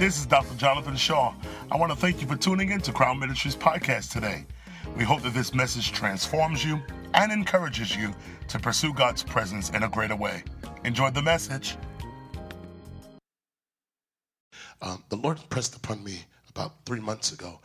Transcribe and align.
This 0.00 0.18
is 0.18 0.24
Dr. 0.24 0.54
Jonathan 0.54 0.96
Shaw. 0.96 1.34
I 1.70 1.76
want 1.76 1.92
to 1.92 1.98
thank 1.98 2.22
you 2.22 2.26
for 2.26 2.34
tuning 2.34 2.70
in 2.70 2.80
to 2.80 2.90
Crown 2.90 3.18
Ministries 3.18 3.54
podcast 3.54 4.10
today. 4.10 4.46
We 4.96 5.04
hope 5.04 5.20
that 5.20 5.34
this 5.34 5.52
message 5.52 5.92
transforms 5.92 6.64
you 6.64 6.80
and 7.12 7.30
encourages 7.30 7.94
you 7.94 8.14
to 8.48 8.58
pursue 8.58 8.94
God's 8.94 9.22
presence 9.22 9.68
in 9.68 9.82
a 9.82 9.90
greater 9.90 10.16
way. 10.16 10.42
Enjoy 10.86 11.10
the 11.10 11.20
message. 11.20 11.76
Um, 14.80 15.04
the 15.10 15.16
Lord 15.16 15.38
impressed 15.38 15.76
upon 15.76 16.02
me 16.02 16.24
about 16.48 16.72
three 16.86 17.00
months 17.00 17.32
ago. 17.32 17.60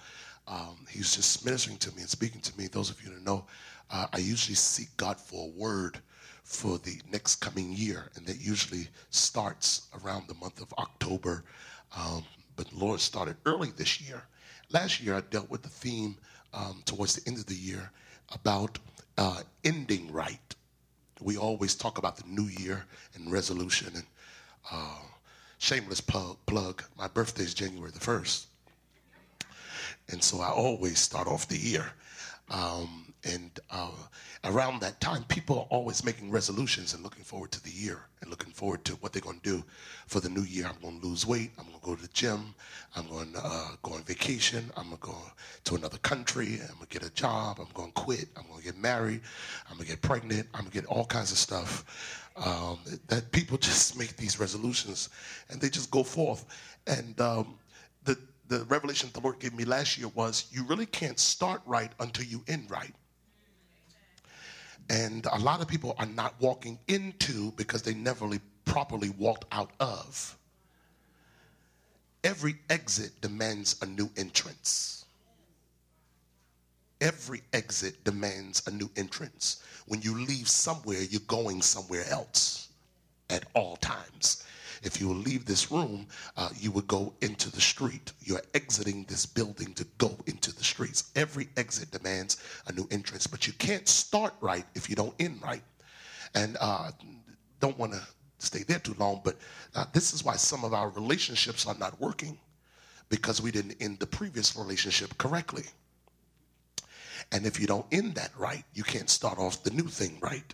Um, 0.45 0.85
he 0.89 0.99
was 0.99 1.15
just 1.15 1.45
ministering 1.45 1.77
to 1.77 1.95
me 1.95 2.01
and 2.01 2.09
speaking 2.09 2.41
to 2.41 2.57
me. 2.57 2.67
Those 2.67 2.89
of 2.89 3.01
you 3.01 3.11
that 3.11 3.23
know, 3.23 3.45
uh, 3.89 4.07
I 4.11 4.17
usually 4.17 4.55
seek 4.55 4.89
God 4.97 5.21
for 5.21 5.45
a 5.47 5.57
word 5.57 6.01
for 6.43 6.79
the 6.79 6.99
next 7.09 7.37
coming 7.37 7.71
year, 7.71 8.11
and 8.15 8.25
that 8.27 8.41
usually 8.41 8.89
starts 9.09 9.87
around 10.03 10.27
the 10.27 10.35
month 10.35 10.61
of 10.61 10.73
October. 10.77 11.45
Um, 11.95 12.23
but 12.55 12.69
the 12.69 12.77
Lord 12.77 12.99
started 12.99 13.37
early 13.45 13.71
this 13.71 14.01
year. 14.01 14.21
Last 14.71 15.01
year, 15.01 15.15
I 15.15 15.21
dealt 15.21 15.49
with 15.49 15.61
the 15.61 15.69
theme 15.69 16.17
um, 16.53 16.81
towards 16.85 17.15
the 17.15 17.27
end 17.27 17.37
of 17.37 17.45
the 17.45 17.55
year 17.55 17.91
about 18.33 18.77
uh, 19.17 19.41
ending 19.63 20.11
right. 20.11 20.55
We 21.21 21.37
always 21.37 21.75
talk 21.75 21.97
about 21.97 22.17
the 22.17 22.27
new 22.27 22.49
year 22.59 22.85
and 23.15 23.31
resolution. 23.31 23.91
And 23.95 24.05
uh, 24.71 24.99
shameless 25.59 26.01
plug, 26.01 26.37
plug, 26.45 26.83
my 26.97 27.07
birthday 27.07 27.43
is 27.43 27.53
January 27.53 27.91
the 27.91 27.99
1st. 27.99 28.45
And 30.09 30.23
so 30.23 30.41
I 30.41 30.49
always 30.49 30.99
start 30.99 31.27
off 31.27 31.47
the 31.47 31.57
year. 31.57 31.85
Um, 32.49 33.04
and 33.25 33.59
uh, 33.71 33.89
around 34.43 34.81
that 34.81 35.01
time, 35.01 35.23
people 35.23 35.57
are 35.57 35.67
always 35.69 36.05
making 36.05 36.29
resolutions 36.29 36.93
and 36.93 37.03
looking 37.03 37.23
forward 37.23 37.51
to 37.53 37.63
the 37.63 37.71
year 37.71 38.05
and 38.21 38.29
looking 38.29 38.53
forward 38.53 38.85
to 38.85 38.93
what 38.97 39.13
they're 39.13 39.21
going 39.21 39.39
to 39.39 39.57
do 39.57 39.63
for 40.05 40.19
the 40.19 40.29
new 40.29 40.43
year. 40.43 40.67
I'm 40.67 40.79
going 40.79 41.01
to 41.01 41.07
lose 41.07 41.25
weight. 41.25 41.51
I'm 41.57 41.65
going 41.65 41.79
to 41.79 41.85
go 41.85 41.95
to 41.95 42.01
the 42.01 42.13
gym. 42.13 42.53
I'm 42.95 43.07
going 43.07 43.33
to 43.33 43.39
uh, 43.43 43.69
go 43.81 43.93
on 43.93 44.03
vacation. 44.03 44.71
I'm 44.77 44.89
going 44.89 44.97
to 44.97 45.07
go 45.07 45.17
to 45.63 45.75
another 45.75 45.97
country. 45.97 46.59
I'm 46.61 46.75
going 46.75 46.87
to 46.87 46.99
get 46.99 47.03
a 47.03 47.13
job. 47.13 47.57
I'm 47.59 47.73
going 47.73 47.91
to 47.91 47.99
quit. 47.99 48.27
I'm 48.37 48.45
going 48.47 48.59
to 48.59 48.65
get 48.65 48.77
married. 48.77 49.21
I'm 49.69 49.77
going 49.77 49.87
to 49.87 49.93
get 49.93 50.01
pregnant. 50.03 50.47
I'm 50.53 50.61
going 50.61 50.71
to 50.71 50.81
get 50.81 50.85
all 50.85 51.05
kinds 51.05 51.31
of 51.31 51.39
stuff. 51.39 52.29
Um, 52.37 52.79
that 53.07 53.31
people 53.31 53.57
just 53.69 53.97
make 53.97 54.15
these 54.17 54.39
resolutions 54.39 55.09
and 55.49 55.59
they 55.59 55.69
just 55.69 55.89
go 55.89 56.03
forth. 56.03 56.45
And 56.85 57.19
um, 57.19 57.57
the 58.03 58.19
the 58.49 58.65
revelation 58.65 59.09
the 59.13 59.19
Lord 59.19 59.39
gave 59.39 59.55
me 59.55 59.65
last 59.65 59.97
year 59.97 60.09
was 60.09 60.45
you 60.51 60.63
really 60.65 60.85
can't 60.85 61.17
start 61.17 61.61
right 61.65 61.91
until 61.99 62.25
you 62.25 62.43
end 62.47 62.69
right. 62.69 62.93
And 64.89 65.25
a 65.31 65.39
lot 65.39 65.61
of 65.61 65.67
people 65.67 65.95
are 65.97 66.05
not 66.05 66.35
walking 66.39 66.77
into 66.87 67.51
because 67.51 67.81
they 67.81 67.93
never 67.93 68.25
really 68.25 68.41
properly 68.65 69.09
walked 69.09 69.45
out 69.51 69.71
of. 69.79 70.37
Every 72.23 72.55
exit 72.69 73.21
demands 73.21 73.75
a 73.81 73.85
new 73.85 74.09
entrance. 74.17 75.05
Every 77.01 77.41
exit 77.53 78.03
demands 78.03 78.65
a 78.67 78.71
new 78.71 78.89
entrance. 78.95 79.63
When 79.87 80.01
you 80.01 80.17
leave 80.25 80.47
somewhere, 80.47 81.01
you're 81.03 81.21
going 81.27 81.61
somewhere 81.61 82.05
else 82.09 82.69
at 83.29 83.45
all 83.53 83.77
times. 83.77 84.43
If 84.85 85.01
you 85.01 85.11
leave 85.11 85.45
this 85.45 85.71
room, 85.71 86.07
uh, 86.37 86.49
you 86.59 86.71
would 86.71 86.87
go 86.87 87.13
into 87.21 87.51
the 87.51 87.59
street. 87.59 88.13
You're 88.21 88.43
exiting 88.53 89.03
this 89.05 89.25
building 89.25 89.73
to 89.73 89.85
go 89.97 90.15
into 90.27 90.55
the 90.55 90.63
streets. 90.63 91.11
Every 91.15 91.49
exit 91.57 91.89
demands 91.91 92.37
a 92.67 92.71
new 92.71 92.87
entrance, 92.91 93.25
but 93.25 93.47
you 93.47 93.53
can't 93.53 93.87
start 93.87 94.35
right 94.41 94.65
if 94.75 94.89
you 94.89 94.95
don't 94.95 95.15
end 95.19 95.41
right. 95.41 95.63
And 96.35 96.55
uh, 96.61 96.91
don't 97.59 97.77
want 97.79 97.93
to 97.93 98.01
stay 98.37 98.63
there 98.63 98.79
too 98.79 98.95
long, 98.99 99.21
but 99.23 99.37
uh, 99.73 99.85
this 99.91 100.13
is 100.13 100.23
why 100.23 100.35
some 100.35 100.63
of 100.63 100.73
our 100.73 100.89
relationships 100.89 101.65
are 101.65 101.77
not 101.79 101.99
working 101.99 102.37
because 103.09 103.41
we 103.41 103.51
didn't 103.51 103.77
end 103.81 103.99
the 103.99 104.05
previous 104.05 104.55
relationship 104.55 105.17
correctly. 105.17 105.65
And 107.31 107.45
if 107.45 107.59
you 107.59 107.65
don't 107.65 107.85
end 107.91 108.15
that 108.15 108.31
right, 108.37 108.63
you 108.73 108.83
can't 108.83 109.09
start 109.09 109.39
off 109.39 109.63
the 109.63 109.71
new 109.71 109.87
thing 109.87 110.19
right. 110.21 110.53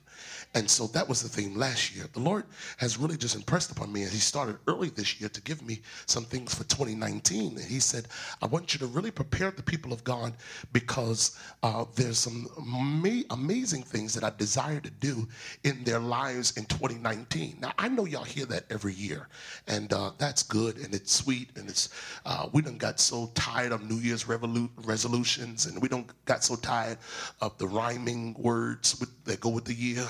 And 0.54 0.70
so 0.70 0.88
that 0.88 1.08
was 1.08 1.22
the 1.22 1.30
theme 1.30 1.56
last 1.56 1.96
year. 1.96 2.06
The 2.12 2.20
Lord 2.20 2.46
has 2.78 2.98
really 2.98 3.18
just 3.18 3.36
impressed 3.36 3.72
upon 3.72 3.92
me, 3.94 4.04
and 4.04 4.12
He 4.12 4.20
started 4.20 4.58
early 4.68 4.90
this 4.90 5.20
year 5.20 5.30
to 5.30 5.42
give 5.42 5.62
me 5.62 5.82
some 6.06 6.26
things 6.26 6.54
for 6.54 6.64
2019. 6.66 7.58
And 7.58 7.66
He 7.66 7.80
said, 7.80 8.08
I 8.42 8.48
want 8.48 8.74
you 8.74 8.80
to 8.80 8.88
really 8.88 9.12
prepare 9.12 9.52
the 9.52 9.64
people 9.64 9.94
of 9.94 10.04
God 10.04 10.34
because 10.74 11.38
uh, 11.64 11.86
there's 11.96 12.18
some 12.18 12.48
ama- 12.58 13.24
amazing 13.30 13.84
things 13.84 14.14
that 14.14 14.24
I 14.24 14.32
desire 14.38 14.80
to 14.82 14.90
do 14.90 15.28
in 15.64 15.84
their 15.84 16.00
lives 16.00 16.58
in 16.58 16.66
2019. 16.66 17.58
Now, 17.62 17.72
I 17.78 17.88
know 17.88 18.06
y'all 18.06 18.24
hear 18.24 18.46
that 18.48 18.66
every 18.70 18.94
year, 18.94 19.30
and 19.68 19.92
uh, 19.94 20.12
that's 20.18 20.44
good 20.44 20.78
and 20.78 20.94
it's 20.94 21.14
sweet. 21.14 21.50
And 21.56 21.70
it's, 21.70 21.90
uh, 22.26 22.50
we 22.52 22.62
done 22.62 22.78
got 22.78 23.00
so 23.00 23.32
tired 23.36 23.72
of 23.72 23.90
New 23.90 23.98
Year's 23.98 24.26
revolu- 24.26 24.70
resolutions, 24.86 25.66
and 25.66 25.82
we 25.82 25.88
don't 25.88 26.10
got 26.26 26.44
so 26.44 26.56
tired 26.56 26.98
of 27.42 27.58
the 27.58 27.68
rhyming 27.68 28.36
words 28.38 29.00
with, 29.00 29.10
that 29.26 29.40
go 29.40 29.50
with 29.50 29.66
the 29.66 29.74
year. 29.74 30.01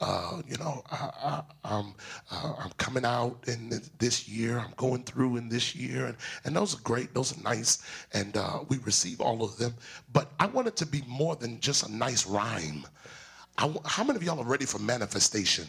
Uh, 0.00 0.42
you 0.48 0.56
know, 0.58 0.82
I, 0.90 1.42
am 1.64 1.94
uh, 2.30 2.54
I'm 2.58 2.70
coming 2.78 3.04
out 3.04 3.38
in 3.46 3.80
this 3.98 4.28
year. 4.28 4.58
I'm 4.58 4.74
going 4.76 5.04
through 5.04 5.36
in 5.36 5.48
this 5.48 5.74
year, 5.74 6.06
and, 6.06 6.16
and 6.44 6.56
those 6.56 6.74
are 6.74 6.82
great. 6.82 7.14
Those 7.14 7.36
are 7.36 7.42
nice, 7.42 7.82
and 8.12 8.36
uh, 8.36 8.60
we 8.68 8.78
receive 8.78 9.20
all 9.20 9.42
of 9.42 9.56
them. 9.58 9.74
But 10.12 10.30
I 10.38 10.46
want 10.46 10.68
it 10.68 10.76
to 10.76 10.86
be 10.86 11.02
more 11.06 11.36
than 11.36 11.60
just 11.60 11.88
a 11.88 11.92
nice 11.92 12.26
rhyme. 12.26 12.86
I, 13.58 13.74
how 13.84 14.04
many 14.04 14.16
of 14.16 14.22
y'all 14.22 14.40
are 14.40 14.44
ready 14.44 14.66
for 14.66 14.78
manifestation? 14.78 15.66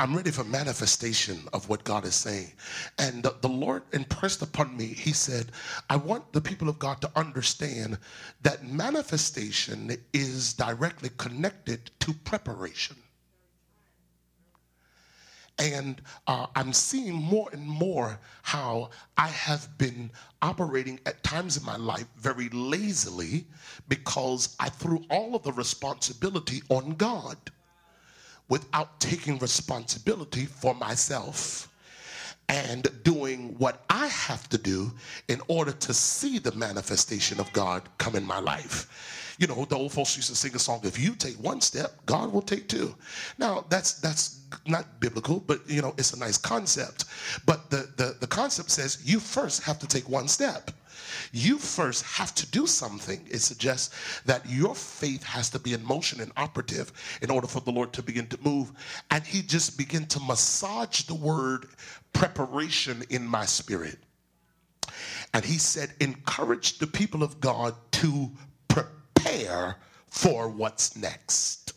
I'm 0.00 0.16
ready 0.16 0.30
for 0.30 0.44
manifestation 0.44 1.40
of 1.52 1.68
what 1.68 1.82
God 1.82 2.04
is 2.04 2.14
saying. 2.14 2.52
And 2.98 3.20
the, 3.24 3.34
the, 3.40 3.48
Lord 3.48 3.82
impressed 3.92 4.42
upon 4.42 4.76
me, 4.76 4.86
He 4.86 5.12
said, 5.12 5.50
I 5.90 5.96
want 5.96 6.32
the 6.32 6.40
people 6.40 6.68
of 6.68 6.78
God 6.78 7.00
to 7.00 7.10
understand 7.16 7.98
that 8.42 8.64
manifestation 8.64 9.96
is 10.12 10.52
directly 10.52 11.10
connected 11.16 11.90
to 12.00 12.12
preparation. 12.12 12.96
And 15.58 16.00
uh, 16.28 16.46
I'm 16.54 16.72
seeing 16.72 17.14
more 17.14 17.48
and 17.52 17.66
more 17.66 18.20
how 18.42 18.90
I 19.16 19.26
have 19.26 19.76
been 19.78 20.12
operating 20.40 21.00
at 21.06 21.24
times 21.24 21.56
in 21.56 21.64
my 21.64 21.76
life 21.76 22.06
very 22.16 22.48
lazily 22.50 23.48
because 23.88 24.54
I 24.60 24.68
threw 24.68 25.04
all 25.10 25.34
of 25.34 25.42
the 25.42 25.52
responsibility 25.52 26.62
on 26.68 26.90
God 26.92 27.36
without 28.48 28.98
taking 29.00 29.38
responsibility 29.38 30.46
for 30.46 30.74
myself 30.74 31.68
and 32.48 32.88
doing 33.04 33.54
what 33.58 33.84
I 33.90 34.06
have 34.06 34.48
to 34.48 34.58
do 34.58 34.90
in 35.28 35.40
order 35.48 35.72
to 35.72 35.94
see 35.94 36.38
the 36.38 36.52
manifestation 36.52 37.40
of 37.40 37.52
God 37.52 37.82
come 37.98 38.16
in 38.16 38.24
my 38.24 38.38
life. 38.38 39.34
You 39.38 39.46
know, 39.46 39.64
the 39.66 39.76
old 39.76 39.92
folks 39.92 40.16
used 40.16 40.30
to 40.30 40.34
sing 40.34 40.54
a 40.56 40.58
song, 40.58 40.80
if 40.82 40.98
you 40.98 41.14
take 41.14 41.36
one 41.36 41.60
step, 41.60 41.92
God 42.06 42.32
will 42.32 42.42
take 42.42 42.68
two. 42.68 42.94
Now, 43.36 43.64
that's 43.68 43.94
that's 44.00 44.40
not 44.66 44.98
biblical, 44.98 45.40
but 45.40 45.60
you 45.68 45.80
know, 45.82 45.94
it's 45.96 46.12
a 46.12 46.18
nice 46.18 46.38
concept. 46.38 47.04
But 47.46 47.70
the, 47.70 47.88
the, 47.96 48.16
the 48.18 48.26
concept 48.26 48.70
says 48.70 49.00
you 49.04 49.20
first 49.20 49.62
have 49.62 49.78
to 49.78 49.86
take 49.86 50.08
one 50.08 50.26
step 50.26 50.72
you 51.32 51.58
first 51.58 52.04
have 52.04 52.34
to 52.36 52.50
do 52.50 52.66
something. 52.66 53.26
It 53.30 53.40
suggests 53.40 54.22
that 54.24 54.48
your 54.48 54.74
faith 54.74 55.22
has 55.22 55.50
to 55.50 55.58
be 55.58 55.72
in 55.74 55.84
motion 55.84 56.20
and 56.20 56.32
operative 56.36 56.92
in 57.22 57.30
order 57.30 57.46
for 57.46 57.60
the 57.60 57.72
Lord 57.72 57.92
to 57.94 58.02
begin 58.02 58.26
to 58.28 58.38
move. 58.42 58.72
And 59.10 59.24
he 59.24 59.42
just 59.42 59.78
began 59.78 60.06
to 60.06 60.20
massage 60.20 61.02
the 61.02 61.14
word 61.14 61.66
preparation 62.12 63.02
in 63.10 63.26
my 63.26 63.44
spirit. 63.44 63.98
And 65.34 65.44
he 65.44 65.58
said, 65.58 65.92
encourage 66.00 66.78
the 66.78 66.86
people 66.86 67.22
of 67.22 67.40
God 67.40 67.74
to 67.92 68.30
prepare 68.68 69.76
for 70.08 70.48
what's 70.48 70.96
next. 70.96 71.72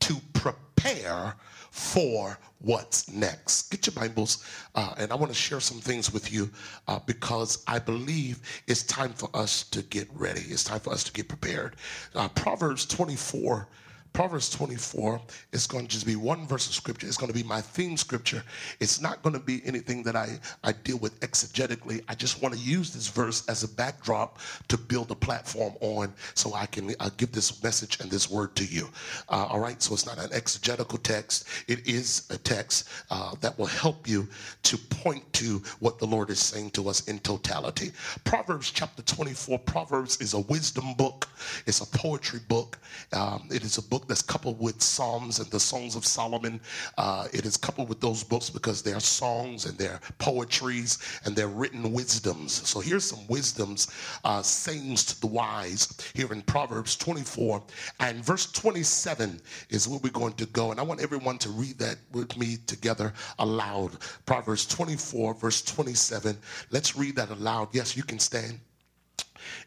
To 0.00 0.16
prepare 0.32 1.34
for 1.76 2.38
what's 2.60 3.12
next. 3.12 3.70
Get 3.70 3.86
your 3.86 3.92
Bibles, 3.94 4.42
uh, 4.74 4.94
and 4.96 5.12
I 5.12 5.14
want 5.14 5.30
to 5.30 5.36
share 5.36 5.60
some 5.60 5.78
things 5.78 6.10
with 6.10 6.32
you 6.32 6.50
uh, 6.88 7.00
because 7.00 7.62
I 7.66 7.78
believe 7.78 8.40
it's 8.66 8.82
time 8.82 9.12
for 9.12 9.28
us 9.34 9.62
to 9.64 9.82
get 9.82 10.08
ready. 10.14 10.40
It's 10.40 10.64
time 10.64 10.80
for 10.80 10.90
us 10.90 11.04
to 11.04 11.12
get 11.12 11.28
prepared. 11.28 11.76
Uh, 12.14 12.28
Proverbs 12.28 12.86
24 12.86 13.68
Proverbs 14.16 14.48
24 14.48 15.20
is 15.52 15.66
going 15.66 15.84
to 15.84 15.90
just 15.90 16.06
be 16.06 16.16
one 16.16 16.46
verse 16.46 16.66
of 16.66 16.72
scripture. 16.72 17.06
It's 17.06 17.18
going 17.18 17.30
to 17.30 17.38
be 17.38 17.42
my 17.46 17.60
theme 17.60 17.98
scripture. 17.98 18.42
It's 18.80 18.98
not 18.98 19.22
going 19.22 19.34
to 19.34 19.38
be 19.38 19.60
anything 19.66 20.02
that 20.04 20.16
I, 20.16 20.40
I 20.64 20.72
deal 20.72 20.96
with 20.96 21.20
exegetically. 21.20 22.02
I 22.08 22.14
just 22.14 22.40
want 22.40 22.54
to 22.54 22.60
use 22.60 22.94
this 22.94 23.08
verse 23.08 23.46
as 23.46 23.62
a 23.62 23.68
backdrop 23.68 24.38
to 24.68 24.78
build 24.78 25.10
a 25.10 25.14
platform 25.14 25.74
on 25.82 26.14
so 26.32 26.54
I 26.54 26.64
can 26.64 26.94
uh, 26.98 27.10
give 27.18 27.30
this 27.30 27.62
message 27.62 28.00
and 28.00 28.10
this 28.10 28.30
word 28.30 28.56
to 28.56 28.64
you. 28.64 28.88
Uh, 29.28 29.48
all 29.50 29.60
right, 29.60 29.82
so 29.82 29.92
it's 29.92 30.06
not 30.06 30.16
an 30.16 30.32
exegetical 30.32 30.96
text, 30.96 31.46
it 31.68 31.86
is 31.86 32.26
a 32.30 32.38
text 32.38 32.88
uh, 33.10 33.34
that 33.42 33.58
will 33.58 33.66
help 33.66 34.08
you 34.08 34.26
to 34.62 34.78
point 34.78 35.30
to 35.34 35.62
what 35.80 35.98
the 35.98 36.06
Lord 36.06 36.30
is 36.30 36.40
saying 36.40 36.70
to 36.70 36.88
us 36.88 37.06
in 37.06 37.18
totality. 37.18 37.92
Proverbs 38.24 38.70
chapter 38.70 39.02
24, 39.02 39.58
Proverbs 39.58 40.18
is 40.22 40.32
a 40.32 40.40
wisdom 40.40 40.94
book, 40.94 41.28
it's 41.66 41.82
a 41.82 41.98
poetry 41.98 42.40
book, 42.48 42.78
um, 43.12 43.46
it 43.52 43.62
is 43.62 43.76
a 43.76 43.82
book 43.82 44.05
that's 44.08 44.22
coupled 44.22 44.58
with 44.60 44.82
Psalms 44.82 45.38
and 45.38 45.50
the 45.50 45.60
Songs 45.60 45.96
of 45.96 46.06
Solomon. 46.06 46.60
Uh, 46.98 47.28
it 47.32 47.44
is 47.44 47.56
coupled 47.56 47.88
with 47.88 48.00
those 48.00 48.22
books 48.22 48.50
because 48.50 48.82
they're 48.82 49.00
songs 49.00 49.66
and 49.66 49.76
they're 49.78 50.00
poetries 50.18 50.98
and 51.24 51.34
they're 51.34 51.48
written 51.48 51.92
wisdoms. 51.92 52.52
So 52.68 52.80
here's 52.80 53.04
some 53.04 53.26
wisdoms, 53.28 53.88
uh, 54.24 54.42
sayings 54.42 55.04
to 55.06 55.20
the 55.20 55.26
wise 55.26 55.96
here 56.14 56.32
in 56.32 56.42
Proverbs 56.42 56.96
24 56.96 57.62
and 58.00 58.24
verse 58.24 58.50
27 58.52 59.40
is 59.70 59.88
where 59.88 60.00
we're 60.02 60.10
going 60.10 60.34
to 60.34 60.46
go. 60.46 60.70
And 60.70 60.80
I 60.80 60.82
want 60.82 61.00
everyone 61.00 61.38
to 61.38 61.50
read 61.50 61.78
that 61.78 61.96
with 62.12 62.36
me 62.36 62.56
together 62.66 63.12
aloud. 63.38 63.92
Proverbs 64.26 64.66
24, 64.66 65.34
verse 65.34 65.62
27. 65.62 66.36
Let's 66.70 66.96
read 66.96 67.16
that 67.16 67.30
aloud. 67.30 67.68
Yes, 67.72 67.96
you 67.96 68.02
can 68.02 68.18
stand. 68.18 68.60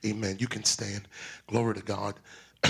Amen. 0.06 0.38
You 0.40 0.48
can 0.48 0.64
stand. 0.64 1.08
Glory 1.48 1.76
to 1.76 1.82
God. 1.82 2.16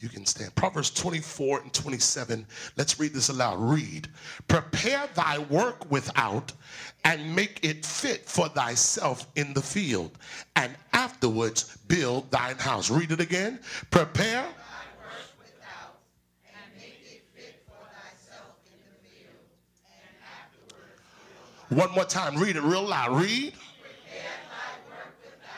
you 0.00 0.08
can 0.08 0.24
stand. 0.26 0.54
Proverbs 0.54 0.90
24 0.90 1.60
and 1.62 1.72
27. 1.72 2.46
Let's 2.76 3.00
read 3.00 3.12
this 3.12 3.30
aloud. 3.30 3.58
Read. 3.58 4.08
Prepare 4.46 5.08
thy 5.14 5.38
work 5.38 5.90
without 5.90 6.52
and 7.04 7.34
make 7.34 7.64
it 7.64 7.84
fit 7.84 8.28
for 8.28 8.48
thyself 8.48 9.26
in 9.34 9.52
the 9.54 9.62
field, 9.62 10.12
and 10.56 10.74
afterwards 10.92 11.76
build 11.88 12.30
thine 12.30 12.56
house. 12.56 12.90
Read 12.90 13.10
it 13.10 13.20
again. 13.20 13.58
Prepare. 13.90 14.44
One 21.70 21.90
more 21.92 22.04
time. 22.04 22.36
Read 22.36 22.56
it 22.56 22.62
real 22.62 22.86
loud. 22.86 23.20
Read. 23.20 23.52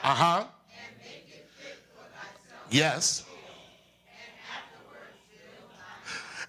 Uh 0.02 0.14
huh. 0.14 0.44
Yes. 2.70 3.24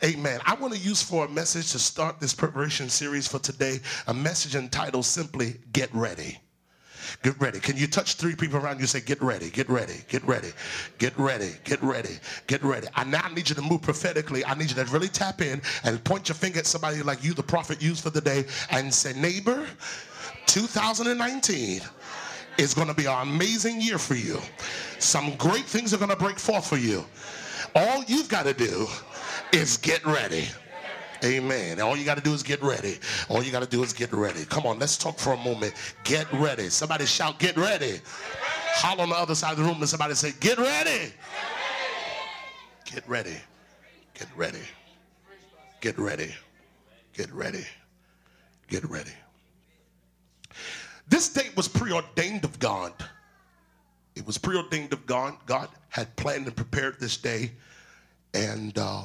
Amen. 0.03 0.39
I 0.48 0.56
want 0.56 0.74
to 0.74 0.80
use 0.80 1.03
for 1.03 1.25
a 1.25 1.30
message 1.30 1.71
to 1.74 1.80
start 1.80 2.19
this 2.19 2.33
preparation 2.33 2.89
series 2.89 3.27
for 3.27 3.38
today 3.38 3.80
a 4.07 4.13
message 4.13 4.56
entitled 4.56 5.06
simply 5.06 5.57
Get 5.74 5.94
Ready. 5.94 6.39
Get 7.21 7.39
ready. 7.39 7.59
Can 7.59 7.77
you 7.77 7.86
touch 7.86 8.15
three 8.15 8.36
people 8.36 8.57
around 8.57 8.77
you 8.77 8.81
and 8.81 8.89
say, 8.89 9.01
Get 9.01 9.21
ready, 9.21 9.51
get 9.51 9.69
ready, 9.69 10.01
get 10.07 10.25
ready, 10.25 10.53
get 10.98 11.15
ready, 11.19 11.51
get 11.65 11.83
ready, 11.83 12.18
get 12.48 12.63
ready. 12.63 12.88
I 12.95 13.03
now 13.03 13.27
need 13.27 13.48
you 13.48 13.56
to 13.56 13.62
move 13.62 13.83
prophetically. 13.83 14.44
I 14.44 14.56
need 14.56 14.69
you 14.69 14.75
to 14.83 14.86
really 14.86 15.07
tap 15.07 15.39
in 15.39 15.62
and 15.83 16.03
point 16.03 16.30
your 16.30 16.36
finger 16.36 16.59
at 16.59 16.65
somebody 16.65 17.03
like 17.03 17.24
you, 17.24 17.36
the 17.36 17.44
prophet, 17.44 17.80
used 17.80 18.01
for 18.01 18.09
the 18.09 18.21
day, 18.21 18.45
and 18.71 18.92
say, 18.92 19.13
Neighbor, 19.13 19.68
2019 20.48 21.81
is 22.57 22.74
going 22.74 22.88
to 22.88 22.95
be 22.95 23.06
an 23.06 23.27
amazing 23.27 23.81
year 23.81 24.00
for 24.00 24.15
you. 24.15 24.39
Some 24.98 25.36
great 25.36 25.65
things 25.65 25.94
are 25.94 25.98
going 25.98 26.09
to 26.09 26.15
break 26.15 26.39
forth 26.39 26.65
for 26.65 26.77
you. 26.77 27.06
All 27.75 28.03
you've 28.06 28.30
got 28.30 28.45
to 28.45 28.53
do 28.53 28.88
is 29.53 29.77
get 29.77 30.06
ready. 30.06 30.48
Amen. 31.24 31.80
All 31.80 31.95
you 31.95 32.03
got 32.03 32.18
to 32.18 32.24
do 32.24 32.33
is 32.33 32.42
get 32.42 32.62
ready. 32.63 32.98
All 33.30 33.44
you 33.44 33.51
got 33.51 33.62
to 33.62 33.69
do 33.69 33.83
is 33.83 33.94
get 33.94 34.12
ready. 34.12 34.44
Come 34.45 34.65
on, 34.65 34.80
let's 34.80 34.98
talk 34.98 35.19
for 35.19 35.33
a 35.33 35.38
moment. 35.38 35.74
Get 36.03 36.31
ready. 36.33 36.69
Somebody 36.69 37.06
shout, 37.06 37.38
get 37.38 37.56
ready. 37.57 38.01
Holler 38.74 39.03
on 39.03 39.09
the 39.09 39.15
other 39.15 39.36
side 39.36 39.51
of 39.51 39.57
the 39.59 39.63
room 39.63 39.77
and 39.77 39.89
somebody 39.89 40.15
say, 40.15 40.31
get 40.39 40.57
ready. 40.57 41.13
Get 42.86 43.07
ready. 43.07 43.38
Get 44.15 44.27
ready. 44.36 44.62
Get 45.80 45.98
ready. 46.00 46.33
Get 47.13 47.31
ready. 47.31 47.65
Get 48.68 48.89
ready. 48.89 49.12
This 51.07 51.30
date 51.30 51.56
was 51.56 51.68
preordained 51.68 52.45
of 52.45 52.57
God. 52.57 52.94
It 54.15 54.25
was 54.25 54.38
preordained 54.38 54.94
of 54.94 55.06
God. 55.06 55.36
God 55.45 55.69
had 55.89 56.15
planned 56.15 56.48
and 56.48 56.56
prepared 56.56 57.00
this 57.00 57.18
day. 57.18 57.51
And 58.33 58.77
uh, 58.77 59.03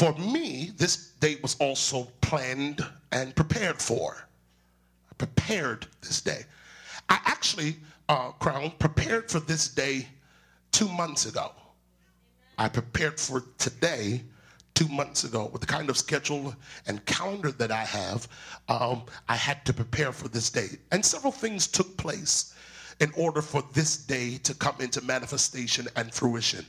for 0.00 0.14
me, 0.14 0.72
this 0.78 1.08
date 1.20 1.42
was 1.42 1.56
also 1.56 2.04
planned 2.22 2.80
and 3.12 3.36
prepared 3.36 3.82
for. 3.82 4.16
I 5.10 5.14
prepared 5.16 5.88
this 6.00 6.22
day. 6.22 6.46
I 7.10 7.18
actually, 7.26 7.76
uh, 8.08 8.30
Crown, 8.30 8.72
prepared 8.78 9.30
for 9.30 9.40
this 9.40 9.68
day 9.68 10.08
two 10.72 10.88
months 10.88 11.26
ago. 11.26 11.52
I 12.56 12.70
prepared 12.70 13.20
for 13.20 13.44
today 13.58 14.22
two 14.72 14.88
months 14.88 15.24
ago 15.24 15.50
with 15.52 15.60
the 15.60 15.66
kind 15.66 15.90
of 15.90 15.98
schedule 15.98 16.54
and 16.86 17.04
calendar 17.04 17.52
that 17.52 17.70
I 17.70 17.84
have. 17.84 18.26
Um, 18.70 19.02
I 19.28 19.36
had 19.36 19.66
to 19.66 19.74
prepare 19.74 20.12
for 20.12 20.28
this 20.28 20.48
day. 20.48 20.78
And 20.92 21.04
several 21.04 21.32
things 21.32 21.66
took 21.66 21.98
place 21.98 22.54
in 23.00 23.12
order 23.18 23.42
for 23.42 23.62
this 23.74 23.98
day 23.98 24.38
to 24.44 24.54
come 24.54 24.76
into 24.80 25.02
manifestation 25.02 25.88
and 25.96 26.10
fruition. 26.10 26.64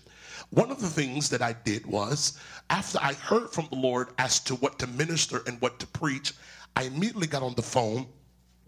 One 0.50 0.72
of 0.72 0.82
the 0.82 0.90
things 0.90 1.30
that 1.30 1.42
I 1.42 1.54
did 1.54 1.86
was, 1.86 2.40
after 2.70 3.00
I 3.02 3.14
heard 3.14 3.52
from 3.52 3.68
the 3.70 3.78
Lord 3.78 4.10
as 4.18 4.40
to 4.42 4.56
what 4.56 4.80
to 4.80 4.88
minister 4.88 5.42
and 5.48 5.62
what 5.62 5.80
to 5.80 5.88
preach, 5.88 6.34
I 6.76 6.84
immediately 6.84 7.28
got 7.28 7.44
on 7.44 7.54
the 7.56 7.62
phone 7.62 8.08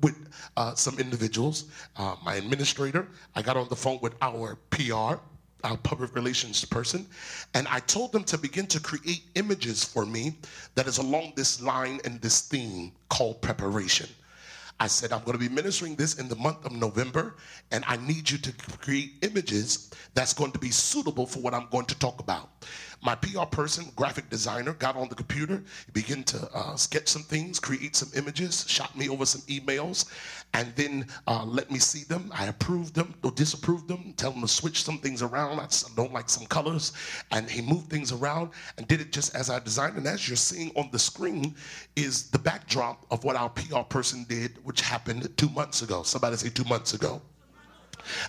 with 0.02 0.30
uh, 0.58 0.76
some 0.76 1.00
individuals, 1.00 1.66
uh, 1.96 2.16
my 2.24 2.36
administrator. 2.36 3.08
I 3.36 3.42
got 3.42 3.58
on 3.58 3.68
the 3.70 3.76
phone 3.76 4.00
with 4.02 4.14
our 4.22 4.58
PR, 4.70 5.16
our 5.64 5.78
public 5.84 6.14
relations 6.16 6.64
person, 6.66 7.08
and 7.54 7.68
I 7.70 7.80
told 7.80 8.12
them 8.12 8.24
to 8.26 8.38
begin 8.38 8.68
to 8.68 8.80
create 8.80 9.24
images 9.36 9.84
for 9.84 10.06
me 10.06 10.36
that 10.76 10.88
is 10.88 10.98
along 10.98 11.34
this 11.36 11.62
line 11.62 12.00
and 12.04 12.20
this 12.22 12.42
theme 12.42 12.92
called 13.10 13.42
preparation. 13.42 14.10
I 14.84 14.88
said, 14.88 15.14
I'm 15.14 15.22
going 15.24 15.32
to 15.32 15.40
be 15.40 15.48
ministering 15.48 15.96
this 15.96 16.16
in 16.20 16.28
the 16.28 16.36
month 16.36 16.66
of 16.66 16.74
November, 16.74 17.38
and 17.72 17.86
I 17.88 17.96
need 17.96 18.30
you 18.30 18.38
to 18.40 18.52
create 18.80 19.14
images 19.22 19.92
that's 20.14 20.34
going 20.34 20.52
to 20.52 20.60
be 20.60 20.72
suitable 20.72 21.26
for 21.26 21.40
what 21.40 21.54
I'm 21.54 21.70
going 21.72 21.86
to 21.86 21.98
talk 22.00 22.20
about. 22.20 22.50
My 23.04 23.16
PR 23.16 23.44
person, 23.44 23.86
graphic 23.98 24.30
designer, 24.30 24.74
got 24.74 24.96
on 24.96 25.10
the 25.10 25.16
computer, 25.16 25.62
began 25.92 26.24
to 26.24 26.50
uh, 26.54 26.78
sketch 26.78 27.10
some 27.10 27.24
things, 27.24 27.60
create 27.60 27.98
some 27.98 28.10
images, 28.16 28.64
shot 28.70 28.98
me 28.98 29.10
over 29.10 29.26
some 29.26 29.42
emails, 29.42 30.06
and 30.54 30.74
then 30.76 31.08
uh, 31.28 31.44
let 31.44 31.70
me 31.70 31.80
see 31.80 32.06
them. 32.06 32.32
I 32.34 32.46
approved 32.46 32.96
them 32.96 33.14
or 33.22 33.32
disapproved 33.32 33.90
them, 33.90 34.14
tell 34.16 34.32
them 34.32 34.42
to 34.42 34.48
switch 34.48 34.84
some 34.84 35.00
things 35.00 35.22
around. 35.22 35.60
I 35.60 35.68
don't 35.98 36.14
like 36.14 36.30
some 36.30 36.46
colors. 36.46 36.94
And 37.32 37.50
he 37.50 37.62
moved 37.62 37.90
things 37.90 38.14
around 38.14 38.52
and 38.78 38.88
did 38.88 39.02
it 39.02 39.12
just 39.12 39.36
as 39.36 39.50
I 39.50 39.60
designed. 39.60 39.98
And 39.98 40.08
as 40.08 40.30
you're 40.30 40.38
seeing 40.38 40.72
on 40.78 40.90
the 40.92 41.00
screen 41.00 41.56
is 41.98 42.30
the 42.30 42.40
backdrop 42.40 43.06
of 43.12 43.26
what 43.26 43.36
our 43.36 43.50
PR 43.50 43.82
person 43.82 44.26
did, 44.30 44.64
which 44.64 44.80
happened 44.80 45.28
two 45.38 45.50
months 45.50 45.82
ago. 45.82 46.04
Somebody 46.04 46.38
say 46.38 46.50
two 46.50 46.64
months 46.66 46.94
ago. 46.94 47.22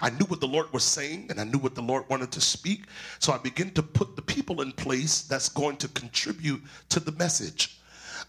I 0.00 0.10
knew 0.10 0.26
what 0.26 0.40
the 0.40 0.48
Lord 0.48 0.72
was 0.72 0.84
saying 0.84 1.26
and 1.30 1.40
I 1.40 1.44
knew 1.44 1.58
what 1.58 1.74
the 1.74 1.82
Lord 1.82 2.04
wanted 2.08 2.32
to 2.32 2.40
speak. 2.40 2.84
So 3.18 3.32
I 3.32 3.38
began 3.38 3.70
to 3.72 3.82
put 3.82 4.16
the 4.16 4.22
people 4.22 4.60
in 4.60 4.72
place 4.72 5.22
that's 5.22 5.48
going 5.48 5.76
to 5.78 5.88
contribute 5.88 6.62
to 6.90 7.00
the 7.00 7.12
message. 7.12 7.78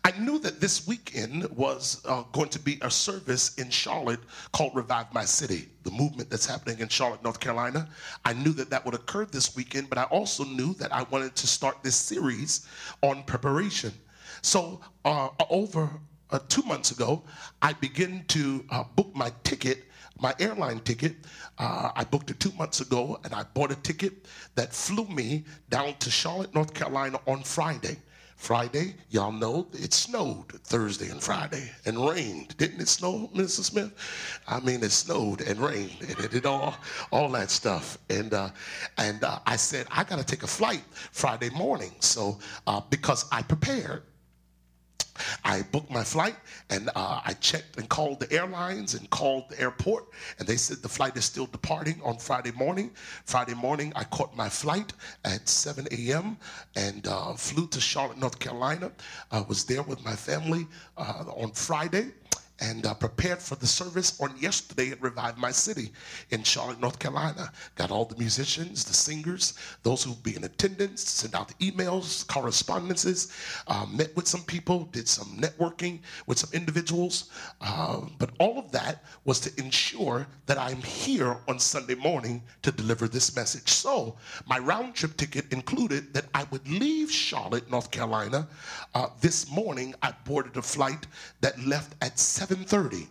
I 0.04 0.12
knew 0.20 0.38
that 0.40 0.60
this 0.60 0.86
weekend 0.88 1.50
was 1.50 2.02
uh, 2.06 2.24
going 2.32 2.50
to 2.50 2.60
be 2.60 2.78
a 2.82 2.92
service 2.92 3.56
in 3.56 3.70
Charlotte 3.70 4.20
called 4.52 4.76
Revive 4.76 5.12
My 5.14 5.26
City, 5.26 5.70
the 5.84 5.92
movement 5.92 6.30
that's 6.30 6.46
happening 6.46 6.80
in 6.80 6.90
Charlotte, 6.90 7.24
North 7.24 7.40
Carolina. 7.40 7.88
I 8.24 8.34
knew 8.34 8.52
that 8.54 8.70
that 8.70 8.86
would 8.86 8.94
occur 8.94 9.26
this 9.26 9.56
weekend, 9.56 9.90
but 9.90 9.98
I 9.98 10.04
also 10.04 10.44
knew 10.44 10.76
that 10.76 10.94
I 10.94 11.04
wanted 11.10 11.36
to 11.36 11.48
start 11.48 11.82
this 11.82 11.96
series 11.96 12.68
on 13.02 13.24
preparation. 13.24 13.94
So, 14.42 14.82
uh, 15.06 15.30
over 15.50 15.90
uh, 16.30 16.40
two 16.50 16.62
months 16.64 16.92
ago, 16.92 17.24
I 17.62 17.74
began 17.74 18.26
to 18.28 18.64
uh, 18.70 18.84
book 18.96 19.10
my 19.16 19.32
ticket 19.44 19.86
my 20.20 20.34
airline 20.40 20.80
ticket. 20.80 21.16
Uh, 21.58 21.92
I 21.96 22.04
booked 22.04 22.32
it 22.32 22.40
two 22.40 22.52
months 22.54 22.82
ago, 22.82 23.20
and 23.24 23.34
I 23.34 23.44
bought 23.44 23.72
a 23.72 23.76
ticket 23.76 24.28
that 24.56 24.74
flew 24.74 25.06
me 25.06 25.46
down 25.70 25.96
to 26.00 26.10
Charlotte, 26.10 26.54
North 26.54 26.74
Carolina 26.74 27.20
on 27.28 27.44
Friday. 27.44 27.98
Friday, 28.36 28.96
y'all 29.10 29.32
know 29.32 29.68
it 29.74 29.94
snowed 29.94 30.52
Thursday 30.66 31.10
and 31.10 31.24
Friday 31.24 31.72
and 31.86 31.98
rained. 32.06 32.56
Didn't 32.58 32.82
it 32.82 32.90
snow, 32.90 33.30
Mr. 33.34 33.64
Smith? 33.64 33.94
I 34.48 34.60
mean, 34.60 34.84
it 34.84 34.92
snowed 34.92 35.42
and 35.42 35.60
rained 35.60 35.96
and 36.02 36.20
it 36.20 36.32
did 36.32 36.46
all, 36.46 36.76
all 37.12 37.30
that 37.30 37.50
stuff. 37.50 37.98
And 38.10 38.34
uh, 38.34 38.50
and 38.98 39.24
uh, 39.24 39.40
I 39.48 39.56
said 39.56 39.88
I 39.90 40.04
got 40.04 40.20
to 40.20 40.26
take 40.26 40.44
a 40.44 40.48
flight 40.48 40.84
Friday 40.92 41.50
morning, 41.52 41.96
so 42.02 42.38
uh, 42.68 42.82
because 42.90 43.26
I 43.32 43.42
prepared. 43.42 44.04
I 45.44 45.62
booked 45.72 45.92
my 45.92 46.04
flight 46.04 46.36
and 46.70 46.90
uh, 46.96 47.22
I 47.26 47.34
checked 47.34 47.78
and 47.78 47.88
called 47.90 48.20
the 48.20 48.32
airlines 48.32 48.94
and 48.96 49.10
called 49.10 49.50
the 49.50 49.60
airport, 49.60 50.06
and 50.40 50.48
they 50.48 50.58
said 50.58 50.78
the 50.78 50.90
flight 50.90 51.16
is 51.18 51.26
still 51.26 51.46
departing 51.46 52.02
on 52.04 52.18
Friday 52.18 52.52
morning. 52.52 52.92
Friday 53.26 53.54
morning, 53.54 53.94
I 53.96 54.04
caught 54.06 54.36
my 54.36 54.50
flight 54.50 54.94
at 55.24 55.48
7 55.48 55.88
a.m. 55.92 56.38
and 56.76 57.08
uh, 57.08 57.34
flew 57.34 57.68
to 57.68 57.80
Charlotte, 57.80 58.18
North 58.18 58.40
Carolina. 58.40 58.92
I 59.32 59.42
was 59.42 59.66
there 59.66 59.84
with 59.84 60.04
my 60.04 60.16
family 60.16 60.68
uh, 60.98 61.26
on 61.36 61.52
Friday. 61.52 62.12
And 62.60 62.86
uh, 62.86 62.94
prepared 62.94 63.40
for 63.40 63.56
the 63.56 63.68
service 63.68 64.20
on 64.22 64.34
yesterday 64.40 64.92
at 64.92 65.02
Revive 65.02 65.38
My 65.38 65.52
City 65.52 65.92
in 66.30 66.44
Charlotte, 66.44 66.80
North 66.80 67.00
Carolina. 67.00 67.52
Got 67.76 67.92
all 67.92 68.06
the 68.06 68.18
musicians, 68.18 68.86
the 68.86 68.94
singers, 68.94 69.54
those 69.84 70.04
who'll 70.04 70.16
be 70.16 70.36
in 70.36 70.44
attendance, 70.44 71.02
sent 71.02 71.36
out 71.36 71.50
the 71.50 71.72
emails, 71.72 72.26
correspondences, 72.28 73.32
uh, 73.68 73.86
met 73.92 74.16
with 74.16 74.28
some 74.28 74.44
people, 74.44 74.86
did 74.92 75.08
some 75.08 75.38
networking 75.38 76.00
with 76.28 76.38
some 76.38 76.50
individuals. 76.54 77.30
Uh, 77.62 78.02
but 78.18 78.30
all 78.40 78.58
of 78.58 78.72
that 78.72 79.04
was 79.26 79.40
to 79.42 79.52
ensure 79.62 80.26
that 80.46 80.58
I'm 80.58 80.82
here 80.82 81.38
on 81.48 81.60
Sunday 81.60 81.96
morning 81.96 82.42
to 82.62 82.72
deliver 82.72 83.08
this 83.08 83.36
message. 83.36 83.70
So 83.70 84.16
my 84.48 84.60
round 84.60 84.96
trip 84.96 85.18
ticket 85.18 85.52
included 85.52 86.14
that 86.14 86.26
I 86.34 86.46
would 86.52 86.68
leave 86.68 87.12
Charlotte, 87.12 87.70
North 87.70 87.92
Carolina. 87.92 88.48
Uh, 88.94 89.08
this 89.20 89.50
morning, 89.52 89.94
I 90.02 90.14
boarded 90.24 90.58
a 90.58 90.62
flight 90.62 91.08
that 91.42 91.60
left 91.66 91.96
at 92.02 92.18
7:30. 92.46 93.08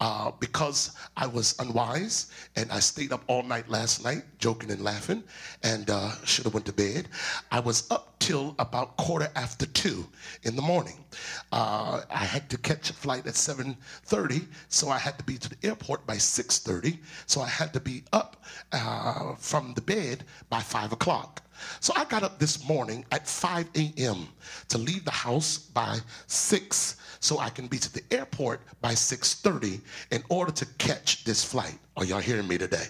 Uh, 0.00 0.30
because 0.38 0.92
I 1.16 1.26
was 1.26 1.56
unwise 1.58 2.30
and 2.54 2.70
I 2.70 2.78
stayed 2.78 3.10
up 3.10 3.24
all 3.26 3.42
night 3.42 3.68
last 3.68 4.04
night, 4.04 4.22
joking 4.38 4.70
and 4.70 4.80
laughing, 4.80 5.24
and 5.64 5.90
uh, 5.90 6.12
should 6.24 6.44
have 6.44 6.54
went 6.54 6.66
to 6.66 6.72
bed. 6.72 7.08
I 7.50 7.58
was 7.58 7.90
up 7.90 8.16
till 8.20 8.54
about 8.60 8.96
quarter 8.96 9.28
after 9.34 9.66
two 9.66 10.06
in 10.44 10.54
the 10.54 10.62
morning. 10.62 11.04
Uh, 11.50 12.02
I 12.10 12.24
had 12.24 12.48
to 12.50 12.58
catch 12.58 12.90
a 12.90 12.92
flight 12.92 13.26
at 13.26 13.34
7:30, 13.34 14.46
so 14.68 14.88
I 14.88 14.98
had 14.98 15.18
to 15.18 15.24
be 15.24 15.36
to 15.36 15.48
the 15.48 15.66
airport 15.66 16.06
by 16.06 16.16
6:30. 16.16 16.98
So 17.26 17.40
I 17.40 17.48
had 17.48 17.72
to 17.72 17.80
be 17.80 18.04
up 18.12 18.44
uh, 18.70 19.34
from 19.34 19.74
the 19.74 19.82
bed 19.82 20.24
by 20.48 20.60
five 20.60 20.92
o'clock. 20.92 21.42
So 21.80 21.92
I 21.96 22.04
got 22.04 22.22
up 22.22 22.38
this 22.38 22.64
morning 22.68 23.04
at 23.10 23.26
5 23.26 23.66
a.m. 23.74 24.28
to 24.68 24.78
leave 24.78 25.04
the 25.04 25.10
house 25.10 25.58
by 25.58 25.98
6 26.28 26.94
so 27.20 27.38
I 27.38 27.50
can 27.50 27.66
be 27.66 27.78
to 27.78 27.92
the 27.92 28.02
airport 28.10 28.60
by 28.80 28.94
6:30 28.94 29.80
in 30.10 30.22
order 30.28 30.52
to 30.52 30.66
catch 30.78 31.24
this 31.24 31.44
flight. 31.44 31.78
Are 31.96 32.04
y'all 32.04 32.20
hearing 32.20 32.46
me 32.46 32.58
today? 32.58 32.86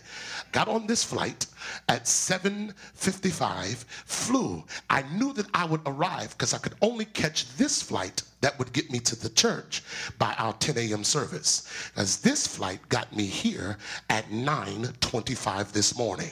Got 0.52 0.68
on 0.68 0.86
this 0.86 1.02
flight 1.02 1.46
at 1.88 2.06
7:55, 2.06 3.84
flew. 4.06 4.64
I 4.90 5.02
knew 5.02 5.32
that 5.34 5.46
I 5.54 5.64
would 5.64 5.82
arrive 5.86 6.30
because 6.30 6.54
I 6.54 6.58
could 6.58 6.74
only 6.82 7.04
catch 7.04 7.56
this 7.56 7.82
flight 7.82 8.22
that 8.40 8.58
would 8.58 8.72
get 8.72 8.90
me 8.90 9.00
to 9.00 9.16
the 9.16 9.28
church 9.30 9.82
by 10.18 10.34
our 10.38 10.52
10 10.54 10.78
a.m. 10.78 11.02
service. 11.02 11.68
As 11.96 12.18
this 12.18 12.46
flight 12.46 12.80
got 12.88 13.14
me 13.14 13.26
here 13.26 13.78
at 14.10 14.30
9:25 14.30 15.72
this 15.72 15.96
morning. 15.96 16.30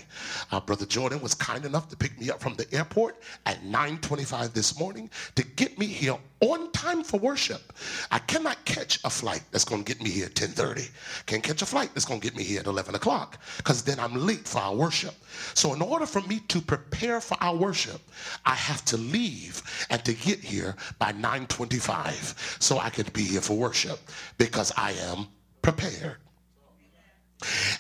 Our 0.52 0.61
brother 0.61 0.87
Jordan 0.87 1.21
was 1.21 1.35
kind 1.35 1.64
enough 1.64 1.88
to 1.88 1.97
pick 1.97 2.19
me 2.21 2.31
up 2.31 2.40
from 2.40 2.55
the 2.55 2.73
airport 2.73 3.21
at 3.45 3.64
9:25 3.64 4.52
this 4.52 4.78
morning 4.78 5.11
to 5.35 5.43
get 5.43 5.78
me 5.78 5.87
here 5.87 6.16
on 6.40 6.71
time 6.73 7.02
for 7.02 7.19
worship. 7.19 7.73
I 8.11 8.19
cannot 8.21 8.64
catch 8.64 9.00
a 9.05 9.11
flight 9.11 9.43
that's 9.50 9.64
going 9.64 9.83
to 9.83 9.93
get 9.93 10.02
me 10.02 10.11
here 10.11 10.26
at 10.26 10.35
10:30. 10.35 10.88
Can't 11.26 11.43
catch 11.43 11.62
a 11.62 11.66
flight 11.66 11.90
that's 11.95 12.05
going 12.05 12.21
to 12.21 12.26
get 12.26 12.37
me 12.37 12.45
here 12.45 12.61
at 12.61 12.66
11 12.66 12.95
o'clock 12.95 13.38
because 13.57 13.83
then 13.83 13.99
I'm 13.99 14.14
late 14.14 14.47
for 14.47 14.59
our 14.59 14.75
worship. 14.75 15.14
So 15.54 15.75
in 15.75 15.83
order 15.83 16.06
for 16.06 16.21
me 16.23 16.40
to 16.49 16.61
prepare 16.61 17.21
for 17.21 17.37
our 17.40 17.56
worship, 17.56 18.00
I 18.45 18.54
have 18.54 18.85
to 18.87 18.97
leave 18.97 19.62
and 19.90 20.04
to 20.04 20.12
get 20.12 20.40
here 20.40 20.76
by 20.99 21.12
9:25 21.12 22.62
so 22.62 22.78
I 22.78 22.90
could 22.90 23.12
be 23.12 23.25
here 23.25 23.40
for 23.40 23.56
worship 23.56 23.99
because 24.38 24.73
I 24.76 24.92
am 24.92 25.28
prepared. 25.62 26.18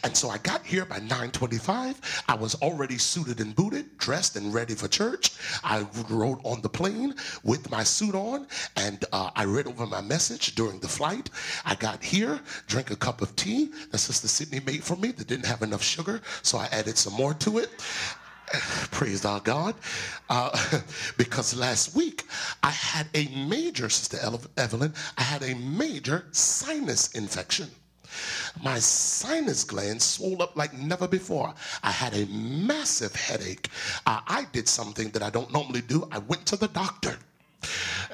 And 0.04 0.14
so 0.14 0.28
I 0.28 0.38
got 0.38 0.66
here 0.66 0.84
by 0.84 0.98
9:25. 1.00 1.96
I 2.28 2.34
was 2.34 2.54
already 2.56 2.98
suited 2.98 3.40
and 3.40 3.56
booted, 3.56 3.96
dressed 3.96 4.36
and 4.36 4.52
ready 4.52 4.74
for 4.74 4.86
church. 4.86 5.32
I 5.64 5.86
rode 6.10 6.40
on 6.44 6.60
the 6.60 6.68
plane 6.68 7.14
with 7.42 7.70
my 7.70 7.82
suit 7.82 8.14
on, 8.14 8.46
and 8.76 9.04
uh, 9.12 9.30
I 9.34 9.44
read 9.44 9.66
over 9.66 9.86
my 9.86 10.02
message 10.02 10.54
during 10.54 10.80
the 10.80 10.88
flight. 10.88 11.30
I 11.64 11.74
got 11.74 12.04
here, 12.04 12.40
drank 12.66 12.90
a 12.90 12.96
cup 12.96 13.22
of 13.22 13.34
tea 13.34 13.70
that 13.90 13.98
Sister 13.98 14.28
Sydney 14.28 14.60
made 14.60 14.84
for 14.84 14.96
me 14.96 15.10
that 15.12 15.26
didn't 15.26 15.46
have 15.46 15.62
enough 15.62 15.82
sugar, 15.82 16.20
so 16.42 16.58
I 16.58 16.66
added 16.66 16.98
some 16.98 17.14
more 17.14 17.32
to 17.34 17.58
it. 17.58 17.70
Praise 18.92 19.24
our 19.24 19.40
God. 19.40 19.74
Uh, 20.28 20.80
because 21.16 21.56
last 21.56 21.96
week 21.96 22.24
I 22.62 22.70
had 22.70 23.08
a 23.14 23.26
major, 23.48 23.88
Sister 23.88 24.18
Evelyn, 24.56 24.92
I 25.16 25.22
had 25.22 25.42
a 25.42 25.54
major 25.54 26.26
sinus 26.32 27.12
infection. 27.12 27.70
My 28.62 28.78
sinus 28.78 29.64
glands 29.64 30.04
swelled 30.04 30.42
up 30.42 30.56
like 30.56 30.72
never 30.74 31.08
before. 31.08 31.54
I 31.82 31.90
had 31.90 32.14
a 32.14 32.26
massive 32.26 33.14
headache. 33.14 33.68
Uh, 34.06 34.20
I 34.26 34.46
did 34.52 34.68
something 34.68 35.10
that 35.10 35.22
I 35.22 35.30
don't 35.30 35.52
normally 35.52 35.82
do. 35.82 36.08
I 36.10 36.18
went 36.18 36.46
to 36.46 36.56
the 36.56 36.68
doctor. 36.68 37.18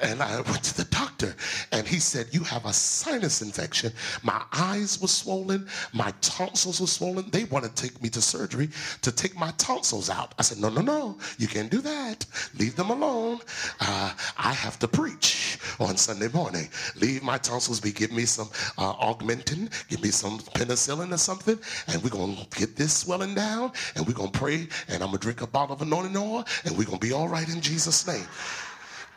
And 0.01 0.21
I 0.21 0.41
went 0.41 0.63
to 0.63 0.77
the 0.77 0.85
doctor 0.85 1.35
and 1.71 1.87
he 1.87 1.99
said, 1.99 2.27
You 2.31 2.41
have 2.43 2.65
a 2.65 2.73
sinus 2.73 3.41
infection. 3.41 3.91
My 4.23 4.41
eyes 4.53 5.01
were 5.01 5.07
swollen, 5.07 5.67
my 5.93 6.13
tonsils 6.21 6.81
were 6.81 6.87
swollen. 6.87 7.29
They 7.29 7.45
want 7.45 7.65
to 7.65 7.71
take 7.71 8.01
me 8.01 8.09
to 8.09 8.21
surgery 8.21 8.69
to 9.01 9.11
take 9.11 9.37
my 9.37 9.51
tonsils 9.57 10.09
out. 10.09 10.33
I 10.39 10.41
said, 10.41 10.59
No, 10.59 10.69
no, 10.69 10.81
no, 10.81 11.17
you 11.37 11.47
can't 11.47 11.69
do 11.69 11.81
that. 11.81 12.25
Leave 12.57 12.75
them 12.75 12.89
alone. 12.89 13.39
Uh, 13.79 14.13
I 14.37 14.53
have 14.53 14.79
to 14.79 14.87
preach 14.87 15.59
on 15.79 15.97
Sunday 15.97 16.29
morning. 16.29 16.69
Leave 16.95 17.23
my 17.23 17.37
tonsils 17.37 17.79
be. 17.79 17.91
Give 17.91 18.11
me 18.11 18.25
some 18.25 18.49
uh, 18.77 18.93
augmentin, 18.95 19.69
give 19.87 20.01
me 20.01 20.09
some 20.09 20.39
penicillin 20.39 21.13
or 21.13 21.17
something, 21.17 21.59
and 21.87 22.03
we're 22.03 22.09
going 22.09 22.35
to 22.35 22.59
get 22.59 22.75
this 22.75 22.93
swelling 22.93 23.35
down 23.35 23.71
and 23.95 24.05
we're 24.07 24.13
going 24.13 24.31
to 24.31 24.39
pray 24.39 24.67
and 24.87 25.03
I'm 25.03 25.09
going 25.09 25.13
to 25.13 25.17
drink 25.19 25.41
a 25.41 25.47
bottle 25.47 25.75
of 25.75 25.81
anointing 25.81 26.15
oil 26.17 26.45
and 26.65 26.77
we're 26.77 26.85
going 26.85 26.99
to 26.99 27.05
be 27.05 27.13
all 27.13 27.27
right 27.27 27.47
in 27.47 27.61
Jesus' 27.61 28.05
name 28.07 28.25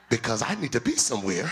because 0.08 0.42
I 0.42 0.54
need 0.56 0.72
to 0.72 0.80
be 0.80 0.92
somewhere 0.92 1.50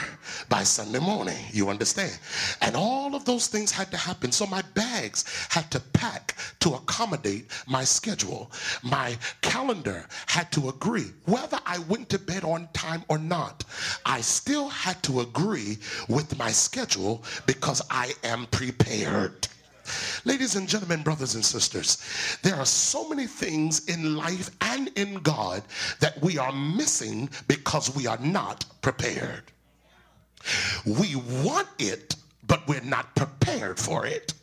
by 0.49 0.63
Sunday 0.63 1.01
morning. 1.01 1.39
You 1.53 1.71
understand? 1.71 2.19
And 2.61 2.77
all 2.77 3.15
of 3.15 3.25
those 3.25 3.47
things 3.47 3.73
had 3.73 3.91
to 3.91 3.97
happen. 3.97 4.33
So 4.33 4.47
my 4.47 4.63
bags 4.75 5.25
had 5.51 5.71
to 5.73 5.81
pack 5.81 6.37
to 6.61 6.75
accommodate 6.75 7.51
my 7.67 7.85
schedule. 7.85 8.51
My 8.83 9.17
calendar 9.43 10.07
had 10.27 10.53
to 10.53 10.69
agree. 10.69 11.11
Whether 11.25 11.59
I 11.67 11.79
went 11.81 12.09
to 12.11 12.19
bed 12.19 12.45
on 12.45 12.69
time 12.73 13.05
or 13.09 13.19
not, 13.19 13.65
I 14.07 14.21
still 14.21 14.69
had 14.69 15.03
to 15.05 15.21
agree 15.21 15.79
with 16.09 16.39
my 16.39 16.51
schedule 16.51 17.25
because 17.47 17.83
I 17.91 18.13
am 18.23 18.47
prepared. 18.47 19.49
Ladies 20.25 20.57
and 20.57 20.69
gentlemen, 20.69 21.03
brothers 21.03 21.35
and 21.35 21.45
sisters, 21.45 21.99
there 22.43 22.55
are 22.57 22.67
so 22.67 23.09
many 23.09 23.27
things 23.27 23.87
in 23.87 24.17
life 24.17 24.51
and 24.61 24.89
in 24.97 25.15
God 25.17 25.63
that 26.01 26.21
we 26.23 26.39
are 26.39 26.53
missing 26.53 27.29
because 27.49 27.95
we 27.95 28.07
are 28.07 28.19
not 28.19 28.65
prepared. 28.81 29.45
We 30.85 31.17
want 31.17 31.69
it, 31.79 32.17
but 32.47 32.67
we're 32.69 32.81
not 32.81 33.15
prepared 33.15 33.79
for 33.79 34.07
it. 34.07 34.35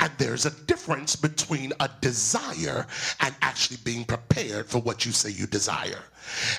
And 0.00 0.12
there's 0.18 0.46
a 0.46 0.50
difference 0.66 1.16
between 1.16 1.72
a 1.80 1.90
desire 2.00 2.86
and 3.20 3.34
actually 3.42 3.78
being 3.84 4.04
prepared 4.04 4.66
for 4.66 4.78
what 4.78 5.04
you 5.04 5.12
say 5.12 5.30
you 5.30 5.46
desire. 5.46 6.02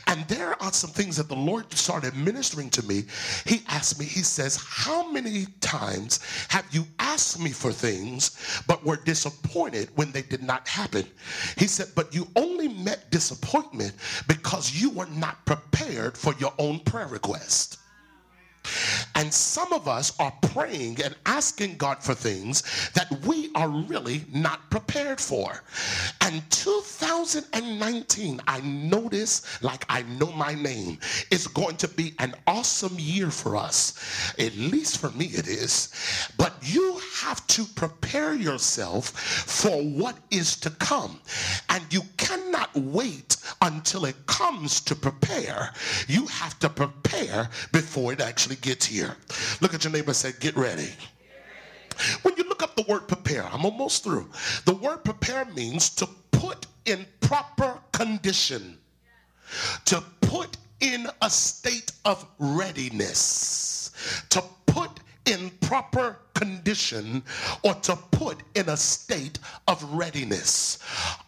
And 0.07 0.27
there 0.27 0.61
are 0.61 0.73
some 0.73 0.89
things 0.89 1.17
that 1.17 1.27
the 1.27 1.35
Lord 1.35 1.71
started 1.73 2.15
ministering 2.15 2.69
to 2.71 2.85
me. 2.85 3.03
He 3.45 3.61
asked 3.67 3.99
me, 3.99 4.05
He 4.05 4.21
says, 4.21 4.55
How 4.55 5.11
many 5.11 5.45
times 5.61 6.19
have 6.49 6.65
you 6.71 6.85
asked 6.99 7.39
me 7.39 7.51
for 7.51 7.71
things 7.71 8.63
but 8.67 8.83
were 8.83 8.97
disappointed 8.97 9.89
when 9.95 10.11
they 10.11 10.23
did 10.23 10.43
not 10.43 10.67
happen? 10.67 11.05
He 11.57 11.67
said, 11.67 11.87
But 11.95 12.13
you 12.13 12.27
only 12.35 12.67
met 12.67 13.11
disappointment 13.11 13.93
because 14.27 14.73
you 14.73 14.89
were 14.89 15.07
not 15.07 15.45
prepared 15.45 16.17
for 16.17 16.33
your 16.39 16.53
own 16.57 16.79
prayer 16.79 17.07
request. 17.07 17.77
And 19.15 19.33
some 19.33 19.73
of 19.73 19.87
us 19.87 20.17
are 20.19 20.33
praying 20.41 21.01
and 21.03 21.15
asking 21.25 21.77
God 21.77 22.03
for 22.03 22.13
things 22.13 22.63
that 22.93 23.11
we 23.25 23.49
are 23.55 23.69
really 23.69 24.23
not 24.31 24.69
prepared 24.69 25.19
for. 25.19 25.63
And 26.21 26.41
2019, 26.51 28.41
I 28.47 28.59
this 29.09 29.41
like 29.61 29.85
I 29.89 30.03
know 30.03 30.31
my 30.31 30.53
name, 30.53 30.99
is 31.31 31.47
going 31.47 31.77
to 31.77 31.87
be 31.87 32.13
an 32.19 32.33
awesome 32.47 32.95
year 32.97 33.29
for 33.29 33.55
us. 33.55 34.33
At 34.39 34.55
least 34.55 34.97
for 34.99 35.11
me, 35.11 35.25
it 35.25 35.47
is. 35.47 35.89
But 36.37 36.53
you 36.61 36.99
have 37.21 37.45
to 37.47 37.65
prepare 37.65 38.33
yourself 38.33 39.09
for 39.09 39.81
what 39.81 40.17
is 40.31 40.55
to 40.57 40.69
come. 40.69 41.19
And 41.69 41.83
you 41.91 42.01
cannot 42.17 42.69
wait 42.75 43.37
until 43.61 44.05
it 44.05 44.25
comes 44.27 44.79
to 44.81 44.95
prepare. 44.95 45.73
You 46.07 46.25
have 46.27 46.57
to 46.59 46.69
prepare 46.69 47.49
before 47.71 48.13
it 48.13 48.21
actually 48.21 48.57
gets 48.61 48.85
here. 48.85 49.15
Look 49.61 49.73
at 49.73 49.83
your 49.83 49.93
neighbor 49.93 50.09
and 50.09 50.15
say, 50.15 50.33
Get 50.39 50.55
ready. 50.55 50.89
When 52.21 52.35
you 52.37 52.43
look 52.43 52.63
up 52.63 52.75
the 52.75 52.83
word 52.83 53.07
prepare, 53.07 53.45
I'm 53.45 53.65
almost 53.65 54.03
through. 54.03 54.29
The 54.65 54.73
word 54.73 55.03
prepare 55.03 55.45
means 55.45 55.89
to 55.95 56.07
put 56.31 56.65
in 56.85 57.05
proper 57.19 57.77
condition, 57.91 58.77
to 59.85 60.01
put 60.21 60.57
in 60.79 61.07
a 61.21 61.29
state 61.29 61.91
of 62.05 62.25
readiness, 62.39 63.91
to 64.29 64.41
put 64.65 65.01
in 65.25 65.51
proper 65.61 66.17
condition, 66.33 67.21
or 67.63 67.73
to 67.75 67.95
put 68.11 68.37
in 68.55 68.69
a 68.69 68.77
state 68.77 69.39
of 69.67 69.83
readiness. 69.93 70.79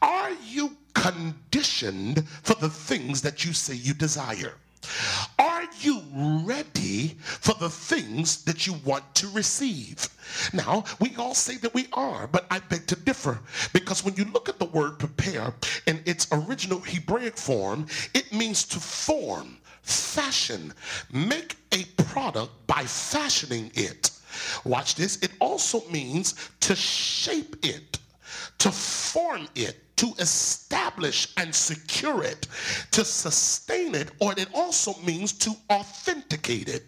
Are 0.02 0.32
you 0.46 0.78
conditioned 0.94 2.28
for 2.44 2.56
the 2.56 2.70
things 2.70 3.22
that 3.22 3.44
you 3.44 3.52
say 3.54 3.76
you 3.76 3.94
desire? 3.94 4.54
Are 5.38 5.51
you 5.84 6.02
ready 6.44 7.16
for 7.20 7.54
the 7.56 7.70
things 7.70 8.44
that 8.44 8.68
you 8.68 8.74
want 8.86 9.16
to 9.16 9.28
receive. 9.30 10.10
Now, 10.54 10.84
we 11.00 11.16
all 11.18 11.34
say 11.34 11.58
that 11.58 11.74
we 11.74 11.88
are, 11.94 12.28
but 12.28 12.46
I 12.50 12.60
beg 12.60 12.88
to 12.88 12.96
differ 12.96 13.40
because 13.74 14.04
when 14.04 14.16
you 14.16 14.26
look 14.26 14.50
at 14.50 14.60
the 14.60 14.66
word 14.66 15.00
prepare 15.00 15.54
in 15.88 16.02
its 16.06 16.28
original 16.32 16.80
Hebraic 16.80 17.38
form, 17.38 17.88
it 18.14 18.32
means 18.32 18.64
to 18.66 18.80
form, 18.80 19.58
fashion, 19.82 20.74
make 21.12 21.58
a 21.72 21.84
product 22.04 22.52
by 22.68 22.84
fashioning 22.84 23.72
it. 23.74 24.12
Watch 24.64 24.96
this. 24.96 25.18
It 25.18 25.32
also 25.40 25.88
means 25.90 26.36
to 26.62 26.76
shape 26.76 27.56
it, 27.64 28.00
to 28.60 28.72
form 28.72 29.48
it, 29.56 29.78
to 30.02 30.16
establish 30.18 31.28
and 31.38 31.54
secure 31.54 32.24
it, 32.24 32.48
to 32.90 33.06
sustain 33.06 33.94
it, 33.94 34.10
or 34.20 34.34
it 34.36 34.48
also 34.52 34.96
means 35.02 35.32
to 35.32 35.56
authenticate 35.70 36.68
it. 36.68 36.88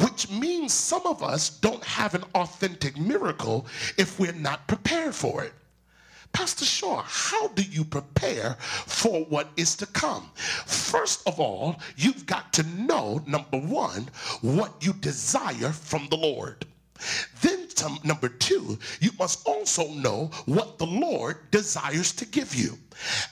Which 0.00 0.28
means 0.28 0.74
some 0.74 1.06
of 1.06 1.22
us 1.22 1.48
don't 1.48 1.84
have 1.84 2.16
an 2.16 2.24
authentic 2.34 2.98
miracle 2.98 3.68
if 3.96 4.18
we're 4.18 4.32
not 4.32 4.66
prepared 4.66 5.14
for 5.14 5.44
it. 5.44 5.52
Pastor 6.32 6.64
Shaw, 6.64 7.04
how 7.06 7.46
do 7.48 7.62
you 7.62 7.84
prepare 7.84 8.56
for 8.58 9.24
what 9.26 9.50
is 9.56 9.76
to 9.76 9.86
come? 9.86 10.28
First 10.34 11.24
of 11.24 11.38
all, 11.38 11.80
you've 11.96 12.26
got 12.26 12.52
to 12.54 12.64
know, 12.64 13.22
number 13.28 13.58
one, 13.58 14.08
what 14.40 14.74
you 14.84 14.92
desire 14.94 15.70
from 15.70 16.08
the 16.08 16.16
Lord. 16.16 16.66
Then, 17.42 17.67
to, 17.78 17.98
number 18.04 18.28
two, 18.28 18.78
you 19.00 19.10
must 19.18 19.46
also 19.46 19.88
know 19.92 20.30
what 20.46 20.78
the 20.78 20.86
Lord 20.86 21.50
desires 21.50 22.12
to 22.12 22.26
give 22.26 22.54
you. 22.54 22.78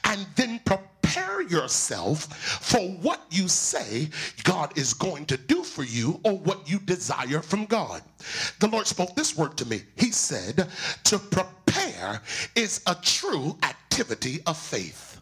And 0.05 0.27
then 0.37 0.61
prepare 0.65 1.43
yourself 1.43 2.25
for 2.63 2.81
what 2.81 3.21
you 3.31 3.49
say 3.49 4.09
God 4.45 4.77
is 4.77 4.95
going 4.95 5.27
to 5.27 5.37
do 5.37 5.63
for 5.63 5.85
you 5.85 6.21
or 6.25 6.39
what 6.39 6.69
you 6.69 6.79
desire 6.81 7.43
from 7.43 7.67
God. 7.67 8.03
The 8.61 8.69
Lord 8.69 8.87
spoke 8.87 9.15
this 9.15 9.37
word 9.37 9.57
to 9.59 9.67
me. 9.67 9.83
He 9.97 10.11
said, 10.11 10.69
To 11.05 11.19
prepare 11.19 12.23
is 12.55 12.83
a 12.87 12.97
true 13.03 13.57
activity 13.63 14.41
of 14.47 14.57
faith. 14.57 15.16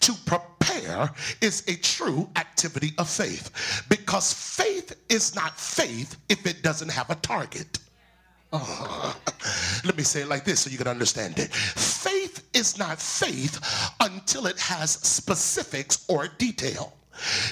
To 0.00 0.12
prepare 0.26 1.10
is 1.40 1.64
a 1.68 1.76
true 1.76 2.28
activity 2.36 2.92
of 2.98 3.08
faith 3.08 3.84
because 3.88 4.32
faith 4.32 4.96
is 5.08 5.34
not 5.34 5.58
faith 5.58 6.16
if 6.28 6.46
it 6.46 6.62
doesn't 6.62 6.90
have 6.90 7.10
a 7.10 7.14
target. 7.16 7.78
Oh, 8.52 9.16
let 9.84 9.96
me 9.96 10.04
say 10.04 10.22
it 10.22 10.28
like 10.28 10.44
this 10.44 10.60
so 10.60 10.70
you 10.70 10.78
can 10.78 10.86
understand 10.86 11.38
it. 11.38 11.52
Faith 11.52 12.48
is 12.54 12.78
not 12.78 13.00
faith 13.00 13.58
until 14.00 14.46
it 14.46 14.58
has 14.60 14.92
specifics 14.92 16.04
or 16.08 16.28
detail. 16.28 16.92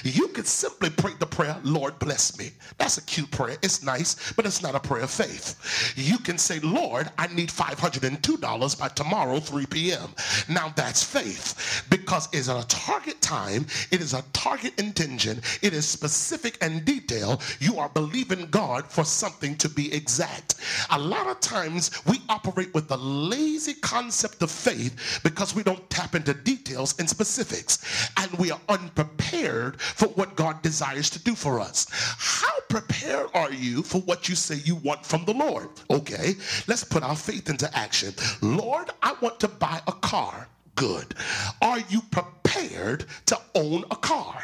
You 0.03 0.27
could 0.29 0.47
simply 0.47 0.89
pray 0.89 1.13
the 1.19 1.25
prayer, 1.25 1.57
Lord 1.63 1.97
bless 1.99 2.37
me. 2.37 2.51
That's 2.77 2.97
a 2.97 3.01
cute 3.03 3.31
prayer. 3.31 3.57
It's 3.61 3.83
nice, 3.83 4.33
but 4.33 4.45
it's 4.45 4.61
not 4.61 4.75
a 4.75 4.79
prayer 4.79 5.03
of 5.03 5.11
faith. 5.11 5.93
You 5.95 6.17
can 6.17 6.37
say, 6.37 6.59
Lord, 6.59 7.09
I 7.17 7.27
need 7.27 7.49
$502 7.49 8.79
by 8.79 8.87
tomorrow, 8.89 9.39
3 9.39 9.65
p.m. 9.67 10.09
Now 10.49 10.73
that's 10.75 11.03
faith 11.03 11.85
because 11.89 12.27
it's 12.33 12.47
a 12.47 12.63
target 12.67 13.21
time, 13.21 13.65
it 13.91 14.01
is 14.01 14.13
a 14.13 14.23
target 14.33 14.77
intention, 14.79 15.41
it 15.61 15.73
is 15.73 15.87
specific 15.87 16.57
and 16.61 16.85
detailed. 16.85 17.41
You 17.59 17.79
are 17.79 17.89
believing 17.89 18.47
God 18.49 18.87
for 18.87 19.03
something 19.03 19.55
to 19.57 19.69
be 19.69 19.93
exact. 19.93 20.55
A 20.91 20.99
lot 20.99 21.27
of 21.27 21.39
times 21.39 21.91
we 22.05 22.21
operate 22.29 22.73
with 22.73 22.87
the 22.87 22.97
lazy 22.97 23.73
concept 23.75 24.41
of 24.41 24.51
faith 24.51 25.21
because 25.23 25.55
we 25.55 25.63
don't 25.63 25.89
tap 25.89 26.15
into 26.15 26.33
details 26.33 26.95
and 26.99 27.09
specifics 27.09 28.09
and 28.17 28.31
we 28.33 28.51
are 28.51 28.59
unprepared 28.69 29.62
prepared 29.71 29.81
for 29.81 30.07
what 30.09 30.35
God 30.35 30.61
desires 30.61 31.09
to 31.11 31.23
do 31.23 31.35
for 31.35 31.59
us. 31.59 31.87
How 31.91 32.59
prepared 32.69 33.27
are 33.33 33.51
you 33.51 33.83
for 33.83 34.01
what 34.01 34.29
you 34.29 34.35
say 34.35 34.55
you 34.55 34.75
want 34.75 35.05
from 35.05 35.25
the 35.25 35.33
Lord? 35.33 35.69
Okay, 35.89 36.33
let's 36.67 36.83
put 36.83 37.03
our 37.03 37.15
faith 37.15 37.49
into 37.49 37.69
action. 37.77 38.13
Lord, 38.41 38.89
I 39.01 39.15
want 39.21 39.39
to 39.41 39.47
buy 39.47 39.81
a 39.87 39.91
car. 39.91 40.47
Good. 40.75 41.13
Are 41.61 41.79
you 41.89 42.01
prepared 42.11 43.05
to 43.27 43.39
own 43.55 43.85
a 43.91 43.95
car? 43.95 44.43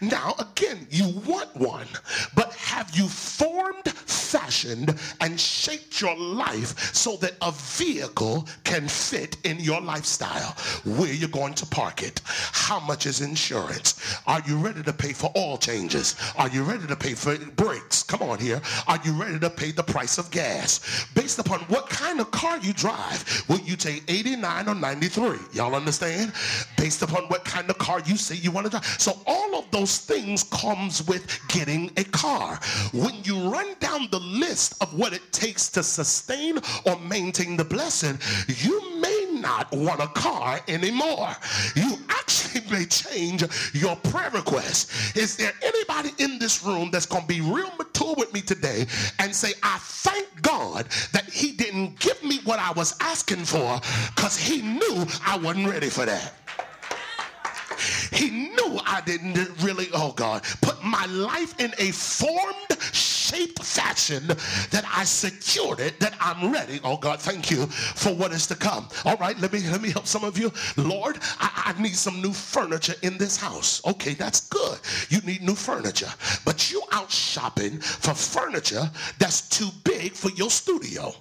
Now, 0.00 0.34
again, 0.38 0.86
you 0.90 1.08
want 1.26 1.54
one, 1.56 1.86
but 2.34 2.52
have 2.54 2.90
you 2.94 3.08
formed, 3.08 3.86
fashioned, 3.86 4.98
and 5.20 5.40
shaped 5.40 6.00
your 6.00 6.16
life 6.16 6.94
so 6.94 7.16
that 7.16 7.34
a 7.42 7.52
vehicle 7.52 8.48
can 8.64 8.88
fit 8.88 9.36
in 9.44 9.60
your 9.60 9.80
lifestyle? 9.80 10.56
Where 10.84 11.12
you're 11.12 11.28
going 11.28 11.54
to 11.54 11.66
park 11.66 12.02
it? 12.02 12.20
How 12.24 12.80
much 12.80 13.06
is 13.06 13.20
insurance? 13.20 14.18
Are 14.26 14.42
you 14.46 14.56
ready 14.56 14.82
to 14.82 14.92
pay 14.92 15.12
for 15.12 15.32
oil 15.36 15.58
changes? 15.58 16.16
Are 16.36 16.48
you 16.48 16.62
ready 16.62 16.86
to 16.86 16.96
pay 16.96 17.14
for 17.14 17.36
brakes? 17.56 18.02
Come 18.02 18.22
on 18.22 18.38
here. 18.38 18.60
Are 18.86 18.98
you 19.04 19.12
ready 19.12 19.38
to 19.40 19.50
pay 19.50 19.72
the 19.72 19.82
price 19.82 20.18
of 20.18 20.30
gas? 20.30 21.06
Based 21.14 21.38
upon 21.38 21.60
what 21.62 21.88
kind 21.88 22.20
of 22.20 22.30
car 22.30 22.58
you 22.58 22.72
drive, 22.72 23.44
will 23.48 23.60
you 23.60 23.76
take 23.76 24.02
89 24.08 24.68
or 24.68 24.74
93? 24.74 25.38
Y'all 25.52 25.74
understand? 25.74 26.32
Based 26.76 27.02
upon 27.02 27.24
what 27.24 27.44
kind 27.44 27.68
of 27.70 27.78
car 27.78 28.00
you 28.06 28.16
say 28.16 28.36
you 28.36 28.50
want 28.50 28.66
to 28.66 28.70
drive. 28.70 28.84
So 28.84 29.18
all 29.26 29.59
of 29.60 29.70
those 29.70 29.98
things 29.98 30.44
comes 30.44 31.06
with 31.06 31.26
getting 31.48 31.90
a 31.96 32.04
car. 32.04 32.58
When 32.92 33.14
you 33.24 33.48
run 33.48 33.74
down 33.78 34.08
the 34.10 34.20
list 34.20 34.74
of 34.82 34.92
what 34.94 35.12
it 35.12 35.32
takes 35.32 35.68
to 35.70 35.82
sustain 35.82 36.58
or 36.86 36.98
maintain 37.00 37.56
the 37.56 37.64
blessing, 37.64 38.18
you 38.48 39.00
may 39.00 39.40
not 39.40 39.70
want 39.72 40.00
a 40.00 40.06
car 40.08 40.60
anymore. 40.68 41.28
You 41.76 41.96
actually 42.08 42.62
may 42.70 42.86
change 42.86 43.44
your 43.74 43.96
prayer 43.96 44.30
request. 44.30 45.16
Is 45.16 45.36
there 45.36 45.52
anybody 45.62 46.10
in 46.18 46.38
this 46.38 46.64
room 46.64 46.90
that's 46.90 47.06
going 47.06 47.22
to 47.22 47.28
be 47.28 47.40
real 47.40 47.70
mature 47.76 48.14
with 48.16 48.32
me 48.32 48.40
today 48.40 48.86
and 49.18 49.34
say, 49.34 49.52
I 49.62 49.78
thank 49.80 50.42
God 50.42 50.86
that 51.12 51.28
He 51.30 51.52
didn't 51.52 51.98
give 52.00 52.22
me 52.22 52.40
what 52.44 52.58
I 52.58 52.72
was 52.72 52.94
asking 53.00 53.44
for 53.44 53.80
because 54.14 54.38
He 54.38 54.62
knew 54.62 55.06
I 55.26 55.38
wasn't 55.38 55.68
ready 55.68 55.90
for 55.90 56.06
that? 56.06 56.39
He 58.10 58.30
knew 58.30 58.80
I 58.84 59.02
didn't 59.04 59.36
really, 59.62 59.88
oh 59.92 60.12
God, 60.12 60.42
put 60.60 60.82
my 60.82 61.06
life 61.06 61.58
in 61.60 61.72
a 61.78 61.90
formed, 61.92 62.80
shaped 62.92 63.62
fashion 63.62 64.26
that 64.70 64.84
I 64.92 65.04
secured 65.04 65.80
it, 65.80 66.00
that 66.00 66.14
I'm 66.20 66.52
ready. 66.52 66.80
Oh 66.82 66.96
God, 66.96 67.20
thank 67.20 67.50
you 67.50 67.66
for 67.66 68.14
what 68.14 68.32
is 68.32 68.46
to 68.48 68.56
come. 68.56 68.88
All 69.04 69.16
right, 69.16 69.38
let 69.38 69.52
me 69.52 69.60
let 69.70 69.80
me 69.80 69.90
help 69.90 70.06
some 70.06 70.24
of 70.24 70.38
you. 70.38 70.52
Lord, 70.76 71.18
I, 71.38 71.74
I 71.76 71.82
need 71.82 71.94
some 71.94 72.20
new 72.20 72.32
furniture 72.32 72.94
in 73.02 73.18
this 73.18 73.36
house. 73.36 73.84
Okay, 73.86 74.14
that's 74.14 74.48
good. 74.48 74.78
You 75.08 75.20
need 75.20 75.42
new 75.42 75.54
furniture. 75.54 76.12
But 76.44 76.70
you 76.70 76.82
out 76.92 77.10
shopping 77.10 77.78
for 77.78 78.14
furniture 78.14 78.90
that's 79.18 79.48
too 79.48 79.70
big 79.84 80.12
for 80.12 80.30
your 80.30 80.50
studio. 80.50 81.14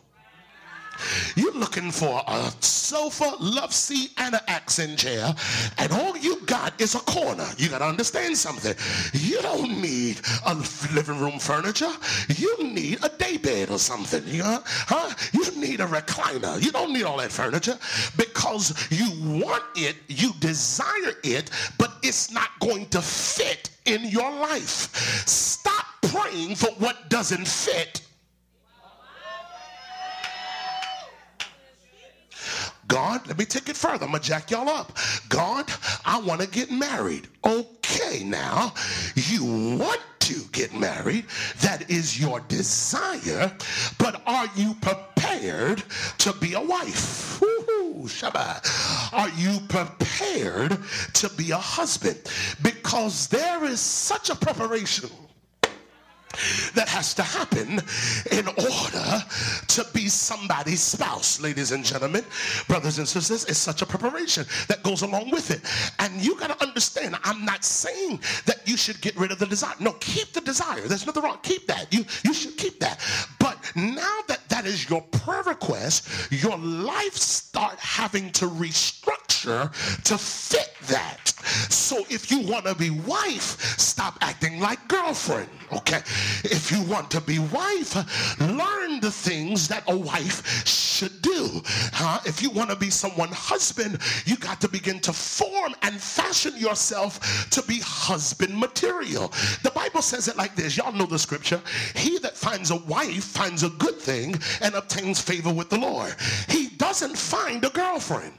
You're 1.36 1.54
looking 1.54 1.92
for 1.92 2.24
a 2.28 2.52
sofa, 2.62 3.36
love 3.40 3.74
seat, 3.74 4.12
and 4.18 4.36
an 4.36 4.42
accent 4.48 5.00
chair, 5.00 5.34
and 5.78 5.92
all 5.92 6.18
you 6.18 6.42
got 6.46 6.80
is 6.82 6.96
a 6.96 7.00
corner. 7.00 7.48
You 7.58 7.70
got 7.70 7.80
to 7.80 7.86
understand 7.86 8.38
something. 8.38 8.74
You 9.14 9.42
don't 9.42 9.82
need 9.82 10.22
a 10.46 10.56
living 10.94 11.20
room 11.20 11.40
furniture. 11.40 11.92
You 12.36 12.64
need 12.64 13.04
a 13.04 13.10
day 13.10 13.38
bed 13.38 13.70
or 13.70 13.80
something. 13.80 14.24
You 14.28 14.44
know? 14.44 14.62
huh? 14.66 15.14
You 15.34 15.60
need 15.60 15.80
a 15.82 15.86
recliner. 15.86 16.62
You 16.64 16.72
don't 16.72 16.94
need 16.94 17.04
all 17.04 17.18
that 17.18 17.32
furniture 17.32 17.78
because 18.18 18.74
you 18.92 19.08
want 19.42 19.64
it, 19.76 19.96
you 20.08 20.34
desire 20.40 21.14
it, 21.24 21.52
but 21.78 21.94
it's 22.04 22.32
not 22.32 22.50
going 22.60 22.88
to 22.88 23.02
fit 23.02 23.70
in 23.86 24.06
your 24.06 24.32
life. 24.32 24.96
Stop 25.28 25.86
praying 26.02 26.56
for 26.56 26.70
what 26.80 27.10
doesn't 27.10 27.48
fit 27.48 28.02
God, 32.90 33.26
let 33.28 33.38
me 33.38 33.46
take 33.46 33.70
it 33.70 33.78
further. 33.78 34.04
I'm 34.04 34.12
going 34.12 34.22
to 34.22 34.28
jack 34.28 34.52
y'all 34.52 34.68
up. 34.68 34.98
God, 35.30 35.72
I 36.06 36.20
want 36.20 36.42
to 36.42 36.48
get 36.48 36.72
married. 36.72 37.28
Okay, 37.46 38.24
now, 38.26 38.74
you 39.16 39.78
want 39.78 40.02
to 40.22 40.42
get 40.52 40.74
married. 40.74 41.26
That 41.62 41.90
is 41.90 42.20
your 42.20 42.42
desire. 42.42 43.56
But 43.98 44.22
are 44.26 44.48
you 44.56 44.74
prepared 44.82 45.84
to 46.18 46.34
be 46.34 46.54
a 46.54 46.62
wife? 46.62 47.40
Shabbat. 48.10 49.14
Are 49.14 49.30
you 49.38 49.60
prepared 49.68 50.78
to 51.14 51.30
be 51.30 51.52
a 51.52 51.58
husband? 51.58 52.20
Because 52.64 53.28
there 53.28 53.66
is 53.66 53.80
such 53.80 54.30
a 54.30 54.36
preparation 54.36 55.10
that 56.74 56.88
has 56.90 57.14
to 57.16 57.24
happen 57.24 57.82
in 58.32 58.48
order 58.48 59.24
to 59.68 59.88
be 59.94 60.08
somebody's 60.08 60.82
spouse, 60.82 61.40
ladies 61.40 61.72
and 61.72 61.84
gentlemen, 61.84 62.24
brothers 62.68 62.98
and 62.98 63.08
sisters. 63.08 63.46
It's 63.46 63.60
such 63.60 63.82
a 63.82 63.86
preparation 63.86 64.46
that 64.68 64.84
goes 64.84 65.02
along 65.02 65.32
with 65.32 65.52
it. 65.52 65.62
And 66.00 66.24
you 66.24 66.38
got 66.38 66.58
to 66.58 66.66
understand, 66.66 67.16
I'm 67.24 67.46
not 67.46 67.64
saying 67.64 68.22
that 68.46 68.62
you 68.66 68.78
should 68.78 69.02
get 69.02 69.16
rid 69.18 69.32
of 69.32 69.40
the 69.40 69.46
desire. 69.46 69.76
No, 69.80 69.94
keep 69.94 70.34
the 70.34 70.42
desire. 70.42 70.82
There's 70.82 71.06
nothing 71.06 71.24
wrong. 71.24 71.40
Keep 71.44 71.68
that. 71.68 71.94
You, 71.94 72.06
you 72.24 72.34
should 72.34 72.58
keep 72.58 72.80
that. 72.80 73.00
But 73.40 73.59
now 73.76 74.20
that 74.28 74.48
that 74.50 74.66
is 74.66 74.90
your 74.90 75.02
prayer 75.02 75.44
request, 75.44 76.32
your 76.32 76.58
life 76.58 77.16
start 77.16 77.78
having 77.80 78.32
to 78.34 78.46
restructure 78.46 79.72
to 80.04 80.18
fit 80.18 80.74
that. 80.88 81.30
So 81.70 82.00
if 82.10 82.30
you 82.32 82.42
want 82.42 82.66
to 82.66 82.76
be 82.76 82.90
wife, 82.90 83.80
stop 83.80 84.18
acting 84.22 84.60
like 84.60 84.86
girlfriend. 84.88 85.50
Okay. 85.72 86.02
If 86.44 86.72
you 86.72 86.82
want 86.84 87.10
to 87.12 87.22
be 87.22 87.40
wife, 87.40 87.96
learn 88.40 88.79
the 89.00 89.12
things 89.12 89.68
that 89.68 89.84
a 89.88 89.96
wife 89.96 90.68
should 90.68 91.22
do. 91.22 91.62
Huh? 91.94 92.20
If 92.26 92.42
you 92.42 92.50
want 92.50 92.70
to 92.70 92.76
be 92.76 92.90
someone 92.90 93.30
husband, 93.30 94.00
you 94.26 94.38
got 94.38 94.60
to 94.62 94.68
begin 94.68 95.00
to 95.02 95.14
form 95.14 95.76
and 95.82 96.00
fashion 96.00 96.58
yourself 96.58 97.50
to 97.52 97.62
be 97.64 97.80
husband 97.82 98.58
material. 98.58 99.34
The 99.64 99.72
Bible 99.72 100.02
says 100.02 100.28
it 100.28 100.38
like 100.38 100.56
this. 100.56 100.78
Y'all 100.78 100.92
know 100.92 101.06
the 101.06 101.20
scripture. 101.20 101.62
He 101.96 102.20
that 102.20 102.38
finds 102.38 102.72
a 102.72 102.78
wife 102.78 103.24
finds 103.24 103.64
a 103.64 103.70
good 103.70 103.96
thing 103.96 104.36
and 104.62 104.76
obtains 104.76 105.22
favor 105.22 105.54
with 105.54 105.70
the 105.70 105.78
Lord. 105.78 106.16
He 106.48 106.70
doesn't 106.70 107.18
find 107.18 107.64
a 107.64 107.70
girlfriend. 107.70 108.34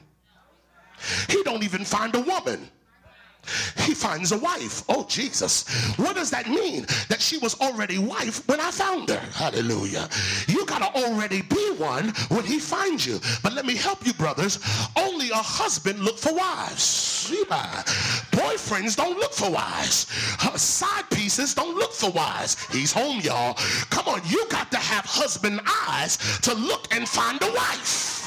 He 1.29 1.41
don't 1.43 1.63
even 1.63 1.83
find 1.83 2.13
a 2.15 2.19
woman 2.19 2.69
he 3.77 3.93
finds 3.93 4.31
a 4.31 4.37
wife. 4.37 4.83
Oh, 4.87 5.05
Jesus. 5.09 5.67
What 5.97 6.15
does 6.15 6.29
that 6.31 6.47
mean? 6.49 6.85
That 7.09 7.21
she 7.21 7.37
was 7.39 7.59
already 7.59 7.97
wife 7.97 8.47
when 8.47 8.59
I 8.59 8.71
found 8.71 9.09
her. 9.09 9.19
Hallelujah. 9.33 10.07
You 10.47 10.65
got 10.65 10.79
to 10.79 11.03
already 11.03 11.41
be 11.41 11.71
one 11.77 12.09
when 12.29 12.45
he 12.45 12.59
finds 12.59 13.05
you. 13.05 13.19
But 13.43 13.53
let 13.53 13.65
me 13.65 13.75
help 13.75 14.05
you, 14.05 14.13
brothers. 14.13 14.59
Only 14.95 15.29
a 15.29 15.35
husband 15.35 15.99
look 15.99 16.17
for 16.17 16.33
wives. 16.33 17.09
Boyfriends 18.31 18.95
don't 18.95 19.17
look 19.17 19.33
for 19.33 19.49
wives. 19.49 20.07
Side 20.61 21.09
pieces 21.11 21.53
don't 21.53 21.75
look 21.75 21.93
for 21.93 22.11
wives. 22.11 22.57
He's 22.71 22.91
home, 22.91 23.19
y'all. 23.21 23.55
Come 23.89 24.07
on, 24.07 24.21
you 24.25 24.45
got 24.49 24.71
to 24.71 24.77
have 24.77 25.05
husband 25.05 25.61
eyes 25.87 26.17
to 26.41 26.53
look 26.53 26.93
and 26.93 27.07
find 27.07 27.41
a 27.41 27.51
wife. 27.51 28.20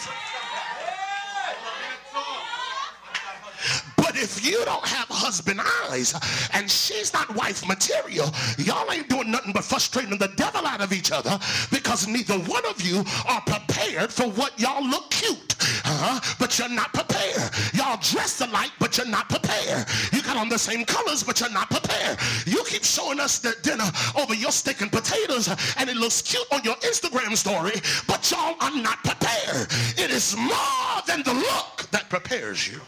But 4.14 4.22
if 4.22 4.46
you 4.46 4.64
don't 4.64 4.86
have 4.86 5.08
husband 5.08 5.60
eyes 5.90 6.14
and 6.52 6.70
she's 6.70 7.12
not 7.12 7.34
wife 7.34 7.66
material, 7.66 8.30
y'all 8.58 8.88
ain't 8.92 9.08
doing 9.08 9.32
nothing 9.32 9.52
but 9.52 9.64
frustrating 9.64 10.16
the 10.18 10.28
devil 10.36 10.64
out 10.64 10.80
of 10.80 10.92
each 10.92 11.10
other 11.10 11.36
because 11.72 12.06
neither 12.06 12.38
one 12.46 12.64
of 12.66 12.80
you 12.80 13.02
are 13.26 13.40
prepared 13.40 14.12
for 14.12 14.28
what 14.38 14.56
y'all 14.60 14.86
look 14.86 15.10
cute. 15.10 15.56
Uh-huh. 15.84 16.20
But 16.38 16.56
you're 16.60 16.68
not 16.68 16.94
prepared. 16.94 17.50
Y'all 17.74 17.98
dress 18.00 18.40
alike, 18.40 18.70
but 18.78 18.96
you're 18.96 19.08
not 19.08 19.28
prepared. 19.28 19.84
You 20.12 20.22
got 20.22 20.36
on 20.36 20.48
the 20.48 20.60
same 20.60 20.84
colors, 20.84 21.24
but 21.24 21.40
you're 21.40 21.50
not 21.50 21.68
prepared. 21.68 22.16
You 22.46 22.62
keep 22.68 22.84
showing 22.84 23.18
us 23.18 23.40
the 23.40 23.56
dinner 23.62 23.90
over 24.16 24.34
your 24.34 24.52
steak 24.52 24.80
and 24.80 24.92
potatoes, 24.92 25.48
and 25.76 25.90
it 25.90 25.96
looks 25.96 26.22
cute 26.22 26.46
on 26.52 26.62
your 26.62 26.76
Instagram 26.86 27.36
story, 27.36 27.82
but 28.06 28.30
y'all 28.30 28.54
are 28.60 28.76
not 28.76 29.02
prepared. 29.02 29.66
It 29.98 30.12
is 30.12 30.36
more 30.36 31.02
than 31.08 31.24
the 31.24 31.34
look 31.34 31.90
that 31.90 32.08
prepares 32.08 32.68
you. 32.68 32.80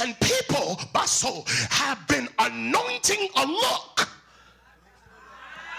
And 0.00 0.18
people, 0.20 0.80
Basso, 0.92 1.44
have 1.70 2.06
been 2.08 2.28
anointing 2.38 3.28
a 3.36 3.46
look 3.46 4.08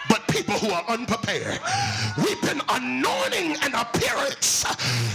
but 0.09 0.27
people 0.27 0.53
who 0.55 0.69
are 0.69 0.83
unprepared. 0.87 1.59
We've 2.17 2.41
been 2.41 2.61
anointing 2.69 3.57
an 3.63 3.73
appearance. 3.73 4.65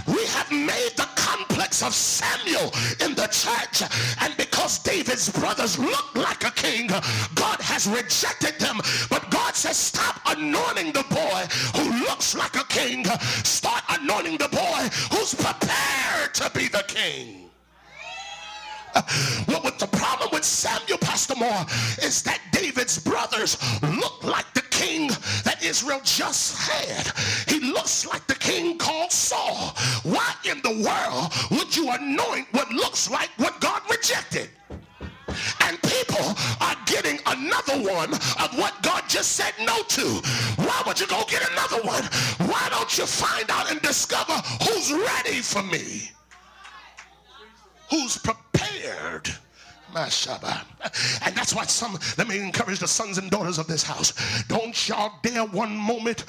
We 0.07 0.25
have 0.27 0.51
made 0.51 0.93
the 0.97 1.09
complex 1.15 1.83
of 1.83 1.95
Samuel 1.95 2.73
in 3.05 3.15
the 3.15 3.29
church. 3.29 3.89
And 4.21 4.37
because 4.37 4.79
David's 4.81 5.31
brothers 5.31 5.79
look 5.79 6.15
like 6.17 6.45
a 6.45 6.51
king, 6.51 6.89
God 6.89 7.61
has 7.61 7.87
rejected 7.87 8.59
them. 8.59 8.81
But 9.09 9.31
God 9.31 9.55
says, 9.55 9.77
stop 9.77 10.21
anointing 10.27 10.93
the 10.93 11.05
boy 11.11 11.47
who 11.77 12.05
looks 12.05 12.35
like 12.35 12.57
a 12.57 12.65
king. 12.65 13.05
Start 13.45 13.85
anointing 13.89 14.39
the 14.39 14.49
boy 14.49 14.89
who's 15.13 15.35
prepared 15.35 16.35
to 16.35 16.51
be 16.55 16.69
the 16.69 16.85
king. 16.89 17.48
What 19.47 19.65
was 19.65 19.77
the 19.79 19.87
problem 19.87 20.31
with 20.33 20.45
Samuel, 20.45 20.99
Pastor 20.99 21.35
Moore, 21.37 21.65
is 22.03 22.23
that 22.23 22.41
David's 22.53 22.99
brothers 22.99 23.59
look 23.83 24.23
like 24.25 24.53
the 24.55 24.63
king 24.71 25.09
that 25.45 25.59
Israel 25.63 26.01
just 26.05 26.57
had. 26.57 27.13
He 27.49 27.61
looks 27.61 28.07
like 28.07 28.27
the 28.27 28.35
king 28.35 28.79
called 28.79 29.13
Saul. 29.13 29.75
Why 30.03 30.35
in 30.45 30.61
the 30.63 30.85
world 30.87 31.33
would 31.51 31.75
you 31.77 31.91
anoint 31.91 32.47
what 32.53 32.71
looks 32.71 33.11
like 33.11 33.31
what 33.37 33.61
God 33.61 33.83
rejected? 33.91 34.51
And 35.61 35.81
people 35.83 36.35
are 36.61 36.77
getting 36.87 37.19
another 37.27 37.79
one 37.79 38.15
of 38.15 38.59
what 38.59 38.83
God 38.83 39.05
just 39.09 39.33
said 39.33 39.53
no 39.61 39.83
to. 39.83 40.07
Why 40.57 40.83
would 40.87 40.99
you 40.99 41.07
go 41.07 41.23
get 41.29 41.49
another 41.51 41.83
one? 41.87 42.05
Why 42.49 42.69
don't 42.71 42.97
you 42.97 43.07
find 43.07 43.51
out 43.51 43.71
and 43.71 43.81
discover 43.83 44.35
who's 44.65 44.93
ready 44.93 45.41
for 45.41 45.63
me? 45.63 46.11
Who's 47.91 48.19
prepared 48.19 49.31
and 51.25 51.35
that's 51.35 51.55
why 51.55 51.65
some, 51.65 51.99
let 52.17 52.29
me 52.29 52.39
encourage 52.41 52.79
the 52.79 52.89
sons 52.89 53.19
and 53.19 53.31
daughters 53.31 53.59
of 53.59 53.67
this 53.67 53.83
house. 53.83 54.13
Don't 54.45 54.89
y'all 54.89 55.19
dare 55.23 55.45
one 55.45 55.77
moment, 55.77 56.21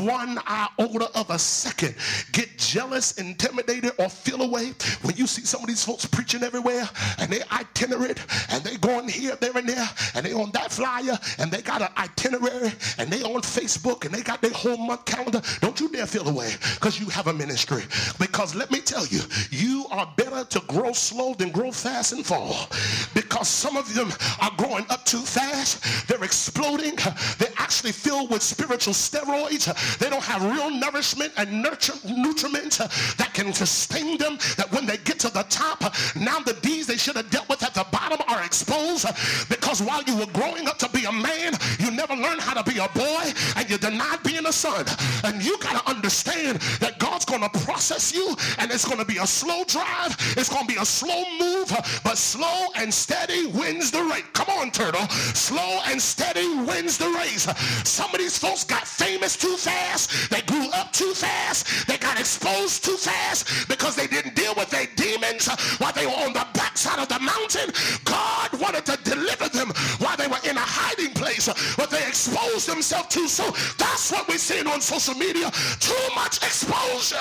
one 0.00 0.38
iota 0.48 1.10
of 1.14 1.30
a 1.30 1.38
second 1.38 1.94
get 2.32 2.56
jealous, 2.58 3.18
intimidated, 3.18 3.92
or 3.98 4.08
feel 4.08 4.42
away 4.42 4.72
when 5.02 5.16
you 5.16 5.26
see 5.26 5.42
some 5.42 5.60
of 5.62 5.68
these 5.68 5.84
folks 5.84 6.06
preaching 6.06 6.42
everywhere 6.42 6.88
and 7.18 7.30
they 7.30 7.40
itinerant 7.52 8.18
and 8.50 8.62
they 8.64 8.76
going 8.76 9.08
here, 9.08 9.36
there, 9.36 9.56
and 9.56 9.68
there, 9.68 9.88
and 10.14 10.24
they 10.24 10.32
on 10.32 10.50
that 10.52 10.72
flyer 10.72 11.18
and 11.38 11.50
they 11.50 11.62
got 11.62 11.82
an 11.82 11.88
itinerary 11.96 12.72
and 12.98 13.10
they 13.10 13.22
on 13.22 13.42
Facebook 13.42 14.04
and 14.04 14.14
they 14.14 14.22
got 14.22 14.40
their 14.40 14.52
whole 14.52 14.76
month 14.76 15.04
calendar. 15.04 15.42
Don't 15.60 15.80
you 15.80 15.88
dare 15.88 16.06
feel 16.06 16.28
away 16.28 16.52
because 16.74 17.00
you 17.00 17.06
have 17.06 17.26
a 17.26 17.32
ministry. 17.32 17.82
Because 18.18 18.54
let 18.54 18.70
me 18.70 18.80
tell 18.80 19.06
you, 19.06 19.20
you 19.50 19.86
are 19.90 20.12
better 20.16 20.44
to 20.44 20.60
grow 20.66 20.92
slow 20.92 21.34
than 21.34 21.50
grow 21.50 21.70
fast 21.70 22.12
and 22.12 22.24
fall 22.24 22.68
because 23.14 23.48
some 23.48 23.76
of 23.76 23.92
them 23.98 24.12
are 24.40 24.52
growing 24.56 24.86
up 24.88 25.04
too 25.04 25.20
fast. 25.20 26.06
They're 26.08 26.22
exploding. 26.24 26.96
They're 27.38 27.56
actually 27.58 27.92
filled 27.92 28.30
with 28.30 28.42
spiritual 28.42 28.94
steroids. 28.94 29.66
They 29.98 30.08
don't 30.08 30.22
have 30.22 30.42
real 30.44 30.70
nourishment 30.70 31.32
and 31.36 31.62
nurture, 31.62 31.94
nutriment 32.04 32.78
that 32.78 33.30
can 33.34 33.52
sustain 33.52 34.16
them. 34.18 34.38
That 34.56 34.70
when 34.72 34.86
they 34.86 34.96
get 34.98 35.18
to 35.20 35.30
the 35.30 35.44
top, 35.50 35.82
now 36.16 36.38
the 36.40 36.54
deeds 36.62 36.86
they 36.86 36.96
should 36.96 37.16
have 37.16 37.30
dealt 37.30 37.48
with 37.48 37.62
at 37.62 37.74
the 37.74 37.86
bottom 37.90 38.20
are 38.28 38.42
exposed 38.44 39.06
because 39.48 39.82
while 39.82 40.02
you 40.04 40.16
were 40.16 40.30
growing 40.32 40.66
up 40.68 40.78
to 40.78 40.88
be 40.90 41.04
a 41.04 41.12
man, 41.12 41.54
you 41.78 41.90
never 41.90 42.14
learned 42.14 42.40
how 42.40 42.60
to 42.60 42.70
be 42.70 42.78
a 42.78 42.88
boy 42.94 43.32
and 43.56 43.68
you 43.68 43.78
denied 43.78 44.22
being 44.22 44.46
a 44.46 44.52
son. 44.52 44.84
And 45.24 45.44
you 45.44 45.58
got 45.58 45.84
to 45.84 45.90
understand 45.90 46.58
that 46.80 46.98
God's 46.98 47.24
going 47.24 47.42
to 47.42 47.50
process 47.60 48.14
you 48.14 48.36
and 48.58 48.70
it's 48.70 48.84
going 48.84 48.98
to 48.98 49.04
be 49.04 49.18
a 49.18 49.26
slow 49.26 49.64
drive. 49.64 50.16
It's 50.36 50.48
going 50.48 50.66
to 50.66 50.72
be 50.72 50.80
a 50.80 50.86
slow 50.86 51.24
move, 51.38 51.68
but 52.04 52.16
slow 52.16 52.68
and 52.76 52.92
steady 52.92 53.46
wins 53.46 53.87
the 53.90 54.02
race. 54.02 54.24
Come 54.32 54.48
on, 54.58 54.70
turtle. 54.70 55.06
Slow 55.34 55.80
and 55.86 56.00
steady 56.00 56.48
wins 56.64 56.98
the 56.98 57.08
race. 57.10 57.48
Some 57.88 58.10
of 58.12 58.18
these 58.18 58.38
folks 58.38 58.64
got 58.64 58.86
famous 58.86 59.36
too 59.36 59.56
fast. 59.56 60.30
They 60.30 60.42
grew 60.42 60.68
up 60.70 60.92
too 60.92 61.12
fast. 61.14 61.86
They 61.86 61.96
got 61.98 62.18
exposed 62.18 62.84
too 62.84 62.96
fast 62.96 63.68
because 63.68 63.94
they 63.96 64.06
didn't 64.06 64.34
deal 64.34 64.54
with 64.56 64.70
their 64.70 64.86
demons 64.96 65.48
while 65.78 65.92
they 65.92 66.06
were 66.06 66.12
on 66.12 66.32
the 66.32 66.46
backside 66.54 66.98
of 66.98 67.08
the 67.08 67.20
mountain. 67.20 67.70
God 68.04 68.52
wanted 68.60 68.86
to 68.86 68.96
deliver 69.04 69.48
them 69.48 69.68
while 69.98 70.16
they 70.16 70.26
were 70.26 70.40
in 70.44 70.56
a 70.56 70.60
hiding 70.60 71.12
place, 71.14 71.48
but 71.76 71.90
they 71.90 72.06
exposed 72.06 72.68
themselves 72.68 73.08
too 73.08 73.28
soon. 73.28 73.52
That's 73.78 74.10
what 74.12 74.28
we're 74.28 74.38
seeing 74.38 74.66
on 74.66 74.80
social 74.80 75.14
media. 75.14 75.50
Too 75.80 76.14
much 76.14 76.38
exposure. 76.38 77.16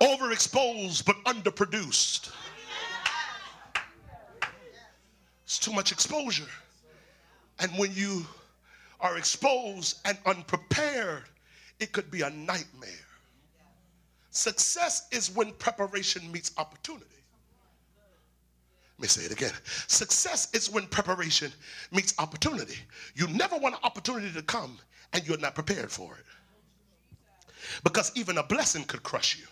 Overexposed 0.00 1.04
but 1.04 1.16
underproduced. 1.24 2.30
It's 5.52 5.58
too 5.58 5.74
much 5.74 5.92
exposure. 5.92 6.48
And 7.58 7.70
when 7.72 7.92
you 7.92 8.24
are 9.00 9.18
exposed 9.18 9.98
and 10.06 10.16
unprepared, 10.24 11.24
it 11.78 11.92
could 11.92 12.10
be 12.10 12.22
a 12.22 12.30
nightmare. 12.30 13.06
Success 14.30 15.08
is 15.12 15.30
when 15.30 15.52
preparation 15.52 16.32
meets 16.32 16.52
opportunity. 16.56 17.04
Let 18.96 19.02
me 19.02 19.08
say 19.08 19.24
it 19.26 19.32
again. 19.32 19.52
Success 19.88 20.48
is 20.54 20.70
when 20.70 20.86
preparation 20.86 21.52
meets 21.90 22.14
opportunity. 22.18 22.78
You 23.14 23.28
never 23.28 23.58
want 23.58 23.74
an 23.74 23.80
opportunity 23.84 24.32
to 24.32 24.42
come 24.42 24.78
and 25.12 25.22
you're 25.28 25.36
not 25.36 25.54
prepared 25.54 25.92
for 25.92 26.14
it. 26.14 26.24
Because 27.84 28.10
even 28.14 28.38
a 28.38 28.42
blessing 28.42 28.84
could 28.84 29.02
crush 29.02 29.36
you. 29.38 29.44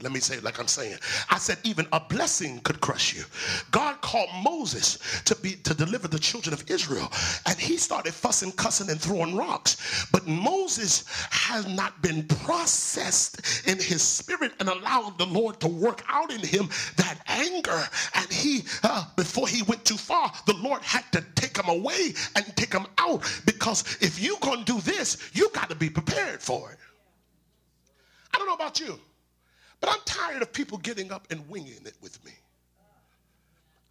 Let 0.00 0.12
me 0.12 0.20
say 0.20 0.36
it 0.36 0.44
like 0.44 0.58
I'm 0.60 0.68
saying. 0.68 0.98
I 1.30 1.38
said, 1.38 1.58
even 1.64 1.86
a 1.92 2.00
blessing 2.00 2.60
could 2.60 2.80
crush 2.80 3.14
you. 3.14 3.24
God 3.70 4.00
called 4.00 4.28
Moses 4.42 5.22
to 5.24 5.34
be 5.36 5.54
to 5.56 5.74
deliver 5.74 6.08
the 6.08 6.18
children 6.18 6.52
of 6.52 6.68
Israel. 6.70 7.10
And 7.46 7.58
he 7.58 7.76
started 7.76 8.14
fussing, 8.14 8.52
cussing, 8.52 8.90
and 8.90 9.00
throwing 9.00 9.36
rocks. 9.36 10.06
But 10.12 10.26
Moses 10.26 11.04
has 11.30 11.66
not 11.66 12.00
been 12.02 12.24
processed 12.24 13.66
in 13.66 13.78
his 13.78 14.02
spirit 14.02 14.52
and 14.60 14.68
allowed 14.68 15.18
the 15.18 15.26
Lord 15.26 15.60
to 15.60 15.68
work 15.68 16.02
out 16.08 16.32
in 16.32 16.40
him 16.40 16.68
that 16.96 17.18
anger. 17.26 17.82
And 18.14 18.32
he, 18.32 18.64
uh, 18.82 19.04
before 19.16 19.48
he 19.48 19.62
went 19.62 19.84
too 19.84 19.96
far, 19.96 20.32
the 20.46 20.54
Lord 20.54 20.82
had 20.82 21.04
to 21.12 21.24
take 21.34 21.56
him 21.56 21.68
away 21.68 22.14
and 22.36 22.44
take 22.56 22.72
him 22.72 22.86
out. 22.98 23.22
Because 23.46 23.98
if 24.00 24.20
you're 24.20 24.38
gonna 24.40 24.64
do 24.64 24.80
this, 24.80 25.30
you 25.32 25.50
got 25.50 25.68
to 25.70 25.74
be 25.76 25.90
prepared 25.90 26.42
for 26.42 26.70
it. 26.70 26.78
I 28.34 28.38
don't 28.38 28.46
know 28.46 28.54
about 28.54 28.78
you, 28.78 28.98
but 29.80 29.90
I'm 29.90 30.00
tired 30.04 30.42
of 30.42 30.52
people 30.52 30.78
getting 30.78 31.12
up 31.12 31.26
and 31.30 31.48
winging 31.48 31.80
it 31.84 31.94
with 32.00 32.22
me. 32.24 32.32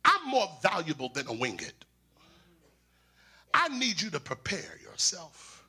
I'm 0.05 0.29
more 0.29 0.49
valuable 0.61 1.09
than 1.09 1.27
a 1.27 1.33
wing 1.33 1.59
it. 1.61 1.85
I 3.53 3.67
need 3.69 4.01
you 4.01 4.09
to 4.11 4.19
prepare 4.19 4.77
yourself 4.83 5.65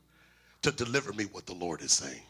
to 0.62 0.72
deliver 0.72 1.12
me 1.12 1.24
what 1.24 1.46
the 1.46 1.54
Lord 1.54 1.82
is 1.82 1.92
saying. 1.92 2.22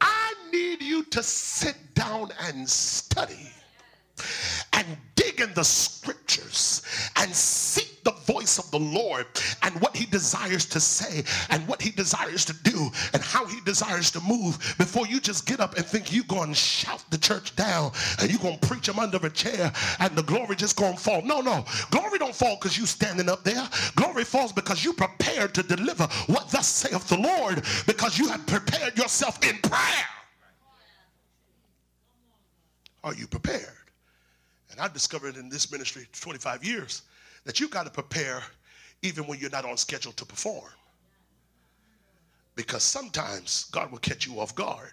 I 0.00 0.34
need 0.52 0.82
you 0.82 1.04
to 1.04 1.22
sit 1.22 1.76
down 1.94 2.30
and 2.40 2.68
study 2.68 3.50
and 4.72 4.86
dig 5.14 5.40
in 5.40 5.54
the 5.54 5.64
scriptures 5.64 6.82
and 7.16 7.34
voice 8.42 8.58
of 8.58 8.68
the 8.72 8.78
Lord 8.78 9.26
and 9.62 9.80
what 9.80 9.96
he 9.96 10.04
desires 10.06 10.66
to 10.66 10.80
say 10.80 11.22
and 11.50 11.66
what 11.68 11.80
he 11.80 11.90
desires 11.90 12.44
to 12.46 12.52
do 12.64 12.90
and 13.12 13.22
how 13.22 13.46
he 13.46 13.60
desires 13.60 14.10
to 14.10 14.20
move 14.20 14.58
before 14.78 15.06
you 15.06 15.20
just 15.20 15.46
get 15.46 15.60
up 15.60 15.76
and 15.76 15.86
think 15.86 16.12
you're 16.12 16.24
going 16.24 16.48
to 16.48 16.54
shout 16.54 17.04
the 17.10 17.18
church 17.18 17.54
down 17.54 17.92
and 18.18 18.30
you're 18.30 18.40
going 18.40 18.58
to 18.58 18.66
preach 18.66 18.86
them 18.86 18.98
under 18.98 19.24
a 19.24 19.30
chair 19.30 19.72
and 20.00 20.16
the 20.16 20.24
glory 20.24 20.56
just 20.56 20.76
going 20.76 20.94
to 20.94 21.00
fall. 21.00 21.22
No, 21.22 21.40
no. 21.40 21.64
Glory 21.90 22.18
don't 22.18 22.34
fall 22.34 22.56
because 22.60 22.76
you 22.76 22.84
standing 22.84 23.28
up 23.28 23.44
there. 23.44 23.68
Glory 23.94 24.24
falls 24.24 24.52
because 24.52 24.84
you 24.84 24.92
prepared 24.92 25.54
to 25.54 25.62
deliver 25.62 26.08
what 26.26 26.50
thus 26.50 26.66
saith 26.66 27.08
the 27.08 27.18
Lord 27.18 27.62
because 27.86 28.18
you 28.18 28.28
have 28.28 28.44
prepared 28.48 28.98
yourself 28.98 29.38
in 29.48 29.56
prayer. 29.58 30.06
Are 33.04 33.14
you 33.14 33.28
prepared? 33.28 33.68
And 34.72 34.80
I 34.80 34.88
discovered 34.88 35.36
in 35.36 35.48
this 35.48 35.70
ministry 35.70 36.08
25 36.12 36.64
years 36.64 37.02
that 37.44 37.60
you 37.60 37.68
got 37.68 37.84
to 37.84 37.90
prepare 37.90 38.42
even 39.02 39.26
when 39.26 39.38
you're 39.38 39.50
not 39.50 39.64
on 39.64 39.76
schedule 39.76 40.12
to 40.12 40.24
perform. 40.24 40.70
Because 42.54 42.82
sometimes 42.82 43.64
God 43.72 43.90
will 43.90 43.98
catch 43.98 44.26
you 44.26 44.38
off 44.38 44.54
guard. 44.54 44.92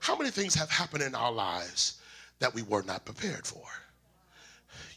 How 0.00 0.16
many 0.16 0.30
things 0.30 0.54
have 0.54 0.70
happened 0.70 1.02
in 1.02 1.14
our 1.14 1.30
lives 1.30 2.00
that 2.40 2.54
we 2.54 2.62
were 2.62 2.82
not 2.82 3.04
prepared 3.04 3.46
for? 3.46 3.62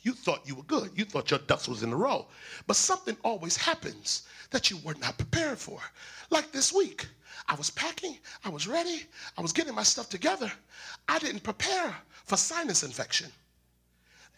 You 0.01 0.13
thought 0.13 0.47
you 0.47 0.55
were 0.55 0.63
good. 0.63 0.91
You 0.95 1.05
thought 1.05 1.31
your 1.31 1.39
ducks 1.39 1.67
was 1.67 1.83
in 1.83 1.91
a 1.91 1.95
row. 1.95 2.27
But 2.67 2.75
something 2.75 3.17
always 3.23 3.57
happens 3.57 4.27
that 4.51 4.69
you 4.69 4.77
were 4.83 4.95
not 4.95 5.17
prepared 5.17 5.57
for. 5.57 5.79
Like 6.29 6.51
this 6.51 6.71
week, 6.71 7.07
I 7.47 7.55
was 7.55 7.69
packing, 7.69 8.17
I 8.43 8.49
was 8.49 8.67
ready, 8.67 9.03
I 9.37 9.41
was 9.41 9.51
getting 9.51 9.75
my 9.75 9.83
stuff 9.83 10.09
together. 10.09 10.51
I 11.07 11.19
didn't 11.19 11.43
prepare 11.43 11.95
for 12.23 12.37
sinus 12.37 12.83
infection. 12.83 13.31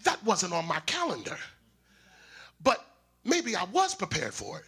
That 0.03 0.23
wasn't 0.23 0.53
on 0.53 0.67
my 0.67 0.79
calendar. 0.81 1.37
But 2.61 2.85
maybe 3.23 3.55
I 3.55 3.65
was 3.65 3.95
prepared 3.95 4.33
for 4.33 4.59
it 4.59 4.65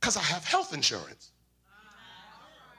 because 0.00 0.16
I 0.16 0.22
have 0.22 0.44
health 0.44 0.74
insurance. 0.74 1.30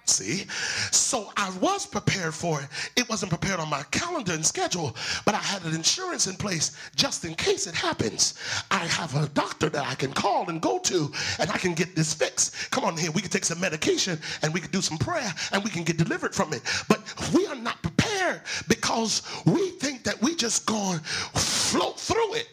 See? 0.07 0.45
So 0.91 1.31
I 1.35 1.51
was 1.59 1.85
prepared 1.85 2.33
for 2.33 2.61
it. 2.61 2.67
It 2.95 3.09
wasn't 3.09 3.31
prepared 3.31 3.59
on 3.59 3.69
my 3.69 3.81
calendar 3.89 4.33
and 4.33 4.45
schedule, 4.45 4.95
but 5.25 5.33
I 5.33 5.39
had 5.39 5.63
an 5.65 5.73
insurance 5.73 6.27
in 6.27 6.35
place 6.35 6.77
just 6.95 7.25
in 7.25 7.33
case 7.33 7.65
it 7.65 7.73
happens. 7.73 8.35
I 8.69 8.85
have 8.85 9.15
a 9.15 9.27
doctor 9.29 9.67
that 9.69 9.87
I 9.87 9.95
can 9.95 10.13
call 10.13 10.47
and 10.49 10.61
go 10.61 10.77
to, 10.79 11.11
and 11.39 11.49
I 11.49 11.57
can 11.57 11.73
get 11.73 11.95
this 11.95 12.13
fixed. 12.13 12.69
Come 12.69 12.83
on 12.83 12.95
here, 12.97 13.11
we 13.11 13.21
can 13.21 13.31
take 13.31 13.45
some 13.45 13.59
medication 13.59 14.19
and 14.43 14.53
we 14.53 14.61
can 14.61 14.71
do 14.71 14.81
some 14.81 14.97
prayer 14.99 15.33
and 15.51 15.63
we 15.63 15.71
can 15.71 15.83
get 15.83 15.97
delivered 15.97 16.35
from 16.35 16.53
it. 16.53 16.61
But 16.87 17.01
we 17.33 17.47
are 17.47 17.55
not 17.55 17.81
prepared 17.81 18.41
because 18.67 19.23
we 19.45 19.71
think 19.71 20.03
that 20.03 20.21
we 20.21 20.35
just 20.35 20.67
to 20.67 20.99
float 21.39 21.99
through 21.99 22.35
it. 22.35 22.47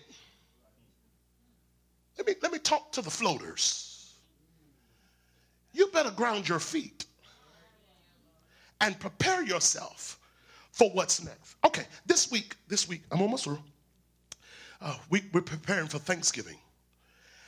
Let 2.22 2.28
me, 2.28 2.34
let 2.40 2.52
me 2.52 2.58
talk 2.60 2.92
to 2.92 3.02
the 3.02 3.10
floaters. 3.10 4.14
You 5.72 5.88
better 5.88 6.12
ground 6.12 6.48
your 6.48 6.60
feet 6.60 7.04
and 8.80 8.96
prepare 9.00 9.42
yourself 9.42 10.20
for 10.70 10.88
what's 10.90 11.24
next. 11.24 11.56
Okay, 11.64 11.82
this 12.06 12.30
week, 12.30 12.54
this 12.68 12.88
week, 12.88 13.02
I'm 13.10 13.20
almost 13.20 13.42
through. 13.42 13.58
Uh, 14.80 14.96
we, 15.10 15.24
we're 15.32 15.40
preparing 15.40 15.88
for 15.88 15.98
Thanksgiving, 15.98 16.58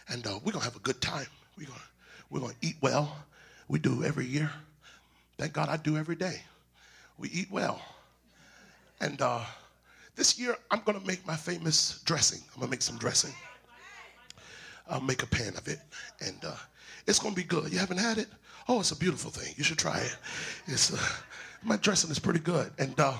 and 0.08 0.26
uh, 0.26 0.40
we're 0.44 0.50
gonna 0.50 0.64
have 0.64 0.74
a 0.74 0.80
good 0.80 1.00
time. 1.00 1.28
We're 1.56 1.68
gonna 1.68 1.78
we're 2.30 2.40
gonna 2.40 2.54
eat 2.60 2.74
well. 2.80 3.16
We 3.68 3.78
do 3.78 4.02
every 4.02 4.26
year. 4.26 4.50
Thank 5.38 5.52
God 5.52 5.68
I 5.68 5.76
do 5.76 5.96
every 5.96 6.16
day. 6.16 6.42
We 7.16 7.28
eat 7.28 7.46
well, 7.48 7.80
and 9.00 9.22
uh, 9.22 9.44
this 10.16 10.36
year 10.36 10.56
I'm 10.72 10.80
gonna 10.84 10.98
make 11.06 11.24
my 11.24 11.36
famous 11.36 12.02
dressing. 12.04 12.40
I'm 12.54 12.60
gonna 12.62 12.72
make 12.72 12.82
some 12.82 12.98
dressing. 12.98 13.32
I'll 14.88 15.00
make 15.00 15.22
a 15.22 15.26
pan 15.26 15.56
of 15.56 15.66
it, 15.68 15.80
and 16.20 16.36
uh, 16.44 16.56
it's 17.06 17.18
gonna 17.18 17.34
be 17.34 17.44
good. 17.44 17.72
You 17.72 17.78
haven't 17.78 17.98
had 17.98 18.18
it? 18.18 18.28
Oh, 18.68 18.80
it's 18.80 18.92
a 18.92 18.96
beautiful 18.96 19.30
thing. 19.30 19.54
You 19.56 19.64
should 19.64 19.78
try 19.78 19.98
it. 19.98 20.16
It's 20.66 20.92
uh, 20.92 20.98
my 21.62 21.76
dressing 21.76 22.10
is 22.10 22.18
pretty 22.18 22.40
good, 22.40 22.70
and 22.78 22.98
uh, 22.98 23.14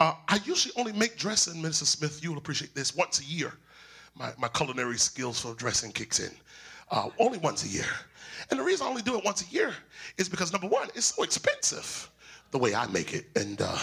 uh, 0.00 0.14
I 0.28 0.40
usually 0.44 0.72
only 0.76 0.92
make 0.92 1.16
dressing, 1.16 1.60
Minister 1.60 1.84
Smith. 1.86 2.20
You'll 2.22 2.38
appreciate 2.38 2.74
this 2.74 2.94
once 2.94 3.20
a 3.20 3.24
year. 3.24 3.52
My 4.14 4.32
my 4.38 4.48
culinary 4.48 4.98
skills 4.98 5.40
for 5.40 5.54
dressing 5.54 5.92
kicks 5.92 6.20
in. 6.20 6.32
Uh, 6.90 7.08
only 7.18 7.38
once 7.38 7.64
a 7.64 7.68
year, 7.68 7.86
and 8.50 8.58
the 8.58 8.64
reason 8.64 8.86
I 8.86 8.90
only 8.90 9.02
do 9.02 9.16
it 9.16 9.24
once 9.24 9.42
a 9.42 9.54
year 9.54 9.72
is 10.18 10.28
because 10.28 10.52
number 10.52 10.66
one, 10.66 10.88
it's 10.94 11.14
so 11.14 11.22
expensive 11.22 12.10
the 12.50 12.58
way 12.58 12.74
I 12.74 12.86
make 12.88 13.14
it, 13.14 13.26
and 13.36 13.60
uh, 13.62 13.78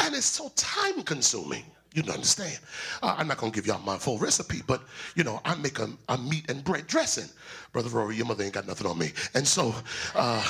and 0.00 0.14
it's 0.14 0.26
so 0.26 0.50
time 0.56 1.02
consuming. 1.02 1.64
You 1.94 2.02
don't 2.02 2.14
understand? 2.14 2.58
Uh, 3.02 3.14
I'm 3.18 3.28
not 3.28 3.38
to 3.38 3.50
give 3.50 3.66
y'all 3.66 3.80
my 3.80 3.98
full 3.98 4.18
recipe, 4.18 4.62
but 4.66 4.82
you 5.14 5.24
know, 5.24 5.40
I 5.44 5.54
make 5.56 5.78
a, 5.78 5.90
a, 6.08 6.16
meat 6.16 6.50
and 6.50 6.64
bread 6.64 6.86
dressing. 6.86 7.28
Brother 7.72 7.90
Rory, 7.90 8.16
your 8.16 8.26
mother 8.26 8.44
ain't 8.44 8.54
got 8.54 8.66
nothing 8.66 8.86
on 8.86 8.98
me. 8.98 9.12
And 9.34 9.46
so, 9.46 9.74
uh, 10.14 10.42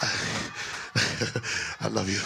I 1.80 1.88
love 1.88 2.10
you. 2.10 2.20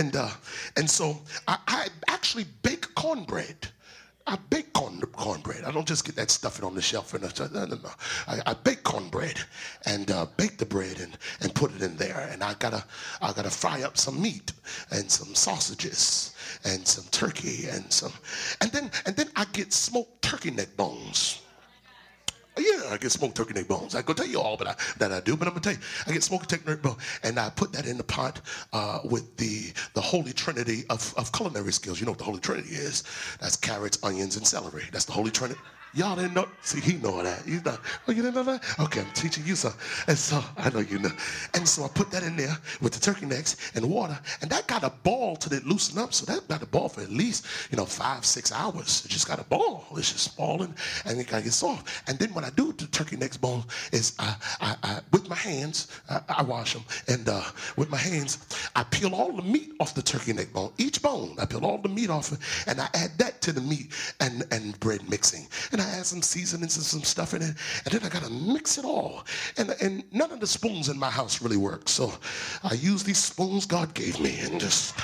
And 0.00 0.16
uh, 0.16 0.30
and 0.76 0.88
so 0.88 1.20
I, 1.46 1.58
I 1.66 1.88
actually 2.08 2.46
bake 2.62 2.94
cornbread. 2.94 3.68
I 4.26 4.36
bake 4.48 4.72
corn, 4.72 5.02
cornbread. 5.12 5.64
I 5.64 5.70
don't 5.70 5.86
just 5.86 6.06
get 6.06 6.16
that 6.16 6.30
stuffing 6.30 6.64
on 6.64 6.74
the 6.74 6.80
shelf. 6.80 7.12
No, 7.12 7.28
no, 7.52 7.66
no. 7.66 7.90
I, 8.26 8.40
I 8.46 8.54
bake 8.54 8.82
cornbread 8.82 9.38
and 9.84 10.10
uh, 10.10 10.24
bake 10.38 10.56
the 10.56 10.64
bread 10.64 10.98
and, 10.98 11.18
and 11.42 11.54
put 11.54 11.74
it 11.74 11.82
in 11.82 11.94
there. 11.98 12.26
And 12.32 12.42
I 12.42 12.54
gotta 12.54 12.82
I 13.20 13.32
gotta 13.34 13.50
fry 13.50 13.82
up 13.82 13.98
some 13.98 14.22
meat 14.22 14.52
and 14.90 15.10
some 15.10 15.34
sausages 15.34 16.33
and 16.64 16.86
some 16.86 17.04
turkey 17.10 17.68
and 17.68 17.92
some 17.92 18.12
and 18.60 18.70
then 18.72 18.90
and 19.06 19.16
then 19.16 19.28
I 19.36 19.44
get 19.52 19.72
smoked 19.72 20.22
turkey 20.22 20.50
neck 20.50 20.76
bones. 20.76 21.40
Yeah, 22.56 22.90
I 22.92 22.98
get 22.98 23.10
smoked 23.10 23.36
turkey 23.36 23.54
neck 23.54 23.66
bones. 23.66 23.96
I 23.96 24.02
go 24.02 24.12
tell 24.12 24.26
you 24.26 24.40
all 24.40 24.56
but 24.56 24.68
I, 24.68 24.76
that 24.98 25.10
I 25.10 25.20
do, 25.20 25.36
but 25.36 25.48
I'm 25.48 25.54
gonna 25.54 25.62
tell 25.62 25.72
you, 25.72 25.78
I 26.06 26.12
get 26.12 26.22
smoked 26.22 26.48
turkey 26.48 26.64
neck 26.68 26.82
bones, 26.82 26.98
and 27.24 27.38
I 27.38 27.50
put 27.50 27.72
that 27.72 27.86
in 27.86 27.96
the 27.96 28.04
pot 28.04 28.40
uh, 28.72 29.00
with 29.04 29.36
the 29.36 29.72
the 29.94 30.00
holy 30.00 30.32
trinity 30.32 30.84
of, 30.90 31.12
of 31.16 31.32
culinary 31.32 31.72
skills. 31.72 31.98
You 31.98 32.06
know 32.06 32.12
what 32.12 32.18
the 32.18 32.24
holy 32.24 32.40
trinity 32.40 32.70
is? 32.70 33.02
That's 33.40 33.56
carrots, 33.56 33.98
onions, 34.04 34.36
and 34.36 34.46
celery. 34.46 34.84
That's 34.92 35.04
the 35.04 35.12
holy 35.12 35.32
trinity. 35.32 35.60
Y'all 35.94 36.16
didn't 36.16 36.34
know. 36.34 36.48
See, 36.62 36.80
he 36.80 36.94
know 36.98 37.22
that. 37.22 37.42
He's 37.44 37.64
not. 37.64 37.80
Oh, 38.08 38.12
you 38.12 38.22
didn't 38.22 38.34
know 38.34 38.42
that? 38.42 38.64
Okay, 38.80 39.00
I'm 39.00 39.12
teaching 39.12 39.46
you 39.46 39.54
something. 39.54 39.80
And 40.08 40.18
so 40.18 40.42
I 40.56 40.68
know 40.70 40.80
you 40.80 40.98
know. 40.98 41.12
And 41.54 41.68
so 41.68 41.84
I 41.84 41.88
put 41.88 42.10
that 42.10 42.24
in 42.24 42.36
there 42.36 42.56
with 42.80 42.92
the 42.94 43.00
turkey 43.00 43.26
necks 43.26 43.56
and 43.76 43.88
water, 43.88 44.18
and 44.42 44.50
that 44.50 44.66
got 44.66 44.82
a 44.82 44.90
ball 44.90 45.36
till 45.36 45.52
it 45.56 45.64
loosen 45.64 45.98
up. 45.98 46.12
So 46.12 46.26
that 46.26 46.48
got 46.48 46.62
a 46.62 46.66
ball 46.66 46.88
for 46.88 47.00
at 47.00 47.10
least 47.10 47.46
you 47.70 47.76
know 47.76 47.84
five, 47.84 48.24
six 48.24 48.50
hours. 48.50 49.04
It 49.04 49.08
just 49.08 49.28
got 49.28 49.38
a 49.38 49.44
ball. 49.44 49.84
It's 49.96 50.12
just 50.12 50.36
balling, 50.36 50.74
and 51.04 51.20
it 51.20 51.28
got 51.28 51.38
to 51.38 51.44
get 51.44 51.52
soft. 51.52 51.88
And 52.08 52.18
then 52.18 52.34
what 52.34 52.42
I 52.42 52.50
do 52.50 52.72
the 52.72 52.86
turkey 52.88 53.16
necks 53.16 53.36
bone 53.36 53.62
is 53.92 54.14
I, 54.18 54.34
I, 54.60 54.76
I 54.82 55.00
with 55.12 55.28
my 55.28 55.36
hands, 55.36 55.92
I, 56.10 56.20
I 56.28 56.42
wash 56.42 56.72
them, 56.74 56.82
and 57.06 57.28
uh, 57.28 57.44
with 57.76 57.88
my 57.88 57.98
hands, 57.98 58.38
I 58.74 58.82
peel 58.82 59.14
all 59.14 59.30
the 59.30 59.42
meat 59.42 59.74
off 59.78 59.94
the 59.94 60.02
turkey 60.02 60.32
neck 60.32 60.52
bone. 60.52 60.72
Each 60.76 61.00
bone, 61.00 61.36
I 61.38 61.46
peel 61.46 61.64
all 61.64 61.78
the 61.78 61.88
meat 61.88 62.10
off, 62.10 62.32
and 62.66 62.80
I 62.80 62.88
add 62.94 63.16
that 63.18 63.40
to 63.42 63.52
the 63.52 63.60
meat 63.60 63.92
and 64.18 64.44
and 64.50 64.78
bread 64.80 65.08
mixing. 65.08 65.46
And 65.70 65.83
I 65.84 65.98
add 65.98 66.06
some 66.06 66.22
seasonings 66.22 66.76
and 66.76 66.84
some 66.84 67.02
stuff 67.02 67.34
in 67.34 67.42
it, 67.42 67.54
and 67.84 67.92
then 67.92 68.02
I 68.02 68.08
gotta 68.08 68.30
mix 68.30 68.78
it 68.78 68.84
all. 68.84 69.24
And 69.56 69.74
and 69.80 70.04
none 70.12 70.32
of 70.32 70.40
the 70.40 70.46
spoons 70.46 70.88
in 70.88 70.98
my 70.98 71.10
house 71.10 71.42
really 71.42 71.56
work, 71.56 71.88
so 71.88 72.12
I 72.62 72.74
use 72.74 73.04
these 73.04 73.18
spoons 73.18 73.66
God 73.66 73.94
gave 73.94 74.18
me 74.20 74.38
and 74.40 74.60
just 74.60 74.94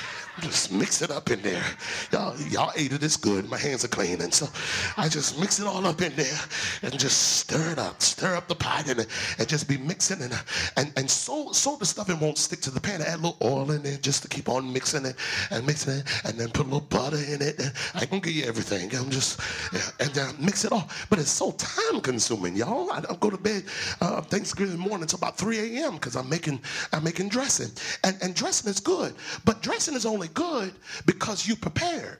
Just 0.40 0.72
mix 0.72 1.02
it 1.02 1.10
up 1.10 1.30
in 1.30 1.42
there. 1.42 1.64
Y'all, 2.12 2.36
y'all 2.48 2.72
ate 2.76 2.92
it. 2.92 3.02
It's 3.02 3.16
good. 3.16 3.48
My 3.48 3.58
hands 3.58 3.84
are 3.84 3.88
clean. 3.88 4.20
And 4.22 4.32
so 4.32 4.48
I 4.96 5.08
just 5.08 5.38
mix 5.38 5.58
it 5.60 5.66
all 5.66 5.86
up 5.86 6.00
in 6.00 6.14
there 6.16 6.38
and 6.82 6.98
just 6.98 7.38
stir 7.38 7.72
it 7.72 7.78
up. 7.78 8.00
Stir 8.02 8.34
up 8.36 8.48
the 8.48 8.54
pot 8.54 8.88
and, 8.88 9.06
and 9.38 9.48
just 9.48 9.68
be 9.68 9.76
mixing 9.78 10.22
and 10.22 10.32
and, 10.76 10.92
and 10.96 11.10
so 11.10 11.52
so 11.52 11.76
the 11.76 11.86
stuff 11.86 12.08
it 12.10 12.18
won't 12.18 12.38
stick 12.38 12.60
to 12.62 12.70
the 12.70 12.80
pan. 12.80 13.02
I 13.02 13.06
Add 13.06 13.20
a 13.20 13.22
little 13.22 13.38
oil 13.42 13.70
in 13.72 13.82
there 13.82 13.98
just 13.98 14.22
to 14.22 14.28
keep 14.28 14.48
on 14.48 14.72
mixing 14.72 15.04
it 15.04 15.16
and 15.50 15.66
mixing 15.66 15.94
it 15.94 16.06
and 16.24 16.38
then 16.38 16.48
put 16.50 16.66
a 16.66 16.70
little 16.70 16.80
butter 16.80 17.16
in 17.16 17.42
it. 17.42 17.58
And 17.60 17.72
I 17.94 18.06
can 18.06 18.20
give 18.20 18.32
you 18.32 18.44
everything. 18.44 18.94
I'm 18.96 19.10
just 19.10 19.40
yeah, 19.72 19.80
and 20.00 20.10
then 20.10 20.34
mix 20.38 20.64
it 20.64 20.72
all. 20.72 20.88
But 21.10 21.18
it's 21.18 21.30
so 21.30 21.52
time 21.52 22.00
consuming, 22.00 22.56
y'all. 22.56 22.90
I 22.92 23.00
don't 23.00 23.20
go 23.20 23.30
to 23.30 23.38
bed 23.38 23.64
uh, 24.00 24.20
Thanksgiving 24.22 24.78
morning 24.78 25.02
until 25.02 25.18
about 25.18 25.36
3 25.38 25.78
a.m. 25.78 25.94
because 25.94 26.16
I'm 26.16 26.28
making 26.28 26.60
I'm 26.92 27.04
making 27.04 27.28
dressing. 27.28 27.70
And 28.04 28.16
and 28.22 28.34
dressing 28.34 28.70
is 28.70 28.80
good. 28.80 29.14
But 29.44 29.62
dressing 29.62 29.94
is 29.94 30.06
only 30.06 30.19
good 30.28 30.72
because 31.06 31.46
you 31.46 31.56
prepared. 31.56 32.18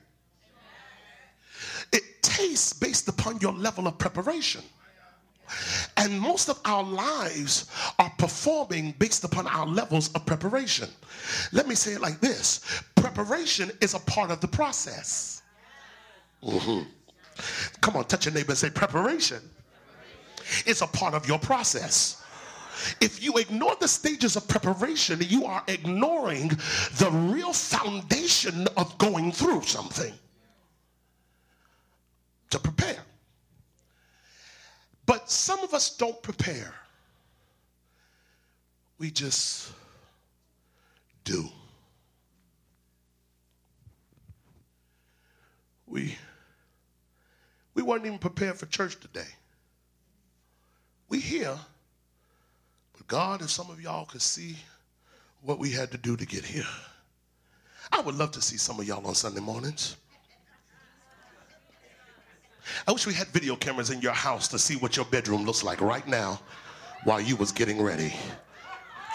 It 1.91 2.03
tastes 2.21 2.73
based 2.73 3.07
upon 3.07 3.39
your 3.39 3.53
level 3.53 3.87
of 3.87 3.97
preparation. 3.97 4.61
And 5.97 6.19
most 6.19 6.49
of 6.49 6.59
our 6.63 6.83
lives 6.83 7.69
are 7.99 8.11
performing 8.17 8.93
based 8.99 9.23
upon 9.23 9.47
our 9.47 9.65
levels 9.65 10.11
of 10.13 10.25
preparation. 10.25 10.89
Let 11.51 11.67
me 11.67 11.75
say 11.75 11.93
it 11.93 12.01
like 12.01 12.21
this 12.21 12.83
preparation 12.95 13.71
is 13.81 13.93
a 13.93 13.99
part 13.99 14.31
of 14.31 14.39
the 14.39 14.47
process. 14.47 15.41
Mm-hmm. 16.43 16.87
Come 17.81 17.95
on, 17.97 18.05
touch 18.05 18.25
your 18.25 18.33
neighbor 18.33 18.51
and 18.51 18.57
say, 18.57 18.69
preparation 18.69 19.41
is 20.65 20.81
a 20.81 20.87
part 20.87 21.13
of 21.13 21.27
your 21.27 21.39
process. 21.39 22.20
If 22.99 23.23
you 23.23 23.37
ignore 23.37 23.75
the 23.79 23.87
stages 23.87 24.35
of 24.35 24.47
preparation, 24.47 25.19
you 25.21 25.45
are 25.45 25.63
ignoring 25.67 26.49
the 26.97 27.09
real 27.11 27.53
foundation 27.53 28.67
of 28.77 28.97
going 28.97 29.31
through 29.31 29.63
something 29.63 30.13
to 32.49 32.59
prepare. 32.59 32.99
But 35.05 35.29
some 35.29 35.59
of 35.61 35.73
us 35.73 35.95
don't 35.97 36.21
prepare. 36.21 36.73
We 38.97 39.09
just 39.11 39.71
do. 41.23 41.49
We 45.87 46.15
we 47.73 47.81
weren't 47.81 48.05
even 48.05 48.19
prepared 48.19 48.57
for 48.57 48.67
church 48.67 48.99
today. 48.99 49.27
We 51.09 51.19
here 51.19 51.57
God, 53.07 53.41
if 53.41 53.49
some 53.49 53.69
of 53.69 53.81
y'all 53.81 54.05
could 54.05 54.21
see 54.21 54.55
what 55.41 55.59
we 55.59 55.71
had 55.71 55.91
to 55.91 55.97
do 55.97 56.15
to 56.15 56.25
get 56.25 56.45
here, 56.45 56.65
I 57.91 58.01
would 58.01 58.15
love 58.15 58.31
to 58.31 58.41
see 58.41 58.57
some 58.57 58.79
of 58.79 58.87
y'all 58.87 59.05
on 59.05 59.15
Sunday 59.15 59.41
mornings. 59.41 59.97
I 62.87 62.91
wish 62.91 63.05
we 63.07 63.13
had 63.13 63.27
video 63.27 63.55
cameras 63.55 63.89
in 63.89 64.01
your 64.01 64.13
house 64.13 64.47
to 64.49 64.59
see 64.59 64.75
what 64.75 64.95
your 64.95 65.05
bedroom 65.05 65.45
looks 65.45 65.63
like 65.63 65.81
right 65.81 66.07
now 66.07 66.39
while 67.03 67.19
you 67.19 67.35
was 67.35 67.51
getting 67.51 67.81
ready 67.81 68.13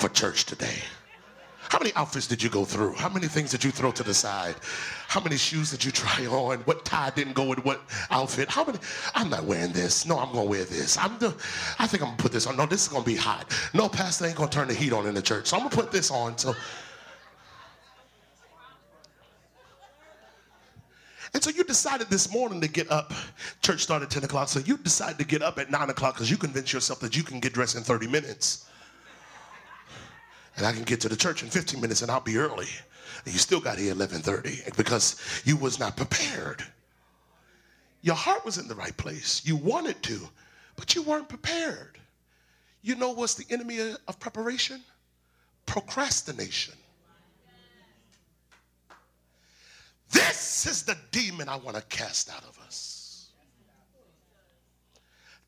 for 0.01 0.09
church 0.09 0.45
today. 0.45 0.75
How 1.69 1.79
many 1.79 1.93
outfits 1.95 2.27
did 2.27 2.43
you 2.43 2.49
go 2.49 2.65
through? 2.65 2.95
How 2.95 3.09
many 3.09 3.27
things 3.27 3.51
did 3.51 3.65
you 3.65 3.71
throw 3.71 3.91
to 3.93 4.03
the 4.03 4.15
side? 4.15 4.55
How 5.09 5.21
many 5.21 5.37
shoes 5.37 5.71
did 5.71 5.85
you 5.85 5.91
try 5.91 6.27
on? 6.27 6.59
What 6.61 6.85
tie 6.85 7.11
didn't 7.11 7.35
go 7.35 7.45
with 7.45 7.65
what 7.65 7.81
outfit? 8.11 8.49
How 8.49 8.65
many? 8.65 8.79
I'm 9.15 9.31
not 9.31 9.45
wearing 9.45 9.73
this. 9.73 10.07
No, 10.07 10.19
I'm 10.19 10.33
gonna 10.33 10.45
wear 10.45 10.65
this. 10.65 10.97
I'm 10.97 11.19
the, 11.19 11.35
I 11.79 11.87
think 11.87 12.03
I'm 12.03 12.11
gonna 12.11 12.19
put 12.19 12.33
this 12.33 12.47
on. 12.47 12.57
No, 12.57 12.67
this 12.67 12.83
is 12.83 12.89
gonna 12.89 13.05
be 13.05 13.17
hot. 13.17 13.53
No, 13.75 13.89
pastor 13.89 14.27
ain't 14.27 14.37
gonna 14.37 14.51
turn 14.51 14.69
the 14.69 14.75
heat 14.75 14.93
on 14.93 15.07
in 15.07 15.15
the 15.15 15.23
church. 15.23 15.47
So 15.47 15.57
I'm 15.57 15.65
gonna 15.65 15.75
put 15.75 15.91
this 15.91 16.11
on. 16.11 16.39
So 16.39 16.55
And 21.35 21.43
so 21.43 21.51
you 21.51 21.65
decided 21.65 22.09
this 22.09 22.33
morning 22.33 22.63
to 22.63 22.69
get 22.69 22.91
up. 22.91 23.13
Church 23.61 23.83
started 23.83 24.07
at 24.07 24.11
10 24.11 24.25
o'clock. 24.25 24.49
So 24.49 24.61
you 24.61 24.79
decided 24.79 25.19
to 25.19 25.25
get 25.25 25.43
up 25.43 25.59
at 25.59 25.71
9 25.71 25.91
o'clock 25.91 26.15
because 26.15 26.31
you 26.31 26.39
convinced 26.39 26.73
yourself 26.73 27.01
that 27.01 27.15
you 27.15 27.23
can 27.23 27.41
get 27.41 27.53
dressed 27.53 27.77
in 27.77 27.83
30 27.83 28.07
minutes 28.07 28.67
and 30.57 30.67
I 30.67 30.73
can 30.73 30.85
get 30.85 31.01
to 31.03 31.09
the 31.09 31.17
church 31.17 31.43
in 31.43 31.51
15 31.51 31.81
minutes 31.81 32.03
and 32.03 32.11
I'll 32.11 32.21
be 32.21 32.39
early. 32.39 32.69
And 33.25 33.33
you 33.33 33.39
still 33.39 33.61
got 33.61 33.79
here 33.79 33.95
11:30 33.95 34.77
because 34.77 35.17
you 35.45 35.57
was 35.57 35.79
not 35.79 35.97
prepared. 35.97 36.65
Your 38.03 38.17
heart 38.17 38.45
was 38.45 38.59
in 38.59 38.69
the 38.69 38.75
right 38.75 38.97
place. 38.97 39.43
You 39.45 39.57
wanted 39.57 40.03
to, 40.05 40.29
but 40.77 40.95
you 40.95 41.03
weren't 41.03 41.29
prepared. 41.29 41.99
You 42.83 42.95
know 42.95 43.11
what's 43.11 43.35
the 43.35 43.47
enemy 43.53 43.81
of 43.81 44.21
preparation? 44.21 44.83
Procrastination. 45.67 46.75
This 50.11 50.67
is 50.67 50.85
the 50.85 50.97
demon 51.11 51.49
I 51.49 51.57
want 51.57 51.77
to 51.77 51.83
cast 51.83 52.31
out 52.31 52.45
of 52.45 52.59
us. 52.61 53.31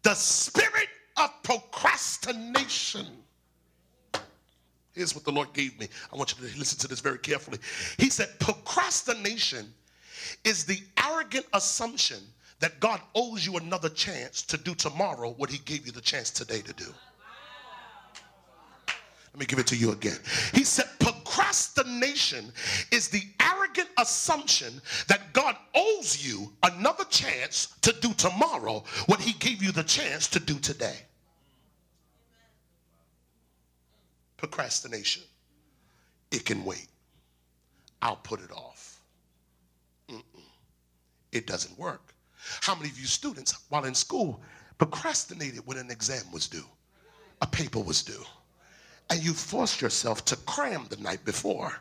The 0.02 0.14
spirit 0.14 0.88
of 1.16 1.30
procrastination. 1.44 3.06
Here's 4.98 5.14
what 5.14 5.22
the 5.22 5.30
Lord 5.30 5.52
gave 5.52 5.78
me. 5.78 5.86
I 6.12 6.16
want 6.16 6.34
you 6.34 6.48
to 6.48 6.58
listen 6.58 6.76
to 6.80 6.88
this 6.88 6.98
very 6.98 7.18
carefully. 7.18 7.58
He 7.98 8.10
said, 8.10 8.30
Procrastination 8.40 9.72
is 10.42 10.64
the 10.64 10.80
arrogant 11.00 11.46
assumption 11.52 12.18
that 12.58 12.80
God 12.80 13.00
owes 13.14 13.46
you 13.46 13.56
another 13.56 13.90
chance 13.90 14.42
to 14.42 14.56
do 14.56 14.74
tomorrow 14.74 15.34
what 15.36 15.50
he 15.50 15.58
gave 15.58 15.86
you 15.86 15.92
the 15.92 16.00
chance 16.00 16.32
today 16.32 16.62
to 16.62 16.72
do. 16.72 16.86
Let 19.32 19.38
me 19.38 19.46
give 19.46 19.60
it 19.60 19.68
to 19.68 19.76
you 19.76 19.92
again. 19.92 20.18
He 20.52 20.64
said, 20.64 20.86
procrastination 20.98 22.52
is 22.90 23.06
the 23.06 23.22
arrogant 23.40 23.90
assumption 24.00 24.82
that 25.06 25.32
God 25.32 25.54
owes 25.76 26.26
you 26.26 26.52
another 26.64 27.04
chance 27.04 27.68
to 27.82 27.94
do 28.00 28.12
tomorrow 28.14 28.82
what 29.06 29.20
he 29.20 29.34
gave 29.34 29.62
you 29.62 29.70
the 29.70 29.84
chance 29.84 30.26
to 30.30 30.40
do 30.40 30.58
today. 30.58 30.96
Procrastination. 34.38 35.24
It 36.30 36.46
can 36.46 36.64
wait. 36.64 36.88
I'll 38.00 38.16
put 38.16 38.40
it 38.40 38.52
off. 38.52 39.00
Mm-mm. 40.08 40.42
It 41.32 41.46
doesn't 41.46 41.78
work. 41.78 42.14
How 42.62 42.74
many 42.74 42.88
of 42.88 42.98
you 42.98 43.06
students, 43.06 43.54
while 43.68 43.84
in 43.84 43.94
school, 43.94 44.40
procrastinated 44.78 45.66
when 45.66 45.76
an 45.76 45.90
exam 45.90 46.30
was 46.32 46.48
due, 46.48 46.64
a 47.42 47.46
paper 47.46 47.80
was 47.80 48.02
due, 48.02 48.24
and 49.10 49.22
you 49.22 49.34
forced 49.34 49.82
yourself 49.82 50.24
to 50.26 50.36
cram 50.36 50.86
the 50.88 50.96
night 50.96 51.24
before? 51.24 51.72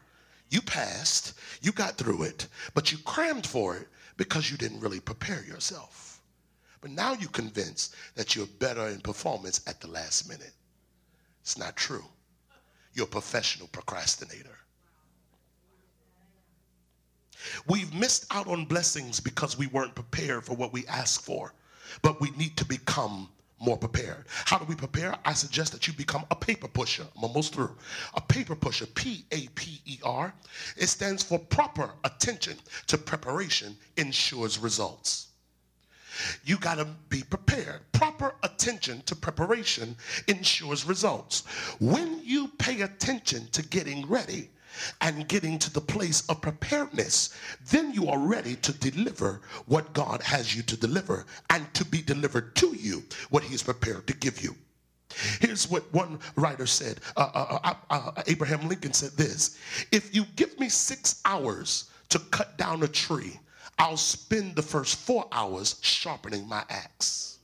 You 0.49 0.61
passed, 0.61 1.33
you 1.61 1.71
got 1.71 1.97
through 1.97 2.23
it, 2.23 2.47
but 2.73 2.91
you 2.91 2.97
crammed 2.99 3.45
for 3.45 3.75
it 3.77 3.87
because 4.17 4.49
you 4.49 4.57
didn't 4.57 4.79
really 4.79 4.99
prepare 4.99 5.43
yourself. 5.43 6.21
But 6.81 6.91
now 6.91 7.13
you're 7.13 7.29
convinced 7.29 7.95
that 8.15 8.35
you're 8.35 8.47
better 8.59 8.87
in 8.87 9.01
performance 9.01 9.61
at 9.67 9.79
the 9.79 9.87
last 9.87 10.27
minute. 10.27 10.53
It's 11.41 11.57
not 11.57 11.75
true. 11.75 12.05
You're 12.97 13.05
a 13.05 13.09
professional 13.09 13.67
procrastinator. 13.67 14.57
We've 17.67 17.93
missed 17.93 18.25
out 18.31 18.47
on 18.47 18.65
blessings 18.65 19.19
because 19.19 19.55
we 19.55 19.67
weren't 19.67 19.93
prepared 19.93 20.43
for 20.43 20.55
what 20.55 20.73
we 20.73 20.87
asked 20.87 21.21
for, 21.21 21.53
but 22.01 22.19
we 22.19 22.31
need 22.31 22.57
to 22.57 22.65
become 22.65 23.29
more 23.59 23.77
prepared. 23.77 24.25
How 24.45 24.57
do 24.57 24.65
we 24.65 24.73
prepare? 24.73 25.15
I 25.25 25.33
suggest 25.33 25.73
that 25.73 25.85
you 25.85 25.93
become 25.93 26.25
a 26.31 26.35
paper 26.35 26.67
pusher. 26.67 27.05
I'm 27.15 27.23
almost 27.23 27.53
through. 27.53 27.77
A 28.15 28.21
paper 28.21 28.55
pusher, 28.55 28.87
P 28.87 29.25
A 29.31 29.47
P 29.53 29.79
E 29.85 29.99
R. 30.03 30.33
It 30.75 30.87
stands 30.87 31.21
for 31.21 31.37
proper 31.37 31.91
attention 32.03 32.57
to 32.87 32.97
preparation 32.97 33.77
ensures 33.97 34.57
results. 34.57 35.26
You 36.45 36.57
got 36.57 36.75
to 36.75 36.85
be 37.09 37.23
prepared. 37.23 37.81
Proper 37.91 38.35
attention 38.43 39.01
to 39.03 39.15
preparation 39.15 39.95
ensures 40.27 40.85
results. 40.85 41.45
When 41.79 42.21
you 42.23 42.49
pay 42.59 42.81
attention 42.81 43.47
to 43.51 43.61
getting 43.61 44.07
ready, 44.07 44.49
and 45.01 45.27
getting 45.27 45.57
to 45.59 45.73
the 45.73 45.81
place 45.81 46.27
of 46.29 46.41
preparedness, 46.41 47.33
then 47.71 47.93
you 47.93 48.09
are 48.09 48.19
ready 48.19 48.55
to 48.57 48.71
deliver 48.73 49.41
what 49.65 49.93
God 49.93 50.21
has 50.21 50.55
you 50.55 50.61
to 50.63 50.77
deliver 50.77 51.25
and 51.49 51.71
to 51.73 51.85
be 51.85 52.01
delivered 52.01 52.55
to 52.57 52.75
you 52.75 53.03
what 53.29 53.43
He's 53.43 53.63
prepared 53.63 54.07
to 54.07 54.13
give 54.13 54.41
you. 54.41 54.55
Here's 55.39 55.69
what 55.69 55.91
one 55.93 56.19
writer 56.35 56.67
said 56.67 56.99
uh, 57.15 57.29
uh, 57.33 57.59
uh, 57.63 57.73
uh 57.89 58.23
Abraham 58.27 58.67
Lincoln 58.67 58.93
said 58.93 59.11
this 59.11 59.57
If 59.91 60.13
you 60.13 60.25
give 60.35 60.59
me 60.59 60.69
six 60.69 61.21
hours 61.25 61.89
to 62.09 62.19
cut 62.19 62.57
down 62.57 62.83
a 62.83 62.87
tree, 62.87 63.39
I'll 63.79 63.97
spend 63.97 64.55
the 64.55 64.61
first 64.61 64.97
four 64.97 65.27
hours 65.31 65.77
sharpening 65.81 66.47
my 66.47 66.63
axe. 66.69 67.36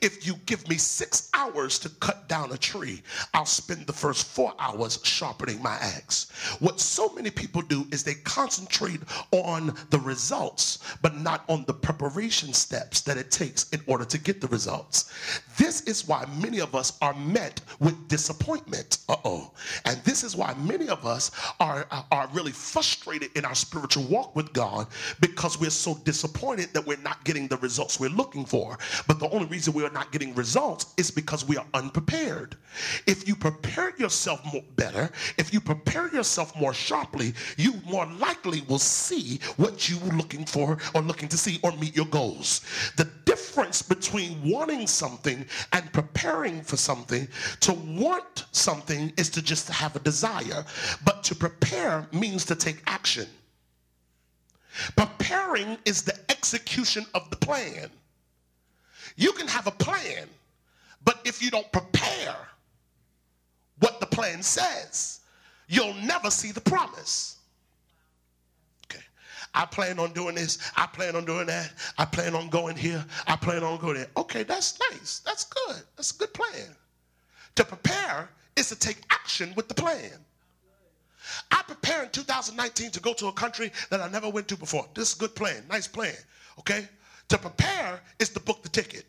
If 0.00 0.26
you 0.26 0.34
give 0.46 0.68
me 0.68 0.76
six 0.76 1.30
hours 1.34 1.78
to 1.80 1.88
cut 1.88 2.28
down 2.28 2.52
a 2.52 2.58
tree, 2.58 3.02
I'll 3.34 3.46
spend 3.46 3.86
the 3.86 3.92
first 3.92 4.26
four 4.26 4.54
hours 4.58 4.98
sharpening 5.02 5.62
my 5.62 5.74
axe. 5.74 6.30
What 6.60 6.80
so 6.80 7.12
many 7.14 7.30
people 7.30 7.62
do 7.62 7.86
is 7.90 8.02
they 8.02 8.14
concentrate 8.14 9.00
on 9.32 9.74
the 9.90 9.98
results, 9.98 10.78
but 11.02 11.16
not 11.16 11.44
on 11.48 11.64
the 11.66 11.74
preparation 11.74 12.52
steps 12.52 13.00
that 13.02 13.16
it 13.16 13.30
takes 13.30 13.68
in 13.70 13.80
order 13.86 14.04
to 14.04 14.18
get 14.18 14.40
the 14.40 14.48
results. 14.48 15.12
This 15.56 15.82
is 15.82 16.06
why 16.06 16.26
many 16.40 16.60
of 16.60 16.74
us 16.74 16.98
are 17.00 17.14
met 17.14 17.60
with 17.80 18.08
disappointment. 18.08 18.98
Uh 19.08 19.16
oh. 19.24 19.52
And 19.84 20.02
this 20.04 20.24
is 20.24 20.36
why 20.36 20.54
many 20.54 20.88
of 20.88 21.06
us 21.06 21.30
are, 21.60 21.86
are 22.10 22.28
really 22.32 22.52
frustrated 22.52 23.30
in 23.36 23.44
our 23.44 23.54
spiritual 23.54 24.04
walk 24.04 24.34
with 24.34 24.52
God 24.52 24.86
because 25.20 25.60
we're 25.60 25.70
so 25.70 25.94
disappointed 26.04 26.72
that 26.72 26.86
we're 26.86 26.96
not 26.98 27.24
getting 27.24 27.48
the 27.48 27.56
results 27.58 28.00
we're 28.00 28.10
looking 28.10 28.44
for. 28.44 28.78
But 29.06 29.18
the 29.18 29.28
only 29.30 29.46
reason 29.46 29.74
we 29.76 29.84
are 29.84 29.90
not 29.90 30.10
getting 30.10 30.34
results 30.34 30.94
is 30.96 31.10
because 31.10 31.46
we 31.46 31.58
are 31.58 31.66
unprepared. 31.74 32.56
If 33.06 33.28
you 33.28 33.36
prepare 33.36 33.94
yourself 33.98 34.40
more 34.50 34.64
better, 34.74 35.10
if 35.36 35.52
you 35.52 35.60
prepare 35.60 36.08
yourself 36.08 36.58
more 36.58 36.72
sharply, 36.72 37.34
you 37.58 37.74
more 37.84 38.06
likely 38.18 38.62
will 38.62 38.78
see 38.78 39.38
what 39.58 39.90
you 39.90 39.98
were 39.98 40.16
looking 40.16 40.46
for 40.46 40.78
or 40.94 41.02
looking 41.02 41.28
to 41.28 41.36
see 41.36 41.60
or 41.62 41.72
meet 41.72 41.94
your 41.94 42.06
goals. 42.06 42.62
The 42.96 43.06
difference 43.26 43.82
between 43.82 44.50
wanting 44.50 44.86
something 44.86 45.44
and 45.74 45.92
preparing 45.92 46.62
for 46.62 46.78
something, 46.78 47.28
to 47.60 47.74
want 47.74 48.46
something 48.52 49.12
is 49.18 49.28
to 49.28 49.42
just 49.42 49.68
have 49.68 49.94
a 49.94 49.98
desire, 49.98 50.64
but 51.04 51.22
to 51.24 51.34
prepare 51.34 52.08
means 52.12 52.46
to 52.46 52.54
take 52.54 52.82
action. 52.86 53.26
Preparing 54.96 55.76
is 55.84 56.00
the 56.00 56.18
execution 56.30 57.04
of 57.12 57.28
the 57.28 57.36
plan. 57.36 57.90
You 59.16 59.32
can 59.32 59.48
have 59.48 59.66
a 59.66 59.70
plan, 59.70 60.28
but 61.04 61.20
if 61.24 61.42
you 61.42 61.50
don't 61.50 61.70
prepare 61.72 62.36
what 63.78 63.98
the 64.00 64.06
plan 64.06 64.42
says, 64.42 65.20
you'll 65.68 65.94
never 65.94 66.30
see 66.30 66.52
the 66.52 66.60
promise. 66.60 67.36
Okay. 68.84 69.02
I 69.54 69.64
plan 69.64 69.98
on 69.98 70.12
doing 70.12 70.34
this. 70.34 70.58
I 70.76 70.86
plan 70.86 71.16
on 71.16 71.24
doing 71.24 71.46
that. 71.46 71.72
I 71.98 72.04
plan 72.04 72.34
on 72.34 72.48
going 72.48 72.76
here. 72.76 73.04
I 73.26 73.36
plan 73.36 73.64
on 73.64 73.78
going 73.78 73.96
there. 73.96 74.08
Okay, 74.16 74.42
that's 74.42 74.78
nice. 74.90 75.20
That's 75.20 75.44
good. 75.44 75.82
That's 75.96 76.14
a 76.14 76.18
good 76.18 76.34
plan. 76.34 76.76
To 77.56 77.64
prepare 77.64 78.28
is 78.54 78.68
to 78.68 78.76
take 78.76 78.98
action 79.10 79.52
with 79.56 79.68
the 79.68 79.74
plan. 79.74 80.12
I 81.50 81.62
prepare 81.66 82.04
in 82.04 82.10
2019 82.10 82.90
to 82.92 83.00
go 83.00 83.12
to 83.14 83.26
a 83.26 83.32
country 83.32 83.72
that 83.90 84.00
I 84.00 84.08
never 84.08 84.28
went 84.28 84.46
to 84.48 84.56
before. 84.56 84.86
This 84.94 85.10
is 85.10 85.16
a 85.16 85.20
good 85.20 85.34
plan, 85.34 85.64
nice 85.68 85.88
plan. 85.88 86.14
Okay? 86.58 86.88
To 87.28 87.38
prepare 87.38 88.00
is 88.18 88.30
to 88.30 88.40
book 88.40 88.62
the 88.62 88.68
ticket. 88.68 89.04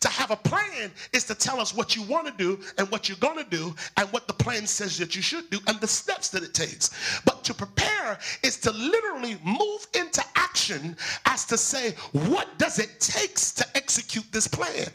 To 0.00 0.08
have 0.08 0.30
a 0.30 0.36
plan 0.36 0.90
is 1.12 1.24
to 1.24 1.34
tell 1.34 1.60
us 1.60 1.74
what 1.74 1.94
you 1.94 2.02
want 2.02 2.26
to 2.26 2.32
do 2.32 2.60
and 2.76 2.90
what 2.90 3.08
you're 3.08 3.18
going 3.18 3.42
to 3.42 3.48
do 3.48 3.74
and 3.96 4.08
what 4.12 4.26
the 4.26 4.34
plan 4.34 4.66
says 4.66 4.98
that 4.98 5.14
you 5.14 5.22
should 5.22 5.48
do 5.48 5.58
and 5.68 5.80
the 5.80 5.86
steps 5.86 6.28
that 6.30 6.42
it 6.42 6.54
takes. 6.54 6.90
But 7.24 7.44
to 7.44 7.54
prepare 7.54 8.18
is 8.42 8.58
to 8.58 8.72
literally 8.72 9.38
move 9.44 9.86
into 9.94 10.22
action 10.34 10.96
as 11.24 11.44
to 11.46 11.56
say, 11.56 11.92
what 12.12 12.58
does 12.58 12.78
it 12.78 13.00
take 13.00 13.36
to 13.36 13.66
execute 13.76 14.30
this 14.32 14.48
plan? 14.48 14.88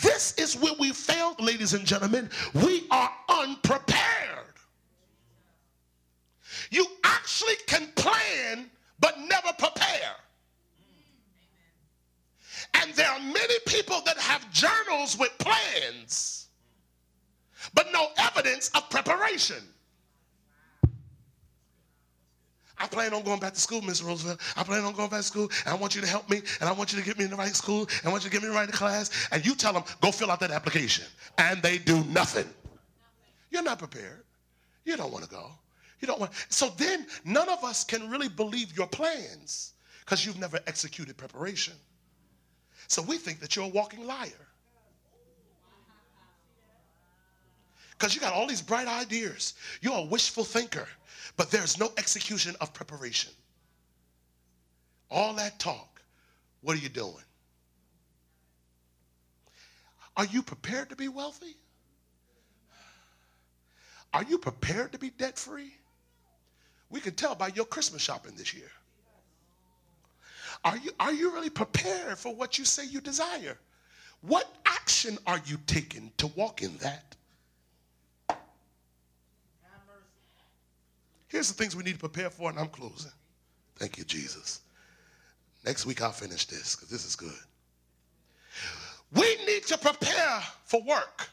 This 0.00 0.34
is 0.38 0.56
where 0.56 0.74
we 0.78 0.92
failed, 0.92 1.40
ladies 1.40 1.74
and 1.74 1.84
gentlemen. 1.84 2.30
We 2.54 2.86
are 2.90 3.10
unprepared. 3.28 4.06
You 6.70 6.86
actually 7.04 7.56
can 7.66 7.88
plan 7.96 8.70
but 9.00 9.18
never 9.18 9.52
prepare. 9.58 10.14
And 12.74 12.92
there 12.94 13.08
are 13.08 13.20
many 13.20 13.54
people 13.66 14.00
that 14.06 14.16
have 14.18 14.50
journals 14.52 15.18
with 15.18 15.32
plans, 15.38 16.48
but 17.74 17.86
no 17.92 18.08
evidence 18.18 18.70
of 18.74 18.88
preparation. 18.90 19.62
I 22.78 22.86
plan 22.86 23.14
on 23.14 23.22
going 23.22 23.40
back 23.40 23.54
to 23.54 23.60
school, 23.60 23.80
Miss 23.80 24.02
Roosevelt. 24.02 24.38
I 24.54 24.62
plan 24.62 24.84
on 24.84 24.92
going 24.92 25.08
back 25.08 25.20
to 25.20 25.26
school, 25.26 25.48
and 25.64 25.74
I 25.74 25.76
want 25.76 25.94
you 25.94 26.02
to 26.02 26.06
help 26.06 26.28
me, 26.28 26.42
and 26.60 26.68
I 26.68 26.72
want 26.72 26.92
you 26.92 26.98
to 26.98 27.04
get 27.04 27.18
me 27.18 27.24
in 27.24 27.30
the 27.30 27.36
right 27.36 27.54
school, 27.54 27.80
and 27.80 28.06
I 28.06 28.10
want 28.10 28.24
you 28.24 28.30
to 28.30 28.34
get 28.34 28.42
me 28.42 28.48
in 28.48 28.54
the 28.54 28.58
right 28.58 28.70
class. 28.70 29.28
And 29.32 29.44
you 29.46 29.54
tell 29.54 29.72
them, 29.72 29.84
go 30.02 30.12
fill 30.12 30.30
out 30.30 30.40
that 30.40 30.50
application. 30.50 31.06
And 31.38 31.62
they 31.62 31.78
do 31.78 32.04
nothing. 32.04 32.46
You're 33.50 33.62
not 33.62 33.78
prepared. 33.78 34.24
You 34.84 34.96
don't 34.96 35.10
want 35.10 35.24
to 35.24 35.30
go. 35.30 35.50
You 36.00 36.06
don't 36.06 36.20
want. 36.20 36.32
So 36.48 36.70
then, 36.76 37.06
none 37.24 37.48
of 37.48 37.64
us 37.64 37.84
can 37.84 38.10
really 38.10 38.28
believe 38.28 38.76
your 38.76 38.86
plans 38.86 39.72
because 40.00 40.24
you've 40.24 40.38
never 40.38 40.60
executed 40.66 41.16
preparation. 41.16 41.74
So 42.88 43.02
we 43.02 43.16
think 43.16 43.40
that 43.40 43.56
you're 43.56 43.64
a 43.64 43.68
walking 43.68 44.06
liar. 44.06 44.30
Because 47.98 48.14
you 48.14 48.20
got 48.20 48.34
all 48.34 48.46
these 48.46 48.62
bright 48.62 48.86
ideas. 48.86 49.54
You're 49.80 49.96
a 49.96 50.04
wishful 50.04 50.44
thinker, 50.44 50.86
but 51.36 51.50
there's 51.50 51.78
no 51.78 51.90
execution 51.96 52.54
of 52.60 52.74
preparation. 52.74 53.32
All 55.10 55.32
that 55.34 55.58
talk, 55.58 56.02
what 56.60 56.76
are 56.76 56.80
you 56.80 56.90
doing? 56.90 57.14
Are 60.16 60.26
you 60.26 60.42
prepared 60.42 60.90
to 60.90 60.96
be 60.96 61.08
wealthy? 61.08 61.56
Are 64.12 64.24
you 64.24 64.38
prepared 64.38 64.92
to 64.92 64.98
be 64.98 65.10
debt 65.10 65.38
free? 65.38 65.72
We 66.90 67.00
can 67.00 67.14
tell 67.14 67.34
by 67.34 67.48
your 67.48 67.64
Christmas 67.64 68.02
shopping 68.02 68.34
this 68.36 68.54
year. 68.54 68.70
Are 70.64 70.76
you, 70.76 70.90
are 70.98 71.12
you 71.12 71.32
really 71.32 71.50
prepared 71.50 72.18
for 72.18 72.34
what 72.34 72.58
you 72.58 72.64
say 72.64 72.86
you 72.86 73.00
desire? 73.00 73.58
What 74.22 74.48
action 74.64 75.18
are 75.26 75.40
you 75.46 75.58
taking 75.66 76.10
to 76.18 76.28
walk 76.28 76.62
in 76.62 76.76
that? 76.78 77.16
Here's 81.28 81.48
the 81.48 81.54
things 81.54 81.76
we 81.76 81.82
need 81.82 81.94
to 81.94 81.98
prepare 81.98 82.30
for, 82.30 82.48
and 82.50 82.58
I'm 82.58 82.68
closing. 82.68 83.10
Thank 83.76 83.98
you, 83.98 84.04
Jesus. 84.04 84.60
Next 85.64 85.84
week 85.84 86.00
I'll 86.00 86.12
finish 86.12 86.46
this 86.46 86.76
because 86.76 86.88
this 86.88 87.04
is 87.04 87.16
good. 87.16 87.34
We 89.12 89.36
need 89.44 89.66
to 89.66 89.78
prepare 89.78 90.40
for 90.64 90.82
work. 90.82 91.28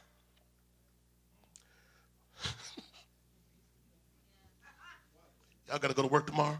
Y'all 5.67 5.79
got 5.79 5.89
to 5.89 5.93
go 5.93 6.01
to 6.01 6.07
work 6.07 6.27
tomorrow? 6.27 6.57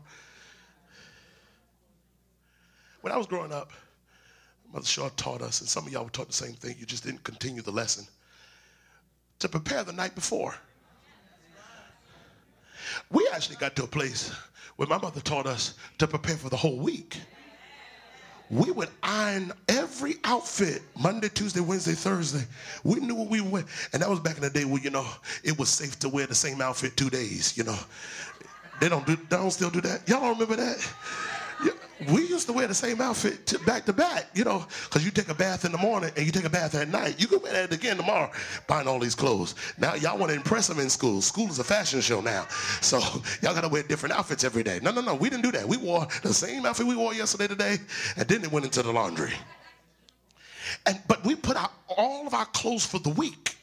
When 3.02 3.12
I 3.12 3.18
was 3.18 3.28
growing 3.28 3.52
up, 3.52 3.72
Mother 4.74 4.86
Shaw 4.86 5.10
taught 5.18 5.42
us, 5.42 5.60
and 5.60 5.70
some 5.70 5.86
of 5.86 5.94
y'all 5.94 6.06
were 6.06 6.10
taught 6.10 6.28
the 6.28 6.34
same 6.34 6.54
thing, 6.54 6.76
you 6.80 6.86
just 6.86 7.04
didn't 7.04 7.24
continue 7.24 7.62
the 7.62 7.72
lesson, 7.72 8.08
to 9.40 9.50
prepare 9.50 9.84
the 9.84 9.94
night 9.94 10.16
before. 10.16 10.56
We 13.12 13.28
actually 13.34 13.58
got 13.58 13.76
to 13.76 13.84
a 13.84 13.88
place 13.88 14.32
where 14.78 14.88
my 14.88 14.98
mother 14.98 15.22
taught 15.22 15.46
us 15.46 15.76
to 16.00 16.08
prepare 16.08 16.38
for 16.38 16.50
the 16.50 16.58
whole 16.58 16.78
week. 16.78 17.18
We 18.50 18.72
would 18.72 18.90
iron 19.02 19.52
every 19.68 20.16
outfit 20.24 20.82
Monday, 21.00 21.30
Tuesday, 21.30 21.60
Wednesday, 21.60 21.94
Thursday. 21.94 22.46
We 22.84 23.00
knew 23.00 23.16
what 23.16 23.30
we 23.30 23.42
went. 23.42 23.68
And 23.94 24.02
that 24.02 24.10
was 24.10 24.20
back 24.20 24.36
in 24.36 24.42
the 24.42 24.50
day 24.50 24.66
where, 24.66 24.82
you 24.82 24.90
know, 24.90 25.08
it 25.44 25.58
was 25.58 25.70
safe 25.70 25.98
to 26.00 26.10
wear 26.10 26.28
the 26.28 26.36
same 26.36 26.62
outfit 26.62 26.96
two 26.98 27.10
days, 27.10 27.58
you 27.58 27.64
know. 27.64 27.78
They 28.80 28.90
don't 28.90 29.06
do, 29.06 29.16
they 29.16 29.38
don't 29.38 29.52
still 29.52 29.70
do 29.70 29.82
that. 29.82 30.08
Y'all 30.08 30.22
don't 30.22 30.40
remember 30.40 30.56
that? 30.58 30.94
we 32.12 32.28
used 32.28 32.48
to 32.48 32.54
wear 32.54 32.68
the 32.68 32.74
same 32.74 33.02
outfit 33.02 33.46
to 33.48 33.60
back 33.60 33.86
to 33.86 33.94
back, 33.94 34.28
you 34.34 34.44
know, 34.44 34.66
because 34.86 35.06
you 35.06 35.12
take 35.12 35.30
a 35.30 35.34
bath 35.34 35.66
in 35.66 35.72
the 35.72 35.78
morning 35.78 36.12
and 36.16 36.26
you 36.26 36.32
take 36.32 36.46
a 36.46 36.50
bath 36.50 36.76
at 36.76 36.90
night. 36.90 37.20
You 37.20 37.28
can 37.28 37.42
wear 37.42 37.54
that 37.54 37.72
again 37.74 37.98
tomorrow, 37.98 38.32
buying 38.68 38.88
all 38.88 39.00
these 39.00 39.16
clothes. 39.16 39.56
Now 39.78 39.96
y'all 39.96 40.18
want 40.18 40.32
to 40.32 40.36
impress 40.36 40.68
them 40.68 40.80
in 40.80 40.90
school. 40.90 41.22
School 41.22 41.48
is 41.50 41.60
a 41.60 41.64
fashion 41.64 42.02
show 42.02 42.22
now, 42.22 42.48
so 42.82 43.00
y'all 43.42 43.54
got 43.54 43.62
to 43.62 43.70
wear 43.70 43.84
different 43.84 44.16
outfits 44.16 44.44
every 44.44 44.64
day. 44.64 44.80
No, 44.82 44.92
no, 44.92 45.02
no, 45.02 45.16
we 45.16 45.30
didn't 45.30 45.44
do 45.44 45.52
that. 45.52 45.68
We 45.68 45.78
wore 45.78 46.08
the 46.24 46.34
same 46.34 46.66
outfit 46.66 46.86
we 46.86 46.96
wore 46.96 47.14
yesterday, 47.14 47.48
today, 47.48 47.78
and 48.18 48.28
then 48.28 48.44
it 48.44 48.52
went 48.52 48.66
into 48.66 48.82
the 48.82 48.92
laundry. 48.92 49.34
And 50.86 51.00
but 51.08 51.24
we 51.24 51.36
put 51.36 51.56
out 51.56 51.72
all 51.88 52.28
of 52.28 52.34
our 52.34 52.46
clothes 52.46 52.86
for 52.86 53.00
the 53.00 53.10
week 53.10 53.56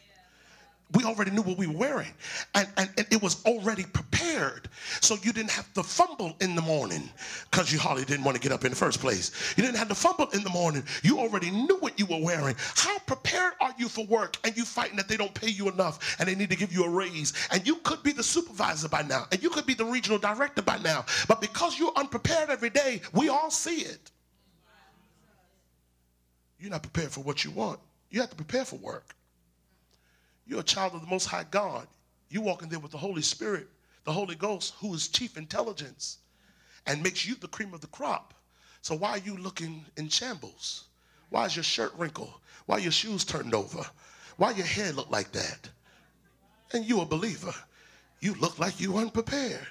we 0.92 1.04
already 1.04 1.30
knew 1.30 1.42
what 1.42 1.56
we 1.56 1.66
were 1.66 1.76
wearing. 1.76 2.12
And, 2.54 2.68
and, 2.76 2.90
and, 2.96 3.06
it 3.10 3.22
was 3.22 3.44
already 3.44 3.84
prepared. 3.84 4.68
So 5.00 5.16
you 5.22 5.32
didn't 5.32 5.50
have 5.50 5.72
to 5.74 5.82
fumble 5.82 6.36
in 6.40 6.54
the 6.54 6.62
morning 6.62 7.08
because 7.50 7.72
you 7.72 7.78
hardly 7.78 8.04
didn't 8.04 8.24
want 8.24 8.36
to 8.36 8.42
get 8.42 8.52
up 8.52 8.64
in 8.64 8.70
the 8.70 8.76
first 8.76 9.00
place. 9.00 9.54
You 9.56 9.62
didn't 9.62 9.76
have 9.76 9.88
to 9.88 9.94
fumble 9.94 10.28
in 10.30 10.42
the 10.42 10.50
morning. 10.50 10.82
You 11.02 11.18
already 11.18 11.50
knew 11.50 11.76
what 11.78 11.98
you 11.98 12.06
were 12.06 12.20
wearing. 12.20 12.56
How 12.58 12.98
prepared 13.00 13.54
are 13.60 13.72
you 13.78 13.88
for 13.88 14.04
work 14.06 14.36
and 14.44 14.56
you 14.56 14.64
fighting 14.64 14.96
that 14.96 15.08
they 15.08 15.16
don't 15.16 15.34
pay 15.34 15.50
you 15.50 15.68
enough 15.68 16.16
and 16.18 16.28
they 16.28 16.34
need 16.34 16.50
to 16.50 16.56
give 16.56 16.72
you 16.72 16.84
a 16.84 16.90
raise? 16.90 17.32
And 17.52 17.64
you 17.66 17.76
could 17.76 18.02
be 18.02 18.12
the 18.12 18.22
supervisor 18.22 18.88
by 18.88 19.02
now 19.02 19.26
and 19.30 19.42
you 19.42 19.50
could 19.50 19.66
be 19.66 19.74
the 19.74 19.84
regional 19.84 20.18
director 20.18 20.62
by 20.62 20.78
now 20.78 21.04
but 21.28 21.40
because 21.40 21.78
you're 21.78 21.92
unprepared 21.96 22.50
every 22.50 22.70
day 22.70 23.00
we 23.12 23.28
all 23.28 23.50
see 23.50 23.82
it. 23.82 24.10
You're 26.58 26.70
not 26.70 26.82
prepared 26.82 27.10
for 27.10 27.20
what 27.20 27.44
you 27.44 27.50
want. 27.52 27.80
You 28.10 28.20
have 28.20 28.30
to 28.30 28.36
prepare 28.36 28.64
for 28.64 28.76
work 28.76 29.14
you're 30.50 30.60
a 30.60 30.64
child 30.64 30.94
of 30.94 31.00
the 31.00 31.06
Most 31.06 31.26
High 31.26 31.46
God. 31.48 31.86
You 32.28 32.40
walk 32.40 32.62
in 32.62 32.68
there 32.68 32.80
with 32.80 32.90
the 32.90 32.98
Holy 32.98 33.22
Spirit, 33.22 33.68
the 34.04 34.12
Holy 34.12 34.34
Ghost, 34.34 34.74
who 34.80 34.92
is 34.92 35.06
chief 35.06 35.36
intelligence 35.36 36.18
and 36.86 37.02
makes 37.02 37.24
you 37.24 37.36
the 37.36 37.46
cream 37.46 37.72
of 37.72 37.80
the 37.80 37.86
crop. 37.86 38.34
So 38.82 38.96
why 38.96 39.10
are 39.10 39.18
you 39.18 39.36
looking 39.36 39.84
in 39.96 40.08
shambles? 40.08 40.86
Why 41.28 41.44
is 41.44 41.54
your 41.54 41.62
shirt 41.62 41.92
wrinkled? 41.96 42.32
Why 42.66 42.78
your 42.78 42.90
shoes 42.90 43.24
turned 43.24 43.54
over? 43.54 43.84
Why 44.38 44.50
your 44.50 44.66
hair 44.66 44.90
look 44.90 45.08
like 45.08 45.30
that? 45.32 45.68
And 46.72 46.84
you 46.84 47.00
a 47.00 47.06
believer. 47.06 47.54
You 48.20 48.34
look 48.34 48.58
like 48.58 48.80
you 48.80 48.96
unprepared. 48.96 49.68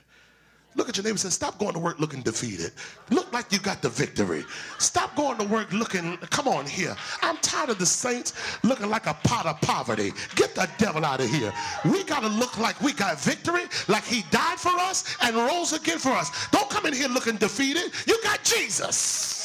Look 0.76 0.88
at 0.88 0.97
your 0.97 1.03
neighbor 1.03 1.13
and 1.13 1.20
say, 1.20 1.30
Stop 1.30 1.57
going 1.57 1.74
to 1.74 1.80
work 1.80 1.99
looking 1.99 2.22
defeated. 2.22 2.72
Look 3.09 3.32
like 3.34 3.51
you 3.51 3.59
got 3.59 3.82
the 3.82 3.89
victory. 3.89 4.45
Stop 4.78 5.15
going 5.15 5.38
to 5.39 5.45
work 5.45 5.72
looking, 5.74 6.17
come 6.30 6.47
on 6.47 6.65
here. 6.65 6.95
I'm 7.22 7.38
tired 7.38 7.70
of 7.70 7.80
the 7.80 7.86
saints 7.86 8.34
looking 8.63 8.89
like 8.89 9.07
a 9.07 9.15
pot 9.24 9.45
of 9.45 9.59
poverty. 9.61 10.13
Get 10.36 10.55
the 10.55 10.70
devil 10.78 11.05
out 11.05 11.22
of 11.22 11.30
here. 11.30 11.51
We 11.86 12.03
got 12.03 12.22
to 12.22 12.30
look 12.30 12.57
like 12.59 12.80
we 12.82 12.93
got 12.93 13.20
victory, 13.20 13.63
like 13.88 14.03
he 14.03 14.24
died 14.30 14.59
for 14.59 14.78
us 14.80 15.15
and 15.24 15.36
rose 15.36 15.74
again 15.74 15.97
for 15.97 16.11
us. 16.11 16.30
Don't 16.51 16.70
come 16.70 16.86
in 16.86 16.93
here 16.93 17.07
looking 17.07 17.38
defeated. 17.38 17.91
You 18.07 18.20
got 18.24 18.43
Jesus. 18.43 19.39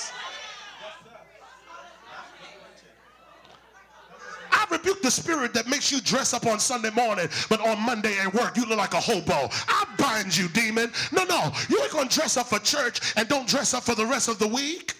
I 4.64 4.76
rebuke 4.76 5.02
the 5.02 5.10
spirit 5.10 5.52
that 5.54 5.68
makes 5.68 5.92
you 5.92 6.00
dress 6.00 6.32
up 6.32 6.46
on 6.46 6.58
Sunday 6.58 6.90
morning, 6.90 7.28
but 7.48 7.60
on 7.60 7.80
Monday 7.80 8.16
at 8.18 8.32
work 8.32 8.56
you 8.56 8.64
look 8.66 8.78
like 8.78 8.94
a 8.94 9.00
hobo. 9.00 9.48
I 9.68 9.86
bind 9.98 10.36
you, 10.36 10.48
demon. 10.48 10.90
No, 11.12 11.24
no, 11.24 11.52
you 11.68 11.82
ain't 11.82 11.92
gonna 11.92 12.08
dress 12.08 12.36
up 12.36 12.46
for 12.46 12.58
church 12.58 13.00
and 13.16 13.28
don't 13.28 13.48
dress 13.48 13.74
up 13.74 13.82
for 13.82 13.94
the 13.94 14.06
rest 14.06 14.28
of 14.28 14.38
the 14.38 14.48
week. 14.48 14.94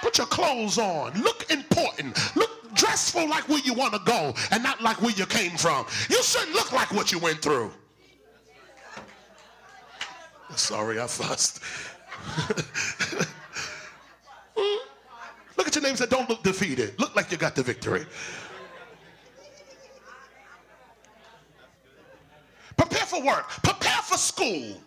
Put 0.00 0.16
your 0.18 0.26
clothes 0.28 0.78
on. 0.78 1.12
Look 1.20 1.50
important. 1.50 2.16
Look 2.36 2.74
dressful 2.74 3.28
like 3.28 3.48
where 3.48 3.60
you 3.60 3.74
want 3.74 3.92
to 3.92 4.00
go 4.06 4.32
and 4.50 4.62
not 4.62 4.80
like 4.80 5.02
where 5.02 5.12
you 5.12 5.26
came 5.26 5.56
from. 5.56 5.84
You 6.08 6.22
shouldn't 6.22 6.54
look 6.54 6.72
like 6.72 6.92
what 6.92 7.12
you 7.12 7.18
went 7.18 7.42
through. 7.42 7.70
Sorry, 10.56 11.00
I 11.00 11.06
fussed. 11.06 11.60
Look 15.60 15.66
at 15.68 15.74
your 15.74 15.82
name 15.82 15.90
and 15.90 15.98
say, 15.98 16.06
don't 16.06 16.26
look 16.26 16.42
defeated. 16.42 16.98
Look 16.98 17.14
like 17.14 17.30
you 17.30 17.36
got 17.36 17.54
the 17.54 17.62
victory. 17.62 18.06
Prepare 22.78 23.04
for 23.04 23.22
work. 23.22 23.46
Prepare 23.62 24.00
for 24.02 24.16
school. 24.16 24.80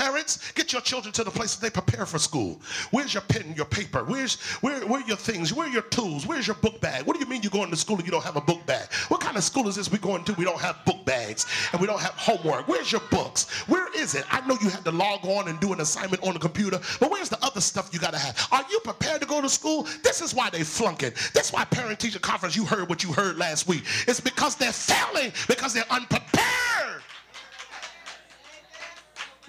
Parents, 0.00 0.52
get 0.52 0.72
your 0.72 0.80
children 0.80 1.12
to 1.12 1.24
the 1.24 1.30
place 1.30 1.54
that 1.54 1.60
they 1.60 1.68
prepare 1.68 2.06
for 2.06 2.18
school. 2.18 2.58
Where's 2.90 3.12
your 3.12 3.20
pen, 3.20 3.52
your 3.54 3.66
paper? 3.66 4.02
Where's 4.02 4.40
where, 4.62 4.80
where 4.86 5.02
are 5.02 5.06
your 5.06 5.18
things? 5.18 5.52
Where 5.52 5.68
are 5.68 5.70
your 5.70 5.82
tools? 5.82 6.26
Where's 6.26 6.46
your 6.46 6.56
book 6.56 6.80
bag? 6.80 7.04
What 7.04 7.12
do 7.12 7.20
you 7.20 7.28
mean 7.28 7.42
you're 7.42 7.50
going 7.50 7.68
to 7.68 7.76
school 7.76 7.96
and 7.96 8.06
you 8.06 8.10
don't 8.10 8.24
have 8.24 8.36
a 8.36 8.40
book 8.40 8.64
bag? 8.64 8.90
What 9.08 9.20
kind 9.20 9.36
of 9.36 9.44
school 9.44 9.68
is 9.68 9.76
this 9.76 9.92
we 9.92 9.98
going 9.98 10.24
to? 10.24 10.32
We 10.32 10.44
don't 10.46 10.58
have 10.58 10.82
book 10.86 11.04
bags 11.04 11.44
and 11.72 11.82
we 11.82 11.86
don't 11.86 12.00
have 12.00 12.12
homework. 12.12 12.66
Where's 12.66 12.90
your 12.90 13.02
books? 13.10 13.50
Where 13.68 13.88
is 13.94 14.14
it? 14.14 14.24
I 14.30 14.40
know 14.46 14.56
you 14.62 14.70
had 14.70 14.86
to 14.86 14.90
log 14.90 15.22
on 15.26 15.48
and 15.48 15.60
do 15.60 15.74
an 15.74 15.80
assignment 15.80 16.26
on 16.26 16.32
the 16.32 16.40
computer, 16.40 16.80
but 16.98 17.10
where's 17.10 17.28
the 17.28 17.44
other 17.44 17.60
stuff 17.60 17.90
you 17.92 17.98
got 17.98 18.14
to 18.14 18.18
have? 18.18 18.48
Are 18.52 18.64
you 18.70 18.80
prepared 18.80 19.20
to 19.20 19.26
go 19.26 19.42
to 19.42 19.50
school? 19.50 19.86
This 20.02 20.22
is 20.22 20.34
why 20.34 20.48
they 20.48 20.64
flunking. 20.64 21.12
That's 21.34 21.52
why 21.52 21.66
parent 21.66 22.00
teacher 22.00 22.20
conference 22.20 22.56
you 22.56 22.64
heard 22.64 22.88
what 22.88 23.04
you 23.04 23.12
heard 23.12 23.36
last 23.36 23.68
week. 23.68 23.84
It's 24.08 24.18
because 24.18 24.56
they're 24.56 24.72
failing 24.72 25.32
because 25.46 25.74
they're 25.74 25.84
unprepared. 25.90 27.02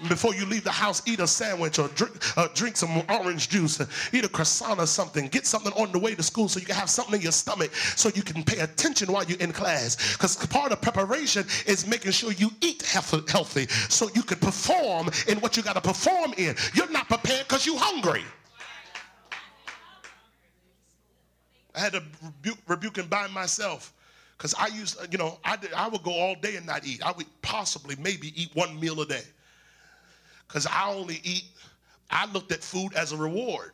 Before 0.08 0.34
you 0.34 0.44
leave 0.46 0.64
the 0.64 0.72
house, 0.72 1.00
eat 1.06 1.20
a 1.20 1.26
sandwich 1.26 1.78
or 1.78 1.88
drink, 1.88 2.16
uh, 2.36 2.48
drink 2.54 2.76
some 2.76 3.02
orange 3.08 3.48
juice, 3.48 3.80
eat 4.12 4.24
a 4.24 4.28
croissant 4.28 4.80
or 4.80 4.86
something. 4.86 5.28
Get 5.28 5.46
something 5.46 5.72
on 5.74 5.92
the 5.92 5.98
way 5.98 6.14
to 6.14 6.22
school 6.22 6.48
so 6.48 6.58
you 6.58 6.66
can 6.66 6.74
have 6.74 6.90
something 6.90 7.14
in 7.14 7.20
your 7.20 7.32
stomach 7.32 7.72
so 7.74 8.10
you 8.14 8.22
can 8.22 8.42
pay 8.42 8.58
attention 8.58 9.12
while 9.12 9.24
you're 9.24 9.38
in 9.38 9.52
class. 9.52 10.14
Because 10.14 10.34
part 10.46 10.72
of 10.72 10.80
preparation 10.80 11.44
is 11.66 11.86
making 11.86 12.12
sure 12.12 12.32
you 12.32 12.50
eat 12.60 12.82
healthy 12.82 13.66
so 13.88 14.08
you 14.14 14.22
can 14.22 14.38
perform 14.38 15.08
in 15.28 15.38
what 15.40 15.56
you 15.56 15.62
got 15.62 15.74
to 15.74 15.80
perform 15.80 16.34
in. 16.36 16.56
You're 16.74 16.90
not 16.90 17.08
prepared 17.08 17.46
because 17.46 17.64
you're 17.64 17.78
hungry. 17.78 18.24
I 21.74 21.80
had 21.80 21.92
to 21.92 22.02
rebuke, 22.22 22.58
rebuke 22.66 22.98
and 22.98 23.08
bind 23.08 23.32
myself 23.32 23.94
because 24.36 24.52
I 24.54 24.66
used, 24.66 24.98
you 25.12 25.18
know, 25.18 25.38
I, 25.44 25.56
did, 25.56 25.72
I 25.72 25.88
would 25.88 26.02
go 26.02 26.12
all 26.12 26.34
day 26.34 26.56
and 26.56 26.66
not 26.66 26.84
eat. 26.84 27.02
I 27.06 27.12
would 27.12 27.26
possibly 27.40 27.94
maybe 27.96 28.32
eat 28.40 28.50
one 28.54 28.78
meal 28.80 29.00
a 29.00 29.06
day 29.06 29.22
because 30.52 30.66
I 30.66 30.92
only 30.92 31.18
eat, 31.24 31.44
I 32.10 32.30
looked 32.30 32.52
at 32.52 32.62
food 32.62 32.92
as 32.94 33.12
a 33.12 33.16
reward. 33.16 33.72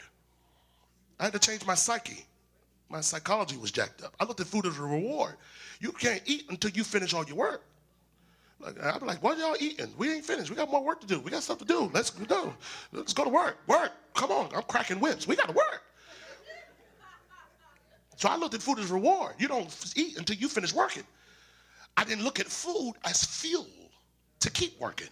I 1.18 1.24
had 1.24 1.32
to 1.32 1.40
change 1.40 1.66
my 1.66 1.74
psyche. 1.74 2.24
My 2.88 3.00
psychology 3.00 3.56
was 3.56 3.72
jacked 3.72 4.04
up. 4.04 4.14
I 4.20 4.24
looked 4.24 4.38
at 4.38 4.46
food 4.46 4.64
as 4.64 4.78
a 4.78 4.82
reward. 4.82 5.34
You 5.80 5.90
can't 5.90 6.22
eat 6.24 6.44
until 6.50 6.70
you 6.70 6.84
finish 6.84 7.14
all 7.14 7.24
your 7.24 7.34
work. 7.34 7.64
Like, 8.60 8.80
I'd 8.80 9.00
be 9.00 9.06
like, 9.06 9.24
what 9.24 9.38
y'all 9.38 9.56
eating? 9.58 9.92
We 9.98 10.12
ain't 10.12 10.24
finished. 10.24 10.50
We 10.50 10.56
got 10.56 10.70
more 10.70 10.84
work 10.84 11.00
to 11.00 11.06
do. 11.08 11.18
We 11.18 11.32
got 11.32 11.42
stuff 11.42 11.58
to 11.58 11.64
do. 11.64 11.90
Let's 11.92 12.10
go. 12.10 12.54
Let's 12.92 13.12
go 13.12 13.24
to 13.24 13.30
work. 13.30 13.58
Work. 13.66 13.90
Come 14.14 14.30
on. 14.30 14.50
I'm 14.54 14.62
cracking 14.62 15.00
whips. 15.00 15.26
We 15.26 15.34
got 15.34 15.48
to 15.48 15.54
work. 15.54 15.82
So 18.16 18.28
I 18.28 18.36
looked 18.36 18.54
at 18.54 18.62
food 18.62 18.78
as 18.78 18.90
reward. 18.90 19.34
You 19.38 19.48
don't 19.48 19.92
eat 19.96 20.16
until 20.16 20.36
you 20.36 20.48
finish 20.48 20.72
working. 20.72 21.04
I 21.96 22.04
didn't 22.04 22.22
look 22.22 22.38
at 22.38 22.46
food 22.46 22.94
as 23.04 23.24
fuel 23.24 23.66
to 24.40 24.50
keep 24.50 24.78
working. 24.80 25.08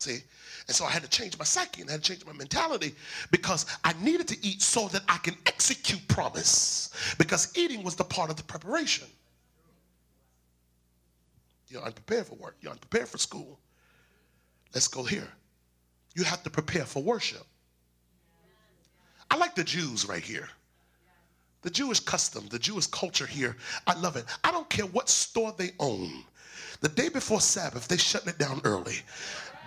See? 0.00 0.22
And 0.66 0.74
so 0.74 0.84
I 0.84 0.90
had 0.90 1.02
to 1.02 1.10
change 1.10 1.38
my 1.38 1.44
psyche 1.44 1.82
and 1.82 1.90
I 1.90 1.94
had 1.94 2.02
to 2.02 2.12
change 2.12 2.24
my 2.24 2.32
mentality 2.32 2.94
because 3.30 3.66
I 3.84 3.92
needed 4.00 4.28
to 4.28 4.46
eat 4.46 4.62
so 4.62 4.88
that 4.88 5.02
I 5.08 5.18
can 5.18 5.36
execute 5.46 6.06
promise. 6.08 6.90
Because 7.18 7.52
eating 7.56 7.82
was 7.82 7.96
the 7.96 8.04
part 8.04 8.30
of 8.30 8.36
the 8.36 8.42
preparation. 8.42 9.06
You're 11.68 11.82
unprepared 11.82 12.26
for 12.26 12.34
work, 12.36 12.56
you're 12.60 12.72
unprepared 12.72 13.08
for 13.08 13.18
school. 13.18 13.58
Let's 14.74 14.88
go 14.88 15.02
here. 15.02 15.28
You 16.14 16.24
have 16.24 16.42
to 16.44 16.50
prepare 16.50 16.84
for 16.84 17.02
worship. 17.02 17.44
I 19.30 19.36
like 19.36 19.54
the 19.54 19.64
Jews 19.64 20.06
right 20.06 20.22
here. 20.22 20.48
The 21.62 21.70
Jewish 21.70 22.00
custom, 22.00 22.46
the 22.48 22.58
Jewish 22.58 22.86
culture 22.86 23.26
here, 23.26 23.56
I 23.86 23.94
love 24.00 24.16
it. 24.16 24.24
I 24.42 24.50
don't 24.50 24.68
care 24.70 24.86
what 24.86 25.08
store 25.08 25.54
they 25.56 25.72
own. 25.78 26.24
The 26.80 26.88
day 26.88 27.10
before 27.10 27.40
Sabbath, 27.40 27.86
they 27.86 27.98
shutting 27.98 28.30
it 28.30 28.38
down 28.38 28.62
early 28.64 28.96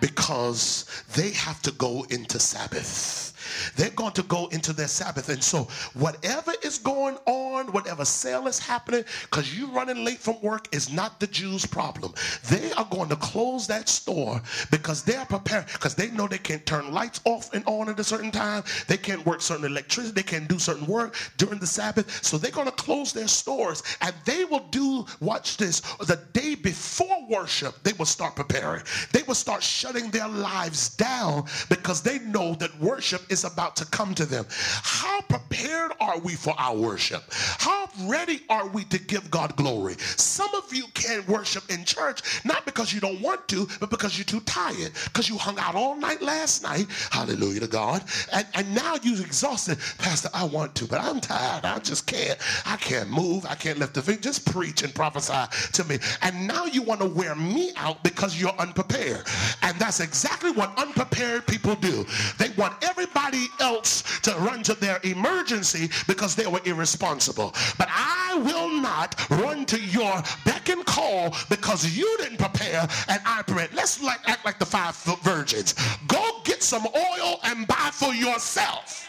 because 0.04 0.84
they 1.14 1.30
have 1.30 1.62
to 1.62 1.70
go 1.72 2.04
into 2.10 2.38
Sabbath. 2.38 3.33
They're 3.76 3.90
going 3.90 4.12
to 4.12 4.22
go 4.24 4.46
into 4.48 4.72
their 4.72 4.88
Sabbath. 4.88 5.28
And 5.28 5.42
so, 5.42 5.68
whatever 5.94 6.52
is 6.62 6.78
going 6.78 7.16
on, 7.26 7.66
whatever 7.72 8.04
sale 8.04 8.46
is 8.46 8.58
happening, 8.58 9.04
because 9.22 9.56
you 9.56 9.68
running 9.68 10.04
late 10.04 10.18
from 10.18 10.40
work 10.42 10.68
is 10.74 10.92
not 10.92 11.20
the 11.20 11.26
Jews' 11.26 11.66
problem. 11.66 12.12
They 12.48 12.72
are 12.72 12.86
going 12.90 13.08
to 13.08 13.16
close 13.16 13.66
that 13.66 13.88
store 13.88 14.40
because 14.70 15.02
they 15.02 15.16
are 15.16 15.26
prepared, 15.26 15.66
because 15.66 15.94
they 15.94 16.10
know 16.10 16.26
they 16.26 16.38
can't 16.38 16.64
turn 16.66 16.92
lights 16.92 17.20
off 17.24 17.52
and 17.54 17.64
on 17.66 17.88
at 17.88 18.00
a 18.00 18.04
certain 18.04 18.30
time. 18.30 18.62
They 18.88 18.96
can't 18.96 19.24
work 19.26 19.40
certain 19.40 19.64
electricity. 19.64 20.14
They 20.14 20.22
can't 20.22 20.48
do 20.48 20.58
certain 20.58 20.86
work 20.86 21.16
during 21.36 21.58
the 21.58 21.66
Sabbath. 21.66 22.24
So, 22.24 22.38
they're 22.38 22.50
going 22.50 22.66
to 22.66 22.72
close 22.72 23.12
their 23.12 23.28
stores 23.28 23.82
and 24.00 24.14
they 24.24 24.44
will 24.44 24.66
do, 24.70 25.06
watch 25.20 25.56
this, 25.56 25.80
the 25.80 26.20
day 26.32 26.54
before 26.54 27.26
worship, 27.28 27.82
they 27.82 27.92
will 27.94 28.06
start 28.06 28.36
preparing. 28.36 28.82
They 29.12 29.22
will 29.22 29.34
start 29.34 29.62
shutting 29.62 30.10
their 30.10 30.28
lives 30.28 30.90
down 30.90 31.46
because 31.68 32.02
they 32.02 32.18
know 32.20 32.54
that 32.56 32.78
worship 32.80 33.22
is 33.30 33.33
about 33.42 33.74
to 33.76 33.86
come 33.86 34.14
to 34.14 34.24
them. 34.24 34.46
How 34.50 35.20
prepared 35.22 35.92
are 35.98 36.18
we 36.20 36.34
for 36.34 36.54
our 36.58 36.76
worship? 36.76 37.24
How 37.32 37.88
ready 38.02 38.42
are 38.48 38.68
we 38.68 38.84
to 38.84 38.98
give 38.98 39.28
God 39.30 39.56
glory? 39.56 39.94
Some 39.98 40.54
of 40.54 40.72
you 40.72 40.84
can't 40.94 41.26
worship 41.26 41.64
in 41.70 41.84
church 41.84 42.22
not 42.44 42.64
because 42.66 42.92
you 42.92 43.00
don't 43.00 43.20
want 43.20 43.48
to, 43.48 43.66
but 43.80 43.90
because 43.90 44.16
you're 44.16 44.24
too 44.24 44.40
tired, 44.40 44.92
because 45.04 45.28
you 45.28 45.38
hung 45.38 45.58
out 45.58 45.74
all 45.74 45.96
night 45.96 46.22
last 46.22 46.62
night. 46.62 46.86
Hallelujah 47.10 47.60
to 47.60 47.66
God. 47.66 48.04
And, 48.32 48.46
and 48.54 48.74
now 48.74 48.96
you're 49.02 49.20
exhausted. 49.20 49.78
Pastor, 49.98 50.28
I 50.34 50.44
want 50.44 50.74
to, 50.76 50.86
but 50.86 51.00
I'm 51.00 51.20
tired. 51.20 51.64
I 51.64 51.78
just 51.78 52.06
can't. 52.06 52.38
I 52.66 52.76
can't 52.76 53.10
move. 53.10 53.46
I 53.48 53.54
can't 53.54 53.78
lift 53.78 53.96
a 53.96 54.02
finger. 54.02 54.20
Just 54.20 54.50
preach 54.52 54.82
and 54.82 54.94
prophesy 54.94 55.32
to 55.72 55.84
me. 55.84 55.98
And 56.22 56.46
now 56.46 56.66
you 56.66 56.82
want 56.82 57.00
to 57.00 57.06
wear 57.06 57.34
me 57.34 57.72
out 57.76 58.02
because 58.04 58.38
you're 58.40 58.54
unprepared. 58.58 59.26
And 59.62 59.78
that's 59.78 60.00
exactly 60.00 60.50
what 60.50 60.76
unprepared 60.78 61.46
people 61.46 61.74
do. 61.76 62.04
They 62.38 62.50
want 62.50 62.74
everybody 62.82 63.23
else 63.60 64.20
to 64.20 64.32
run 64.36 64.62
to 64.64 64.74
their 64.74 65.00
emergency 65.04 65.90
because 66.06 66.34
they 66.34 66.46
were 66.46 66.60
irresponsible. 66.64 67.54
But 67.78 67.88
I 67.90 68.40
will 68.44 68.70
not 68.70 69.14
run 69.30 69.64
to 69.66 69.80
your 69.80 70.22
beck 70.44 70.68
and 70.68 70.84
call 70.84 71.34
because 71.48 71.96
you 71.96 72.16
didn't 72.18 72.38
prepare 72.38 72.86
and 73.08 73.20
I 73.24 73.42
prepared. 73.42 73.74
Let's 73.74 74.02
like, 74.02 74.20
act 74.28 74.44
like 74.44 74.58
the 74.58 74.66
five 74.66 74.96
virgins. 75.22 75.74
Go 76.06 76.40
get 76.44 76.62
some 76.62 76.86
oil 76.86 77.40
and 77.44 77.66
buy 77.66 77.90
for 77.92 78.12
yourself. 78.14 79.08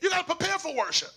You 0.00 0.08
got 0.08 0.26
to 0.26 0.34
prepare 0.34 0.58
for 0.58 0.74
worship. 0.74 1.10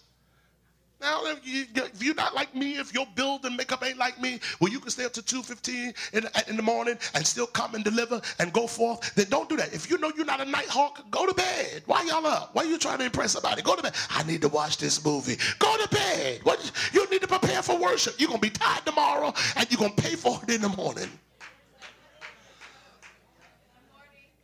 Now, 1.03 1.25
if, 1.25 1.45
you, 1.45 1.65
if 1.75 2.01
you're 2.01 2.15
not 2.15 2.33
like 2.33 2.55
me, 2.55 2.77
if 2.77 2.93
your 2.93 3.05
build 3.13 3.43
and 3.43 3.57
makeup 3.57 3.83
ain't 3.85 3.97
like 3.97 4.21
me, 4.21 4.39
well, 4.61 4.71
you 4.71 4.79
can 4.79 4.89
stay 4.89 5.03
up 5.03 5.11
to 5.13 5.21
2.15 5.21 5.93
in, 6.13 6.27
in 6.47 6.55
the 6.55 6.63
morning 6.63 6.97
and 7.13 7.27
still 7.27 7.45
come 7.45 7.75
and 7.75 7.83
deliver 7.83 8.21
and 8.39 8.53
go 8.53 8.67
forth, 8.67 9.13
then 9.15 9.25
don't 9.29 9.49
do 9.49 9.57
that. 9.57 9.73
If 9.73 9.89
you 9.89 9.97
know 9.97 10.13
you're 10.15 10.25
not 10.25 10.39
a 10.39 10.45
night 10.45 10.69
hawk, 10.69 11.03
go 11.11 11.25
to 11.25 11.33
bed. 11.33 11.83
Why 11.87 12.03
y'all 12.03 12.25
up? 12.25 12.51
Why 12.55 12.63
are 12.63 12.67
you 12.67 12.77
trying 12.77 12.99
to 12.99 13.05
impress 13.05 13.33
somebody? 13.33 13.61
Go 13.61 13.75
to 13.75 13.83
bed. 13.83 13.93
I 14.11 14.23
need 14.23 14.41
to 14.43 14.47
watch 14.47 14.77
this 14.77 15.03
movie. 15.03 15.35
Go 15.59 15.75
to 15.75 15.89
bed. 15.89 16.39
What, 16.43 16.71
you 16.93 17.05
need 17.09 17.19
to 17.19 17.27
prepare 17.27 17.61
for 17.61 17.77
worship. 17.77 18.15
You're 18.17 18.29
going 18.29 18.39
to 18.39 18.47
be 18.47 18.51
tired 18.51 18.85
tomorrow 18.85 19.33
and 19.57 19.69
you're 19.69 19.79
going 19.79 19.95
to 19.95 20.01
pay 20.01 20.15
for 20.15 20.39
it 20.41 20.55
in 20.55 20.61
the 20.61 20.69
morning. 20.69 21.09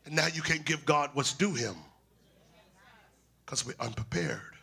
And 0.06 0.14
now 0.14 0.28
you 0.28 0.42
can't 0.42 0.66
give 0.66 0.86
God 0.86 1.12
what's 1.14 1.32
due 1.32 1.54
him 1.54 1.76
because 3.46 3.66
we're 3.66 3.76
unprepared. 3.80 4.59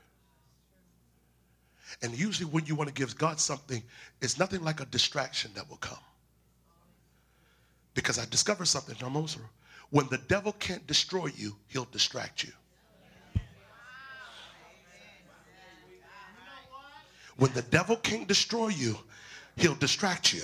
And 2.02 2.16
usually, 2.16 2.50
when 2.50 2.66
you 2.66 2.74
want 2.74 2.88
to 2.88 2.94
give 2.94 3.16
God 3.16 3.40
something, 3.40 3.82
it's 4.20 4.38
nothing 4.38 4.62
like 4.62 4.80
a 4.80 4.86
distraction 4.86 5.50
that 5.54 5.68
will 5.68 5.78
come. 5.78 5.98
Because 7.94 8.18
I 8.18 8.26
discovered 8.26 8.66
something. 8.66 8.94
When 9.90 10.06
the 10.08 10.18
devil 10.28 10.52
can't 10.52 10.86
destroy 10.86 11.30
you, 11.36 11.56
he'll 11.68 11.86
distract 11.86 12.44
you. 12.44 12.52
When 17.38 17.52
the 17.52 17.62
devil 17.62 17.96
can't 17.96 18.26
destroy 18.26 18.68
you, 18.68 18.96
he'll 19.56 19.74
distract 19.74 20.32
you 20.32 20.42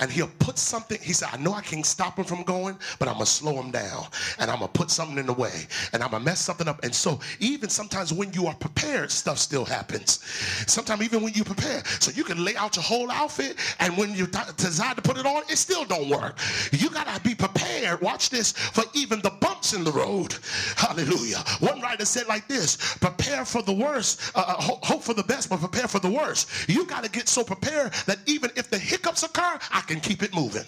and 0.00 0.10
he'll 0.10 0.30
put 0.38 0.58
something. 0.58 0.98
He 1.00 1.12
said, 1.12 1.28
I 1.32 1.36
know 1.36 1.52
I 1.52 1.60
can't 1.60 1.86
stop 1.86 2.18
him 2.18 2.24
from 2.24 2.42
going, 2.42 2.76
but 2.98 3.08
I'm 3.08 3.14
gonna 3.14 3.26
slow 3.26 3.60
him 3.60 3.70
down 3.70 4.06
and 4.38 4.50
I'm 4.50 4.58
gonna 4.58 4.68
put 4.68 4.90
something 4.90 5.18
in 5.18 5.26
the 5.26 5.32
way 5.32 5.66
and 5.92 6.02
I'm 6.02 6.10
gonna 6.10 6.24
mess 6.24 6.40
something 6.40 6.68
up. 6.68 6.82
And 6.84 6.94
so, 6.94 7.20
even 7.40 7.68
sometimes 7.68 8.12
when 8.12 8.32
you 8.32 8.46
are 8.46 8.54
prepared, 8.54 9.10
stuff 9.10 9.38
still 9.38 9.64
happens. 9.64 10.20
Sometimes, 10.66 11.02
even 11.02 11.22
when 11.22 11.32
you 11.34 11.44
prepare, 11.44 11.82
so 12.00 12.10
you 12.10 12.24
can 12.24 12.44
lay 12.44 12.56
out 12.56 12.76
your 12.76 12.82
whole 12.82 13.10
outfit, 13.10 13.56
and 13.80 13.96
when 13.96 14.14
you 14.14 14.26
decide 14.26 14.96
to 14.96 15.02
put 15.02 15.16
it 15.16 15.26
on, 15.26 15.42
it 15.48 15.56
still 15.56 15.84
don't 15.84 16.08
work. 16.08 16.38
You 16.72 16.90
gotta 16.90 17.20
be 17.20 17.34
prepared. 17.34 18.00
Watch 18.00 18.30
this 18.30 18.52
for 18.52 18.84
even 18.94 19.20
the 19.20 19.30
bumps 19.30 19.74
in 19.74 19.84
the 19.84 19.92
road. 19.92 20.34
Hallelujah. 20.76 21.38
One 21.60 21.80
writer 21.80 22.04
said 22.04 22.26
like 22.26 22.48
this 22.48 22.96
prepare 22.98 23.44
for 23.44 23.62
the 23.62 23.72
worst, 23.72 24.32
uh, 24.34 24.44
uh 24.46 24.60
hope 24.60 25.02
for 25.02 25.14
the 25.14 25.22
best, 25.22 25.50
but 25.50 25.60
prepare 25.60 25.88
for 25.88 26.00
the 26.00 26.10
worst. 26.10 26.68
You 26.68 26.84
gotta 26.86 27.08
get 27.08 27.28
so 27.28 27.44
prepared 27.44 27.92
that 28.06 28.18
even 28.26 28.50
if 28.56 28.70
the 28.70 28.78
hiccups 28.78 29.22
occur, 29.22 29.58
I 29.70 29.83
can 29.84 30.00
keep 30.00 30.22
it 30.22 30.34
moving. 30.34 30.64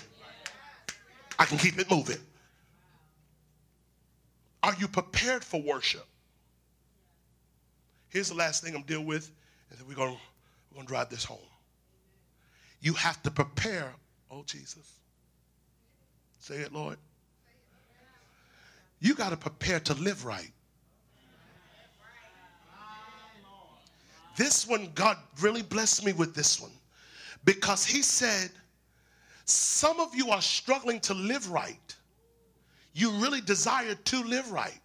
I 1.39 1.45
can 1.45 1.59
keep 1.59 1.79
it 1.79 1.91
moving. 1.91 2.19
Are 4.63 4.75
you 4.79 4.89
prepared 4.89 5.45
for 5.45 5.61
worship? 5.61 6.07
Here's 8.09 8.29
the 8.29 8.35
last 8.35 8.63
thing 8.63 8.75
I'm 8.75 8.83
dealing 8.83 9.07
with, 9.07 9.31
and 9.71 9.79
then 9.79 9.87
we're 9.87 9.95
going 9.95 10.17
we're 10.71 10.77
gonna 10.77 10.89
drive 10.89 11.09
this 11.09 11.25
home. 11.25 11.39
You 12.81 12.95
have 12.95 13.23
to 13.23 13.31
prepare, 13.31 13.93
oh 14.31 14.43
Jesus. 14.47 15.01
Say 16.39 16.57
it, 16.57 16.73
Lord. 16.73 16.97
You 19.01 19.15
got 19.15 19.31
to 19.31 19.37
prepare 19.37 19.81
to 19.81 19.95
live 19.95 20.25
right. 20.25 20.51
This 24.37 24.67
one, 24.67 24.91
God 24.95 25.17
really 25.41 25.63
blessed 25.63 26.05
me 26.05 26.13
with 26.13 26.35
this 26.35 26.61
one 26.61 26.73
because 27.45 27.85
He 27.85 28.03
said, 28.03 28.51
some 29.47 30.01
of 30.01 30.15
you 30.15 30.31
are 30.31 30.43
struggling 30.43 31.01
to 31.01 31.15
live 31.15 31.51
right. 31.51 31.95
You 32.95 33.13
really 33.13 33.41
desire 33.41 33.95
to 33.95 34.23
live 34.25 34.51
right. 34.51 34.81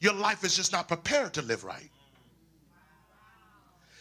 Your 0.00 0.14
life 0.14 0.44
is 0.44 0.54
just 0.56 0.72
not 0.72 0.88
prepared 0.88 1.32
to 1.34 1.42
live 1.42 1.64
right. 1.64 1.90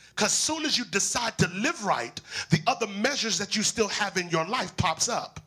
Because 0.10 0.32
soon 0.32 0.66
as 0.66 0.78
you 0.78 0.86
decide 0.86 1.38
to 1.38 1.48
live 1.50 1.84
right, 1.86 2.20
the 2.50 2.60
other 2.68 2.88
measures 2.88 3.38
that 3.38 3.56
you 3.56 3.64
still 3.64 3.90
have 3.90 4.18
in 4.18 4.30
your 4.30 4.46
life 4.46 4.76
pops 4.78 5.10
up. 5.10 5.40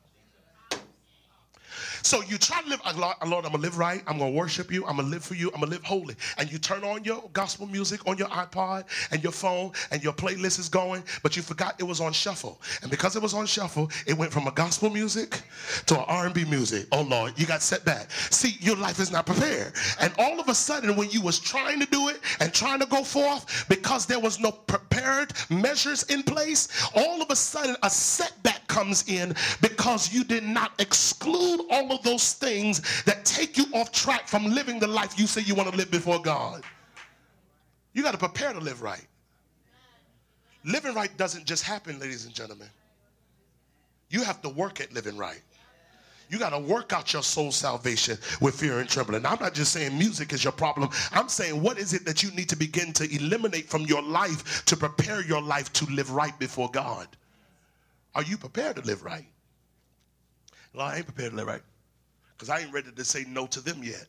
So 2.09 2.22
you 2.22 2.38
try 2.38 2.62
to 2.62 2.68
live, 2.70 2.80
ah, 2.86 2.94
Lord, 3.26 3.44
I'm 3.44 3.50
going 3.50 3.52
to 3.52 3.59
live 3.59 3.76
right. 3.76 4.02
I'm 4.06 4.18
to 4.18 4.28
worship 4.30 4.72
you. 4.72 4.86
I'm 4.86 4.96
to 4.96 5.02
live 5.02 5.22
for 5.22 5.34
you. 5.34 5.50
I'm 5.54 5.61
to 5.61 5.66
live 5.66 5.84
holy. 5.84 6.14
And 6.38 6.50
you 6.50 6.56
turn 6.56 6.82
on 6.82 7.04
your 7.04 7.22
gospel 7.34 7.66
music 7.66 8.00
on 8.09 8.16
your 8.16 8.28
iPod 8.28 8.84
and 9.11 9.22
your 9.22 9.30
phone 9.30 9.72
and 9.90 10.02
your 10.02 10.14
playlist 10.14 10.59
is 10.59 10.70
going, 10.70 11.04
but 11.22 11.36
you 11.36 11.42
forgot 11.42 11.74
it 11.78 11.84
was 11.84 12.00
on 12.00 12.14
shuffle. 12.14 12.62
And 12.80 12.90
because 12.90 13.14
it 13.14 13.20
was 13.20 13.34
on 13.34 13.44
shuffle, 13.44 13.90
it 14.06 14.16
went 14.16 14.32
from 14.32 14.46
a 14.46 14.52
gospel 14.52 14.88
music 14.88 15.42
to 15.84 15.98
an 15.98 16.04
R&B 16.09 16.46
music. 16.46 16.86
Oh 16.92 17.02
Lord, 17.02 17.38
you 17.38 17.44
got 17.44 17.61
set 17.61 17.84
back. 17.84 18.11
See, 18.11 18.56
your 18.59 18.76
life 18.76 19.00
is 19.00 19.12
not 19.12 19.26
prepared. 19.26 19.74
And 20.00 20.11
all 20.18 20.40
of 20.40 20.48
a 20.48 20.54
sudden, 20.54 20.96
when 20.96 21.11
you 21.11 21.20
was 21.20 21.38
trying 21.38 21.78
to 21.78 21.86
do 21.90 22.09
it 22.09 22.20
and 22.40 22.54
trying 22.54 22.80
to 22.80 22.86
go 22.86 23.04
forth, 23.04 23.66
because 23.68 24.06
there 24.06 24.18
was 24.18 24.40
no 24.40 24.50
prepared 24.50 25.34
measures 25.50 26.04
in 26.04 26.22
place, 26.22 26.88
all 26.94 27.20
of 27.20 27.30
a 27.30 27.36
sudden 27.36 27.76
a 27.82 27.90
setback 27.90 28.66
comes 28.66 29.06
in 29.09 29.34
because 29.61 30.11
you 30.11 30.24
did 30.24 30.44
not 30.44 30.72
exclude 30.78 31.61
all 31.70 31.92
of 31.92 31.97
those 32.03 32.32
things 32.32 33.03
that 33.05 33.24
take 33.24 33.57
you 33.57 33.66
off 33.74 33.92
track 33.92 34.26
from 34.26 34.46
living 34.46 34.78
the 34.78 34.86
life 34.86 35.18
you 35.18 35.26
say 35.26 35.40
you 35.42 35.55
want 35.55 35.70
to 35.70 35.76
live 35.76 35.90
before 35.90 36.20
God. 36.20 36.62
You 37.92 38.03
got 38.03 38.12
to 38.12 38.18
prepare 38.18 38.53
to 38.53 38.61
live 38.61 38.82
right. 38.82 39.07
Living 40.64 40.94
right 40.94 41.14
doesn't 41.16 41.46
just 41.46 41.64
happen, 41.64 41.99
ladies 41.99 42.26
and 42.26 42.34
gentlemen. 42.34 42.68
You 44.11 44.22
have 44.22 44.42
to 44.42 44.49
work 44.49 44.80
at 44.80 44.92
living 44.92 45.16
right. 45.16 45.42
You 46.30 46.38
got 46.38 46.51
to 46.51 46.59
work 46.59 46.92
out 46.92 47.12
your 47.12 47.22
soul 47.22 47.51
salvation 47.51 48.18
with 48.40 48.55
fear 48.55 48.80
and 48.80 48.88
trembling. 48.88 49.24
I'm 49.24 49.40
not 49.40 49.55
just 49.55 49.72
saying 49.72 49.96
music 49.96 50.32
is 50.32 50.44
your 50.44 50.53
problem. 50.53 50.90
I'm 51.12 51.28
saying 51.28 51.62
what 51.62 51.78
is 51.78 51.94
it 51.94 52.05
that 52.05 52.22
you 52.22 52.30
need 52.32 52.51
to 52.51 52.57
begin 52.57 52.92
to 52.94 53.14
eliminate 53.14 53.68
from 53.68 53.82
your 53.82 54.03
life 54.03 54.64
to 54.66 54.76
prepare 54.76 55.22
your 55.22 55.40
life 55.40 55.72
to 55.74 55.86
live 55.86 56.11
right 56.11 56.38
before 56.38 56.70
God? 56.70 57.09
Are 58.14 58.22
you 58.22 58.36
prepared 58.36 58.76
to 58.76 58.82
live 58.82 59.05
right? 59.05 59.24
Well, 60.74 60.86
I 60.86 60.96
ain't 60.96 61.07
prepared 61.07 61.30
to 61.30 61.36
live 61.36 61.46
right 61.46 61.62
because 62.39 62.51
I 62.51 62.61
ain't 62.61 62.72
ready 62.72 62.93
to 62.93 63.05
say 63.05 63.24
no 63.26 63.49
to 63.49 63.61
them 63.61 63.82
yet. 63.82 64.07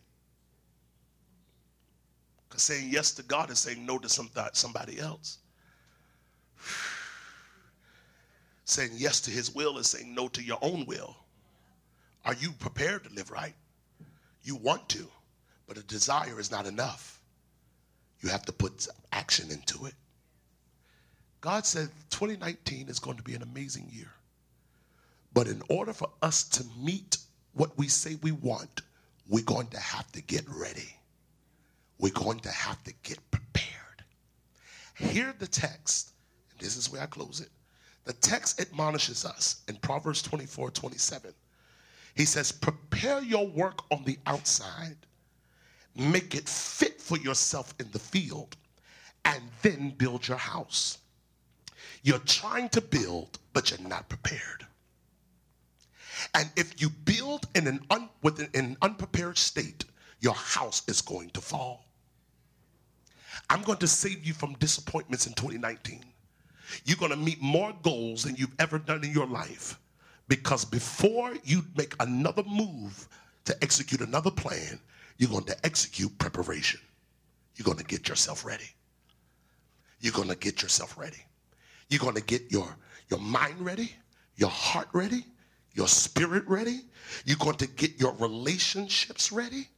Because 2.48 2.62
saying 2.62 2.90
yes 2.92 3.12
to 3.14 3.24
God 3.24 3.50
is 3.50 3.58
saying 3.58 3.84
no 3.84 3.98
to 3.98 4.08
some, 4.08 4.30
somebody 4.54 5.00
else. 5.00 5.40
saying 8.66 8.92
yes 8.96 9.20
to 9.22 9.32
his 9.32 9.56
will 9.56 9.80
is 9.80 9.88
saying 9.88 10.14
no 10.14 10.28
to 10.28 10.44
your 10.44 10.60
own 10.62 10.86
will. 10.86 11.16
Are 12.24 12.36
you 12.36 12.52
prepared 12.52 13.04
to 13.06 13.14
live 13.14 13.32
right? 13.32 13.56
You 14.44 14.56
want 14.58 14.88
to, 14.90 15.08
but 15.68 15.78
a 15.78 15.84
desire 15.84 16.40
is 16.40 16.52
not 16.52 16.68
enough. 16.68 17.20
You 18.22 18.30
have 18.30 18.44
to 18.44 18.52
put 18.52 18.88
action 19.12 19.50
into 19.50 19.86
it. 19.86 19.96
God 21.42 21.66
said 21.66 21.90
2019 22.12 22.90
is 22.90 23.00
going 23.00 23.18
to 23.18 23.24
be 23.24 23.34
an 23.34 23.42
amazing 23.42 23.88
year. 23.92 24.12
But 25.34 25.48
in 25.48 25.64
order 25.70 25.94
for 25.94 26.10
us 26.22 26.44
to 26.50 26.66
meet 26.78 27.18
what 27.60 27.78
we 27.78 27.90
say 27.90 28.16
we 28.22 28.32
want, 28.32 28.84
we're 29.28 29.44
going 29.44 29.68
to 29.68 29.80
have 29.80 30.10
to 30.14 30.22
get 30.22 30.46
ready. 30.48 30.96
We're 32.00 32.14
going 32.14 32.40
to 32.40 32.50
have 32.50 32.82
to 32.86 32.94
get 33.04 33.20
prepared. 33.32 34.06
Hear 34.96 35.36
the 35.38 35.46
text, 35.46 36.14
and 36.52 36.60
this 36.62 36.78
is 36.78 36.90
where 36.90 37.02
I 37.02 37.06
close 37.06 37.42
it. 37.42 37.50
The 38.06 38.14
text 38.14 38.62
admonishes 38.62 39.26
us 39.26 39.62
in 39.68 39.76
Proverbs 39.76 40.22
24 40.22 40.72
27. 40.72 41.34
He 42.16 42.24
says, 42.24 42.54
Prepare 42.54 43.22
your 43.24 43.46
work 43.46 43.82
on 43.92 44.06
the 44.06 44.18
outside, 44.26 44.96
make 45.98 46.36
it 46.36 46.48
fit 46.48 47.02
for 47.02 47.18
yourself 47.18 47.74
in 47.78 47.92
the 47.92 48.00
field, 48.00 48.56
and 49.26 49.44
then 49.64 49.90
build 49.98 50.26
your 50.30 50.38
house. 50.38 51.00
You're 52.04 52.20
trying 52.20 52.70
to 52.70 52.80
build, 52.80 53.38
but 53.52 53.70
you're 53.70 53.90
not 53.90 54.08
prepared. 54.08 54.66
And 56.34 56.50
if 56.56 56.82
you 56.82 56.90
build 56.90 57.48
in 57.56 57.68
an, 57.68 57.80
un, 57.90 58.10
with 58.22 58.40
an, 58.40 58.50
in 58.54 58.66
an 58.66 58.78
unprepared 58.82 59.38
state, 59.38 59.86
your 60.20 60.34
house 60.34 60.84
is 60.88 61.02
going 61.02 61.30
to 61.32 61.42
fall. 61.42 61.86
I'm 63.50 63.62
going 63.62 63.78
to 63.80 63.88
save 63.88 64.26
you 64.26 64.34
from 64.34 64.54
disappointments 64.56 65.28
in 65.28 65.34
2019. 65.34 66.04
You're 66.86 66.98
going 66.98 67.12
to 67.12 67.18
meet 67.18 67.42
more 67.42 67.74
goals 67.82 68.24
than 68.24 68.36
you've 68.36 68.56
ever 68.60 68.78
done 68.78 69.04
in 69.04 69.12
your 69.12 69.26
life 69.26 69.80
because 70.28 70.64
before 70.64 71.34
you 71.44 71.64
make 71.76 71.96
another 72.00 72.44
move 72.44 73.08
to 73.46 73.64
execute 73.64 74.02
another 74.02 74.30
plan, 74.30 74.80
you're 75.18 75.30
going 75.30 75.46
to 75.46 75.66
execute 75.66 76.16
preparation. 76.20 76.80
You're 77.56 77.66
going 77.66 77.80
to 77.80 77.84
get 77.84 78.08
yourself 78.08 78.46
ready. 78.46 78.70
You're 80.00 80.14
going 80.14 80.30
to 80.30 80.36
get 80.36 80.62
yourself 80.62 80.98
ready. 80.98 81.26
You're 81.90 82.00
going 82.00 82.16
to 82.16 82.24
get 82.24 82.52
your, 82.52 82.68
your 83.10 83.20
mind 83.20 83.60
ready, 83.60 83.92
your 84.36 84.52
heart 84.52 84.88
ready, 84.94 85.26
your 85.80 85.88
spirit 85.88 86.44
ready. 86.46 86.82
You're 87.24 87.38
going 87.38 87.56
to 87.56 87.68
get 87.68 88.02
your 88.02 88.14
relationships 88.16 89.32
ready. 89.32 89.70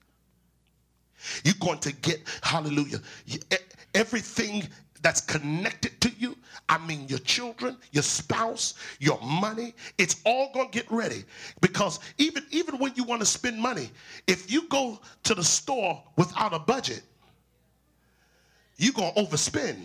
You're 1.43 1.53
going 1.59 1.77
to 1.77 1.93
get, 1.93 2.21
hallelujah, 2.41 2.99
everything 3.93 4.67
that's 5.03 5.21
connected 5.21 6.01
to 6.01 6.11
you. 6.17 6.35
I 6.67 6.79
mean, 6.79 7.07
your 7.07 7.19
children, 7.19 7.77
your 7.91 8.01
spouse, 8.01 8.73
your 8.99 9.21
money. 9.21 9.75
It's 9.99 10.15
all 10.25 10.51
going 10.55 10.71
to 10.71 10.79
get 10.79 10.91
ready 10.91 11.23
because 11.61 11.99
even, 12.17 12.43
even 12.49 12.79
when 12.79 12.93
you 12.95 13.03
want 13.03 13.21
to 13.21 13.27
spend 13.27 13.61
money, 13.61 13.91
if 14.25 14.51
you 14.51 14.67
go 14.69 14.99
to 15.25 15.35
the 15.35 15.43
store 15.43 16.01
without 16.17 16.51
a 16.51 16.59
budget, 16.59 17.03
you're 18.77 18.93
going 18.93 19.13
to 19.13 19.21
overspend. 19.21 19.77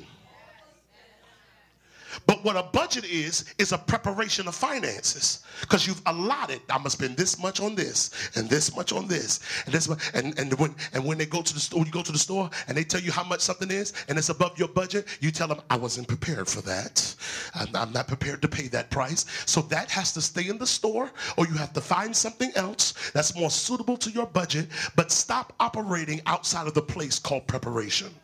But 2.27 2.43
what 2.45 2.57
a 2.57 2.62
budget 2.62 3.05
is, 3.05 3.45
is 3.59 3.73
a 3.73 3.79
preparation 3.79 4.49
of 4.49 4.55
finances. 4.55 5.43
Because 5.61 5.87
you've 5.87 6.03
allotted, 6.07 6.61
I'm 6.71 6.79
gonna 6.79 6.91
spend 6.91 7.17
this 7.17 7.39
much 7.39 7.61
on 7.61 7.75
this, 7.75 8.11
and 8.37 8.49
this 8.49 8.75
much 8.75 8.93
on 8.93 9.07
this, 9.07 9.41
and 9.64 9.75
this 9.75 9.89
much, 9.89 10.11
and, 10.14 10.39
and 10.39 10.53
when 10.55 10.75
and 10.93 11.05
when 11.05 11.19
they 11.19 11.27
go 11.27 11.43
to 11.43 11.55
the 11.55 11.61
store, 11.61 11.85
you 11.85 11.91
go 11.91 12.03
to 12.03 12.12
the 12.12 12.19
store 12.19 12.49
and 12.69 12.77
they 12.77 12.85
tell 12.85 13.01
you 13.01 13.12
how 13.12 13.25
much 13.25 13.41
something 13.41 13.71
is, 13.71 13.93
and 14.09 14.17
it's 14.19 14.29
above 14.29 14.59
your 14.59 14.69
budget, 14.69 15.07
you 15.21 15.31
tell 15.31 15.49
them, 15.49 15.61
I 15.71 15.77
wasn't 15.77 16.09
prepared 16.09 16.49
for 16.49 16.62
that. 16.62 17.14
I'm, 17.55 17.75
I'm 17.75 17.93
not 17.93 18.09
prepared 18.09 18.43
to 18.43 18.49
pay 18.49 18.69
that 18.69 18.91
price. 18.91 19.27
So 19.47 19.62
that 19.62 19.91
has 19.91 20.12
to 20.12 20.21
stay 20.21 20.49
in 20.49 20.59
the 20.59 20.67
store, 20.67 21.11
or 21.37 21.47
you 21.47 21.55
have 21.55 21.73
to 21.75 21.81
find 21.81 22.17
something 22.17 22.53
else 22.57 23.11
that's 23.12 23.35
more 23.35 23.51
suitable 23.51 23.97
to 23.99 24.11
your 24.11 24.27
budget, 24.27 24.69
but 24.95 25.11
stop 25.11 25.55
operating 25.61 26.21
outside 26.27 26.67
of 26.67 26.75
the 26.75 26.83
place 26.83 27.19
called 27.19 27.47
preparation. 27.47 28.14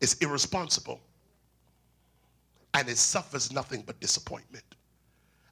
It's 0.00 0.14
irresponsible 0.14 1.00
and 2.78 2.88
it 2.88 2.96
suffers 2.96 3.50
nothing 3.52 3.82
but 3.84 3.98
disappointment. 3.98 4.62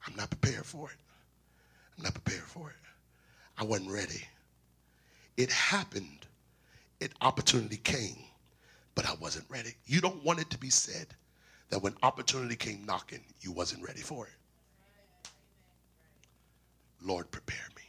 I'm 0.07 0.15
not 0.15 0.31
prepared 0.31 0.65
for 0.65 0.89
it. 0.91 0.97
I'm 1.99 2.05
not 2.05 2.15
prepared 2.15 2.45
for 2.45 2.71
it. 2.71 2.77
I 3.59 3.65
wasn't 3.65 3.91
ready. 3.91 4.23
It 5.37 5.51
happened. 5.51 6.27
It 7.01 7.11
opportunity 7.21 7.79
came, 7.79 8.17
but 8.95 9.07
I 9.07 9.15
wasn't 9.21 9.45
ready. 9.49 9.75
You 9.87 10.01
don't 10.01 10.23
want 10.25 10.39
it 10.39 10.51
to 10.51 10.59
be 10.59 10.71
said 10.71 11.09
that 11.71 11.83
when 11.83 11.95
opportunity 12.05 12.55
came 12.55 12.85
knocking, 12.87 13.25
you 13.41 13.51
wasn't 13.51 13.83
ready 13.83 14.03
for 14.03 14.29
it. 14.29 15.29
Lord, 17.03 17.29
prepare 17.33 17.67
me 17.75 17.83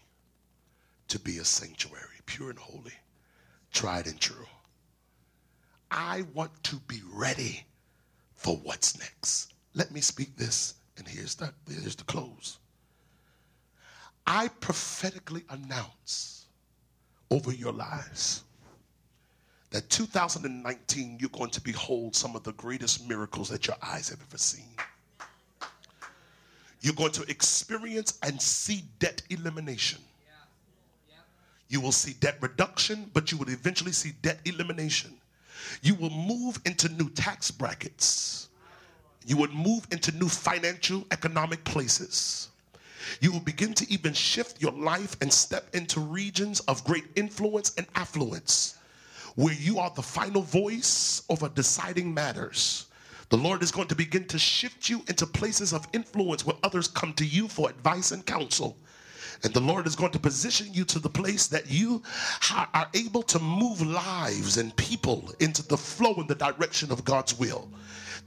to 1.09 1.19
be 1.19 1.37
a 1.37 1.45
sanctuary, 1.45 2.21
pure 2.25 2.49
and 2.49 2.57
holy, 2.57 2.93
tried 3.71 4.07
and 4.07 4.19
true. 4.19 4.47
I 5.91 6.23
want 6.33 6.51
to 6.63 6.77
be 6.87 7.01
ready 7.13 7.63
for 8.37 8.55
what's 8.57 8.97
next. 8.97 9.53
Let 9.73 9.91
me 9.91 9.99
speak 9.99 10.37
this, 10.37 10.75
and 10.97 11.07
here's 11.07 11.35
the, 11.35 11.51
here's 11.69 11.95
the 11.95 12.05
close. 12.05 12.59
I 14.25 14.47
prophetically 14.59 15.43
announce 15.49 16.45
over 17.29 17.51
your 17.51 17.73
lives 17.73 18.43
that 19.71 19.89
2019 19.89 21.17
you're 21.19 21.29
going 21.29 21.49
to 21.51 21.61
behold 21.61 22.15
some 22.15 22.35
of 22.35 22.43
the 22.43 22.53
greatest 22.53 23.07
miracles 23.07 23.49
that 23.49 23.67
your 23.67 23.75
eyes 23.81 24.09
have 24.09 24.19
ever 24.27 24.37
seen. 24.37 24.69
You're 26.81 26.93
going 26.93 27.11
to 27.13 27.23
experience 27.29 28.17
and 28.23 28.41
see 28.41 28.83
debt 28.99 29.21
elimination. 29.29 29.99
You 31.69 31.81
will 31.81 31.91
see 31.91 32.13
debt 32.13 32.37
reduction, 32.39 33.09
but 33.13 33.31
you 33.31 33.37
will 33.37 33.49
eventually 33.49 33.91
see 33.91 34.13
debt 34.21 34.39
elimination. 34.45 35.16
You 35.81 35.95
will 35.95 36.09
move 36.09 36.59
into 36.65 36.89
new 36.89 37.09
tax 37.09 37.51
brackets. 37.51 38.49
You 39.25 39.37
would 39.37 39.53
move 39.53 39.87
into 39.91 40.11
new 40.17 40.29
financial, 40.29 41.05
economic 41.11 41.63
places. 41.63 42.49
You 43.21 43.31
will 43.31 43.39
begin 43.39 43.73
to 43.75 43.91
even 43.91 44.13
shift 44.13 44.61
your 44.61 44.71
life 44.71 45.15
and 45.21 45.31
step 45.31 45.73
into 45.73 45.99
regions 45.99 46.59
of 46.61 46.83
great 46.83 47.05
influence 47.15 47.73
and 47.77 47.87
affluence 47.95 48.75
where 49.37 49.53
you 49.53 49.77
are 49.77 49.91
the 49.91 50.01
final 50.01 50.41
voice 50.41 51.21
over 51.29 51.47
deciding 51.47 52.11
matters. 52.11 52.87
The 53.29 53.37
Lord 53.37 53.61
is 53.61 53.71
going 53.71 53.87
to 53.89 53.95
begin 53.95 54.25
to 54.29 54.39
shift 54.39 54.89
you 54.89 55.03
into 55.07 55.27
places 55.27 55.73
of 55.73 55.87
influence 55.93 56.43
where 56.43 56.55
others 56.63 56.87
come 56.87 57.13
to 57.13 57.25
you 57.25 57.47
for 57.47 57.69
advice 57.69 58.11
and 58.11 58.25
counsel. 58.25 58.77
And 59.43 59.53
the 59.53 59.59
Lord 59.59 59.87
is 59.87 59.95
going 59.95 60.11
to 60.11 60.19
position 60.19 60.73
you 60.73 60.83
to 60.85 60.99
the 60.99 61.09
place 61.09 61.47
that 61.47 61.69
you 61.69 62.01
are 62.51 62.89
able 62.93 63.23
to 63.23 63.39
move 63.39 63.81
lives 63.81 64.57
and 64.57 64.75
people 64.75 65.33
into 65.39 65.65
the 65.67 65.77
flow 65.77 66.15
and 66.15 66.27
the 66.27 66.35
direction 66.35 66.91
of 66.91 67.05
God's 67.05 67.37
will. 67.37 67.69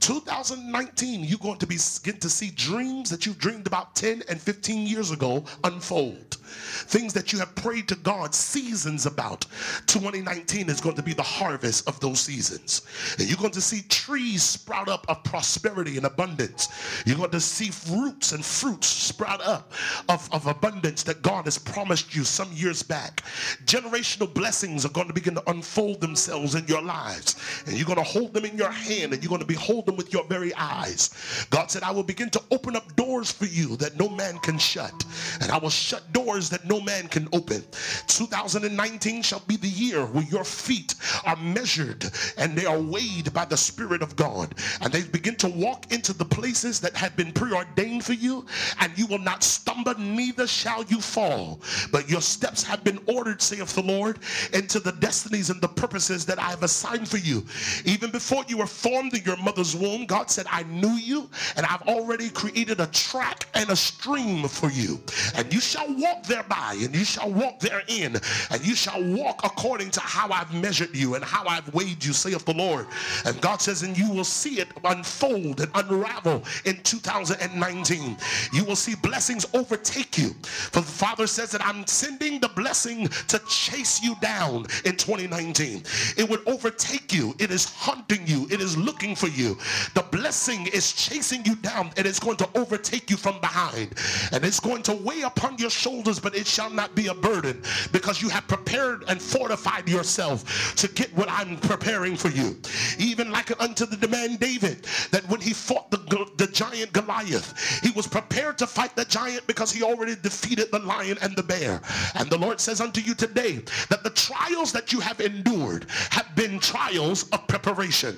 2019, 0.01 1.23
you're 1.23 1.37
going 1.39 1.57
to 1.59 1.67
be 1.67 1.77
begin 2.03 2.19
to 2.19 2.29
see 2.29 2.51
dreams 2.51 3.09
that 3.09 3.25
you've 3.25 3.37
dreamed 3.37 3.67
about 3.67 3.95
10 3.95 4.23
and 4.27 4.41
15 4.41 4.87
years 4.87 5.11
ago 5.11 5.43
unfold. 5.63 6.37
Things 6.41 7.13
that 7.13 7.31
you 7.31 7.39
have 7.39 7.55
prayed 7.55 7.87
to 7.87 7.95
God 7.95 8.35
seasons 8.35 9.05
about. 9.05 9.45
2019 9.87 10.69
is 10.69 10.81
going 10.81 10.95
to 10.95 11.03
be 11.03 11.13
the 11.13 11.21
harvest 11.21 11.87
of 11.87 11.99
those 11.99 12.19
seasons. 12.19 12.81
And 13.17 13.27
you're 13.27 13.37
going 13.37 13.51
to 13.51 13.61
see 13.61 13.83
trees 13.83 14.43
sprout 14.43 14.89
up 14.89 15.05
of 15.07 15.23
prosperity 15.23 15.95
and 15.97 16.05
abundance. 16.05 16.67
You're 17.05 17.17
going 17.17 17.31
to 17.31 17.39
see 17.39 17.71
roots 17.95 18.33
and 18.33 18.43
fruits 18.43 18.87
sprout 18.87 19.41
up 19.41 19.71
of, 20.09 20.27
of 20.33 20.47
abundance 20.47 21.03
that 21.03 21.21
God 21.21 21.45
has 21.45 21.57
promised 21.57 22.15
you 22.15 22.23
some 22.23 22.51
years 22.51 22.83
back. 22.83 23.23
Generational 23.65 24.33
blessings 24.33 24.85
are 24.85 24.89
going 24.89 25.07
to 25.07 25.13
begin 25.13 25.35
to 25.35 25.49
unfold 25.49 26.01
themselves 26.01 26.55
in 26.55 26.65
your 26.67 26.81
lives. 26.81 27.35
And 27.65 27.77
you're 27.77 27.85
going 27.85 27.97
to 27.97 28.03
hold 28.03 28.33
them 28.33 28.45
in 28.45 28.57
your 28.57 28.71
hand 28.71 29.13
and 29.13 29.23
you're 29.23 29.29
going 29.29 29.39
to 29.39 29.47
behold 29.47 29.85
them 29.85 29.90
with 29.95 30.13
your 30.13 30.23
very 30.25 30.53
eyes. 30.55 31.45
God 31.49 31.71
said, 31.71 31.83
I 31.83 31.91
will 31.91 32.03
begin 32.03 32.29
to 32.31 32.41
open 32.51 32.75
up 32.75 32.95
doors 32.95 33.31
for 33.31 33.45
you 33.45 33.75
that 33.77 33.99
no 33.99 34.09
man 34.09 34.37
can 34.39 34.57
shut. 34.57 34.93
And 35.41 35.51
I 35.51 35.57
will 35.57 35.69
shut 35.69 36.11
doors 36.13 36.49
that 36.49 36.65
no 36.65 36.81
man 36.81 37.07
can 37.07 37.27
open. 37.33 37.63
2019 38.07 39.21
shall 39.21 39.41
be 39.47 39.57
the 39.57 39.67
year 39.67 40.05
where 40.05 40.23
your 40.25 40.43
feet 40.43 40.95
are 41.25 41.35
measured 41.37 42.05
and 42.37 42.55
they 42.55 42.65
are 42.65 42.79
weighed 42.79 43.33
by 43.33 43.45
the 43.45 43.57
Spirit 43.57 44.01
of 44.01 44.15
God. 44.15 44.55
And 44.81 44.91
they 44.91 45.03
begin 45.03 45.35
to 45.37 45.49
walk 45.49 45.91
into 45.91 46.13
the 46.13 46.25
places 46.25 46.79
that 46.79 46.95
have 46.95 47.15
been 47.15 47.31
preordained 47.31 48.03
for 48.03 48.13
you, 48.13 48.45
and 48.79 48.97
you 48.97 49.07
will 49.07 49.19
not 49.19 49.43
stumble, 49.43 49.93
neither 49.97 50.47
shall 50.47 50.83
you 50.85 51.01
fall. 51.01 51.61
But 51.91 52.09
your 52.09 52.21
steps 52.21 52.63
have 52.63 52.83
been 52.83 52.99
ordered, 53.07 53.41
saith 53.41 53.73
the 53.75 53.81
Lord, 53.81 54.19
into 54.53 54.79
the 54.79 54.91
destinies 54.93 55.49
and 55.49 55.61
the 55.61 55.67
purposes 55.67 56.25
that 56.25 56.39
I 56.39 56.49
have 56.49 56.63
assigned 56.63 57.07
for 57.07 57.17
you. 57.17 57.45
Even 57.85 58.11
before 58.11 58.43
you 58.47 58.57
were 58.57 58.67
formed 58.67 59.15
in 59.15 59.23
your 59.23 59.37
mother's 59.37 59.75
womb, 59.81 60.05
God 60.05 60.29
said, 60.29 60.45
I 60.49 60.63
knew 60.63 60.93
you, 60.93 61.29
and 61.55 61.65
I've 61.65 61.81
already 61.83 62.29
created 62.29 62.79
a 62.79 62.87
track 62.87 63.47
and 63.53 63.69
a 63.69 63.75
stream 63.75 64.47
for 64.47 64.69
you. 64.69 65.01
And 65.35 65.51
you 65.53 65.59
shall 65.59 65.87
walk 65.97 66.23
thereby, 66.23 66.77
and 66.79 66.95
you 66.95 67.03
shall 67.03 67.31
walk 67.31 67.59
therein, 67.59 68.17
and 68.51 68.65
you 68.65 68.75
shall 68.75 69.03
walk 69.03 69.41
according 69.43 69.91
to 69.91 69.99
how 69.99 70.29
I've 70.29 70.53
measured 70.53 70.95
you 70.95 71.15
and 71.15 71.23
how 71.23 71.45
I've 71.47 71.73
weighed 71.73 72.03
you, 72.03 72.13
saith 72.13 72.45
the 72.45 72.53
Lord. 72.53 72.87
And 73.25 73.39
God 73.41 73.61
says, 73.61 73.83
and 73.83 73.97
you 73.97 74.11
will 74.11 74.23
see 74.23 74.59
it 74.59 74.67
unfold 74.83 75.61
and 75.61 75.71
unravel 75.75 76.43
in 76.65 76.81
2019. 76.83 78.17
You 78.53 78.65
will 78.65 78.75
see 78.75 78.95
blessings 78.95 79.45
overtake 79.53 80.17
you. 80.17 80.29
For 80.43 80.81
the 80.81 80.87
Father 80.87 81.27
says 81.27 81.51
that 81.51 81.65
I'm 81.65 81.85
sending 81.87 82.39
the 82.39 82.49
blessing 82.49 83.07
to 83.27 83.39
chase 83.47 84.01
you 84.03 84.15
down 84.21 84.65
in 84.85 84.95
2019. 84.97 85.83
It 86.17 86.29
would 86.29 86.47
overtake 86.47 87.13
you. 87.13 87.33
It 87.39 87.51
is 87.51 87.65
hunting 87.65 88.25
you. 88.25 88.47
It 88.51 88.61
is 88.61 88.77
looking 88.77 89.15
for 89.15 89.27
you. 89.27 89.57
The 89.93 90.05
blessing 90.11 90.67
is 90.67 90.93
chasing 90.93 91.45
you 91.45 91.55
down 91.55 91.91
and 91.97 92.05
it's 92.05 92.19
going 92.19 92.37
to 92.37 92.49
overtake 92.55 93.09
you 93.09 93.17
from 93.17 93.39
behind. 93.39 93.93
And 94.31 94.43
it's 94.43 94.59
going 94.59 94.83
to 94.83 94.93
weigh 94.93 95.21
upon 95.21 95.57
your 95.57 95.69
shoulders, 95.69 96.19
but 96.19 96.35
it 96.35 96.47
shall 96.47 96.69
not 96.69 96.95
be 96.95 97.07
a 97.07 97.13
burden 97.13 97.61
because 97.91 98.21
you 98.21 98.29
have 98.29 98.47
prepared 98.47 99.03
and 99.07 99.21
fortified 99.21 99.87
yourself 99.87 100.75
to 100.75 100.87
get 100.87 101.15
what 101.15 101.29
I'm 101.29 101.57
preparing 101.57 102.15
for 102.15 102.29
you. 102.29 102.57
Even 102.97 103.31
like 103.31 103.59
unto 103.61 103.85
the 103.85 103.97
demand 103.97 104.39
David, 104.39 104.83
that 105.11 105.27
when 105.29 105.41
he 105.41 105.53
fought 105.53 105.91
the, 105.91 105.97
the 106.37 106.47
giant 106.47 106.93
Goliath, 106.93 107.81
he 107.83 107.91
was 107.91 108.07
prepared 108.07 108.57
to 108.59 108.67
fight 108.67 108.95
the 108.95 109.05
giant 109.05 109.45
because 109.47 109.71
he 109.71 109.83
already 109.83 110.15
defeated 110.15 110.71
the 110.71 110.79
lion 110.79 111.17
and 111.21 111.35
the 111.35 111.43
bear. 111.43 111.81
And 112.15 112.29
the 112.29 112.37
Lord 112.37 112.59
says 112.59 112.81
unto 112.81 113.01
you 113.01 113.15
today 113.15 113.63
that 113.89 114.03
the 114.03 114.09
trials 114.11 114.71
that 114.71 114.91
you 114.93 114.99
have 114.99 115.19
endured 115.21 115.85
have 116.09 116.35
been 116.35 116.59
trials 116.59 117.29
of 117.29 117.47
preparation. 117.47 118.17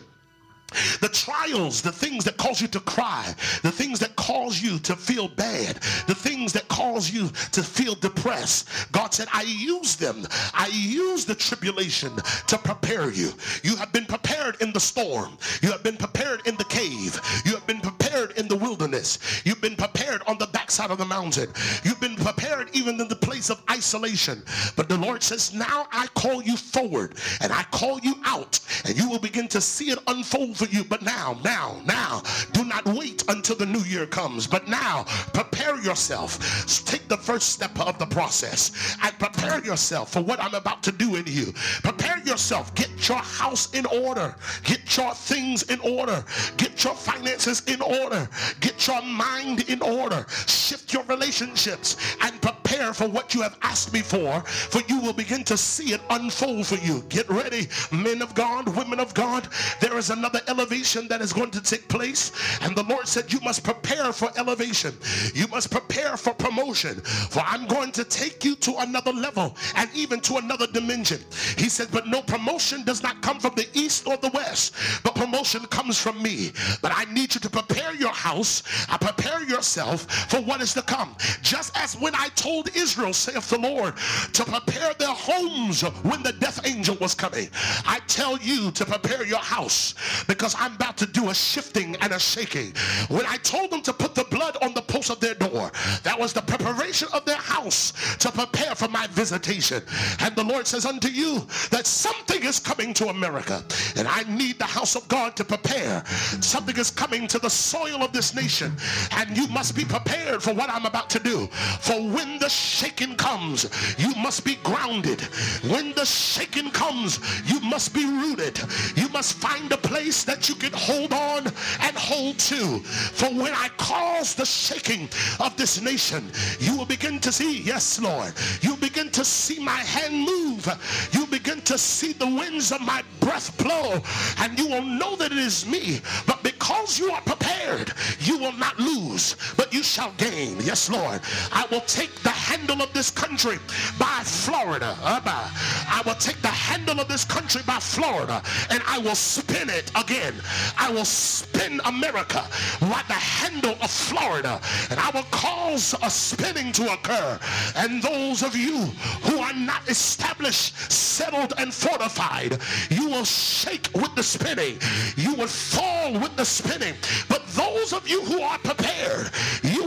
The 1.02 1.10
trials, 1.10 1.82
the 1.82 1.92
things 1.92 2.24
that 2.26 2.38
cause 2.38 2.62
you 2.62 2.68
to 2.70 2.80
cry, 2.82 3.34
the 3.62 3.72
things 3.72 4.00
that 4.00 4.16
cause 4.16 4.62
you 4.62 4.80
to 4.80 4.96
feel 4.96 5.28
bad, 5.28 5.76
the 6.08 6.16
things 6.16 6.54
that 6.54 6.68
cause 6.68 7.12
you 7.12 7.30
to 7.52 7.64
feel 7.64 7.96
depressed. 7.96 8.70
God 8.92 9.14
said, 9.14 9.28
I 9.34 9.44
use 9.44 9.96
them. 9.96 10.26
I 10.54 10.68
use 10.68 11.26
the 11.26 11.36
tribulation 11.36 12.16
to 12.48 12.58
prepare 12.58 13.12
you. 13.12 13.34
You 13.64 13.76
have 13.78 13.92
been 13.94 14.06
prepared 14.06 14.62
in 14.62 14.74
the 14.74 14.80
storm. 14.80 15.38
You 15.62 15.72
have 15.72 15.84
been 15.84 15.98
prepared 15.98 16.46
in 16.48 16.56
the 16.56 16.66
cave. 16.66 17.20
You 17.46 17.54
have 17.54 17.68
been 17.68 17.82
prepared 17.82 18.32
in 18.38 18.48
the 18.48 18.56
wilderness. 18.56 19.20
You've 19.46 19.62
been 19.62 19.76
prepared 19.76 20.22
on 20.28 20.38
the 20.38 20.48
backside 20.74 20.90
of 20.90 20.98
the 20.98 21.06
mountain. 21.06 21.48
You've 21.84 22.00
been 22.00 22.16
prepared 22.16 22.70
even 22.74 23.00
in 23.00 23.08
the 23.08 23.16
place 23.16 23.52
of 23.52 23.62
isolation. 23.70 24.42
But 24.76 24.90
the 24.90 24.98
Lord 24.98 25.22
says, 25.22 25.54
now 25.54 25.86
I 25.92 26.08
call 26.16 26.42
you 26.42 26.58
forward 26.58 27.14
and 27.42 27.54
I 27.54 27.62
call 27.72 28.00
you 28.00 28.16
out 28.26 28.60
and 28.86 28.98
you 28.98 29.08
will 29.08 29.20
begin 29.20 29.48
to 29.50 29.62
see 29.62 29.92
it 29.92 30.00
unfold 30.08 30.58
for 30.58 30.66
you. 30.66 30.84
But 30.84 31.04
now, 31.04 31.38
now, 31.44 31.80
now, 31.86 32.24
do 32.54 32.66
not 32.66 32.86
wait 32.88 33.24
until 33.28 33.56
the 33.56 33.68
new 33.68 33.82
year 33.82 34.08
comes. 34.08 34.48
But 34.48 34.68
now, 34.68 35.04
prepare 35.34 35.80
yourself. 35.80 36.40
Take 36.86 37.08
the 37.08 37.18
first 37.18 37.50
step 37.50 37.80
of 37.80 38.00
the 38.00 38.08
process 38.08 38.98
and 39.04 39.18
prepare 39.20 39.64
yourself 39.64 40.12
for 40.12 40.22
what 40.22 40.42
I'm 40.42 40.56
about 40.56 40.82
to 40.84 40.92
do 40.92 41.18
in 41.18 41.26
you. 41.28 41.54
Prepare 41.84 42.18
yourself. 42.26 42.74
Get 42.74 42.84
Get 43.04 43.10
your 43.10 43.18
house 43.18 43.74
in 43.74 43.86
order. 43.86 44.34
Get 44.64 44.96
your 44.96 45.14
things 45.14 45.64
in 45.64 45.78
order. 45.82 46.24
Get 46.56 46.86
your 46.86 46.96
finances 46.96 47.62
in 47.68 47.82
order. 47.82 48.30
Get 48.62 48.88
your 48.88 49.02
mind 49.02 49.70
in 49.70 49.82
order. 49.82 50.26
Shift 50.64 50.94
your 50.94 51.04
relationships 51.04 51.98
and 52.22 52.42
prepare 52.42 52.94
for 52.94 53.10
what 53.10 53.36
you 53.36 53.42
have 53.42 53.58
asked 53.64 53.92
me 53.92 54.00
for, 54.00 54.40
for 54.46 54.82
you 54.88 55.02
will 55.02 55.12
begin 55.12 55.44
to 55.44 55.58
see 55.58 55.92
it 55.92 56.00
unfold 56.10 56.68
for 56.68 56.76
you. 56.76 57.04
Get 57.10 57.30
ready, 57.30 57.68
men 57.92 58.22
of 58.22 58.34
God, 58.34 58.74
women 58.74 59.02
of 59.02 59.14
God. 59.14 59.50
There 59.82 59.98
is 59.98 60.10
another 60.10 60.40
elevation 60.48 61.10
that 61.10 61.20
is 61.20 61.34
going 61.34 61.52
to 61.52 61.62
take 61.62 61.90
place. 61.90 62.32
And 62.62 62.78
the 62.78 62.84
Lord 62.84 63.10
said, 63.10 63.34
You 63.34 63.42
must 63.42 63.66
prepare 63.66 64.14
for 64.14 64.30
elevation. 64.38 64.94
You 65.34 65.48
must 65.50 65.70
prepare 65.70 66.16
for 66.16 66.34
promotion. 66.34 67.02
For 67.02 67.42
I'm 67.46 67.68
going 67.68 67.92
to 67.92 68.06
take 68.06 68.46
you 68.46 68.56
to 68.56 68.78
another 68.78 69.12
level 69.12 69.58
and 69.76 69.90
even 69.94 70.22
to 70.22 70.38
another 70.38 70.68
dimension. 70.68 71.20
He 71.58 71.68
said, 71.68 71.90
But 71.92 72.08
no 72.08 72.22
promotion 72.22 72.86
does 72.86 73.04
not 73.04 73.22
come 73.22 73.42
from 73.42 73.56
the 73.56 73.68
east 73.74 74.08
or 74.08 74.16
the 74.16 74.30
west, 74.30 74.76
but 75.04 75.14
promotion 75.14 75.66
comes 75.66 76.00
from 76.00 76.24
me. 76.24 76.54
But 76.82 76.94
I 76.96 77.04
need 77.12 77.36
you 77.36 77.42
to 77.42 77.50
prepare 77.50 77.94
your 77.96 78.14
house, 78.14 78.64
I 78.90 78.98
prepare 78.98 79.44
yourself 79.44 80.10
for 80.30 80.42
what 80.46 80.62
is 80.62 80.74
to 80.74 80.82
come. 80.82 81.16
Just 81.42 81.78
as 81.78 81.96
when 82.00 82.14
I 82.16 82.30
told 82.30 82.76
Israel, 82.76 83.14
saith 83.14 83.50
the 83.50 83.60
Lord, 83.60 83.96
to 84.34 84.44
prepare 84.46 84.94
their 84.96 85.14
homes 85.14 85.82
when 86.04 86.24
the 86.24 86.34
death 86.34 86.66
angel 86.66 86.96
was 87.00 87.14
coming, 87.16 87.50
I 87.86 88.00
tell 88.08 88.38
you 88.38 88.72
to 88.72 88.86
prepare 88.86 89.26
your 89.26 89.40
house 89.40 89.96
because 90.28 90.56
I'm 90.58 90.76
about 90.76 90.98
to 90.98 91.06
do 91.06 91.30
a 91.30 91.36
shifting 91.36 91.96
and 92.02 92.14
a 92.14 92.20
shaking. 92.20 92.74
When 93.10 93.26
I 93.26 93.38
told 93.38 93.72
them 93.72 93.82
to 93.84 93.94
put 93.94 94.16
the 94.16 94.26
blood 94.26 94.58
on 94.62 94.74
the 94.74 94.82
post 94.82 95.10
of 95.10 95.20
their 95.20 95.36
door, 95.36 95.72
that 96.04 96.20
was 96.20 96.34
the 96.34 96.42
preparation 96.42 97.08
of 97.14 97.26
their 97.26 97.38
house 97.38 98.16
to 98.18 98.32
prepare 98.32 98.76
for 98.76 98.88
my 98.88 99.08
visitation. 99.08 99.84
And 100.20 100.36
the 100.36 100.44
Lord 100.44 100.68
says 100.68 100.86
unto 100.86 101.10
you 101.10 101.40
that 101.72 101.86
something 101.86 102.44
is 102.44 102.60
coming 102.60 102.94
to 102.96 103.08
America, 103.08 103.64
and 103.96 104.08
I 104.08 104.24
need 104.24 104.60
the 104.60 104.66
house 104.66 104.96
of 104.96 105.08
God 105.08 105.36
to 105.36 105.44
prepare. 105.44 106.04
Something 106.06 106.78
is 106.78 106.90
coming 106.90 107.28
to 107.28 107.40
the 107.40 107.50
soil 107.50 108.02
of 108.04 108.12
this 108.12 108.34
nation, 108.34 108.74
and 109.12 109.36
you 109.38 109.48
must 109.48 109.76
be 109.76 109.86
prepared 109.86 110.33
for 110.42 110.54
what 110.54 110.70
I'm 110.70 110.86
about 110.86 111.10
to 111.12 111.20
do. 111.20 111.48
For 111.80 112.02
when 112.02 112.40
the 112.40 112.50
shaking 112.50 113.16
comes, 113.16 113.70
you 113.98 114.14
must 114.16 114.44
be 114.46 114.56
grounded. 114.64 115.22
When 115.70 115.94
the 115.94 116.06
shaking 116.06 116.72
comes, 116.72 117.20
you 117.46 117.60
must 117.62 117.94
be 117.94 118.06
rooted. 118.06 118.60
You 118.96 119.10
must 119.10 119.34
find 119.34 119.72
a 119.72 119.78
place 119.78 120.24
that 120.24 120.50
you 120.50 120.56
can 120.56 120.72
hold 120.74 121.14
on 121.14 121.48
and 121.82 121.98
hold 121.98 122.40
to. 122.40 122.80
For 122.80 123.28
when 123.28 123.54
I 123.54 123.70
cause 123.78 124.36
the 124.36 124.46
shaking 124.46 125.10
of 125.40 125.56
this 125.58 125.82
nation, 125.82 126.32
you 126.60 126.78
will 126.78 126.86
begin 126.86 127.20
to 127.20 127.32
see, 127.32 127.62
yes, 127.62 128.00
Lord, 128.00 128.34
you 128.62 128.76
begin 128.78 129.10
to 129.12 129.26
see 129.26 129.60
my 129.60 129.72
hand 129.72 130.16
move. 130.26 130.68
You 131.12 131.26
begin 131.28 131.62
to 131.62 131.78
see 131.78 132.14
the 132.14 132.28
winds 132.28 132.72
of 132.72 132.82
my 132.82 133.04
breath 133.20 133.56
blow, 133.58 134.02
and 134.40 134.58
you 134.58 134.68
will 134.68 134.84
know 134.84 135.16
that 135.16 135.32
it 135.32 135.38
is 135.38 135.66
me. 135.66 136.00
But 136.26 136.44
because 136.44 137.00
you 137.00 137.12
are 137.12 137.22
prepared, 137.22 137.92
you 138.20 138.38
will 138.38 138.54
not 138.54 138.80
lose, 138.80 139.36
but 139.58 139.74
you 139.74 139.84
shall 139.84 140.12
gain. 140.24 140.58
Yes, 140.62 140.90
Lord. 140.90 141.20
I 141.52 141.66
will 141.72 141.82
take 141.82 142.14
the 142.22 142.30
handle 142.30 142.82
of 142.82 142.94
this 142.94 143.10
country 143.12 143.58
by 144.00 144.22
Florida. 144.24 144.96
I 145.04 146.02
will 146.06 146.16
take 146.16 146.42
the 146.42 146.48
handle 146.48 147.00
of 147.00 147.08
this 147.08 147.26
country 147.26 147.62
by 147.66 147.80
Florida 147.80 148.42
and 148.70 148.82
I 148.88 149.00
will 149.00 149.16
spin 149.16 149.70
it 149.70 149.92
again. 149.96 150.34
I 150.78 150.92
will 150.92 151.06
spin 151.06 151.82
America 151.86 152.44
like 152.82 153.08
the 153.08 153.14
handle 153.14 153.76
of 153.82 153.92
Florida 153.92 154.62
and 154.90 155.00
I 155.00 155.10
will 155.14 155.28
cause 155.32 155.96
a 156.02 156.10
spinning 156.10 156.72
to 156.74 156.94
occur. 156.94 157.40
And 157.76 158.02
those 158.02 158.44
of 158.44 158.56
you 158.56 158.80
who 159.24 159.40
are 159.40 159.54
not 159.54 159.88
established, 159.90 160.92
settled, 160.92 161.54
and 161.58 161.74
fortified, 161.74 162.60
you 162.90 163.10
will 163.10 163.26
shake 163.26 163.90
with 163.94 164.16
the 164.16 164.24
spinning. 164.24 164.80
You 165.16 165.34
will 165.36 165.48
fall 165.48 166.14
with 166.14 166.36
the 166.36 166.46
spinning. 166.46 166.96
But 167.30 167.46
those 167.48 167.94
of 167.94 168.08
you 168.08 168.22
who 168.22 168.42
are 168.42 168.58
prepared, 168.60 169.30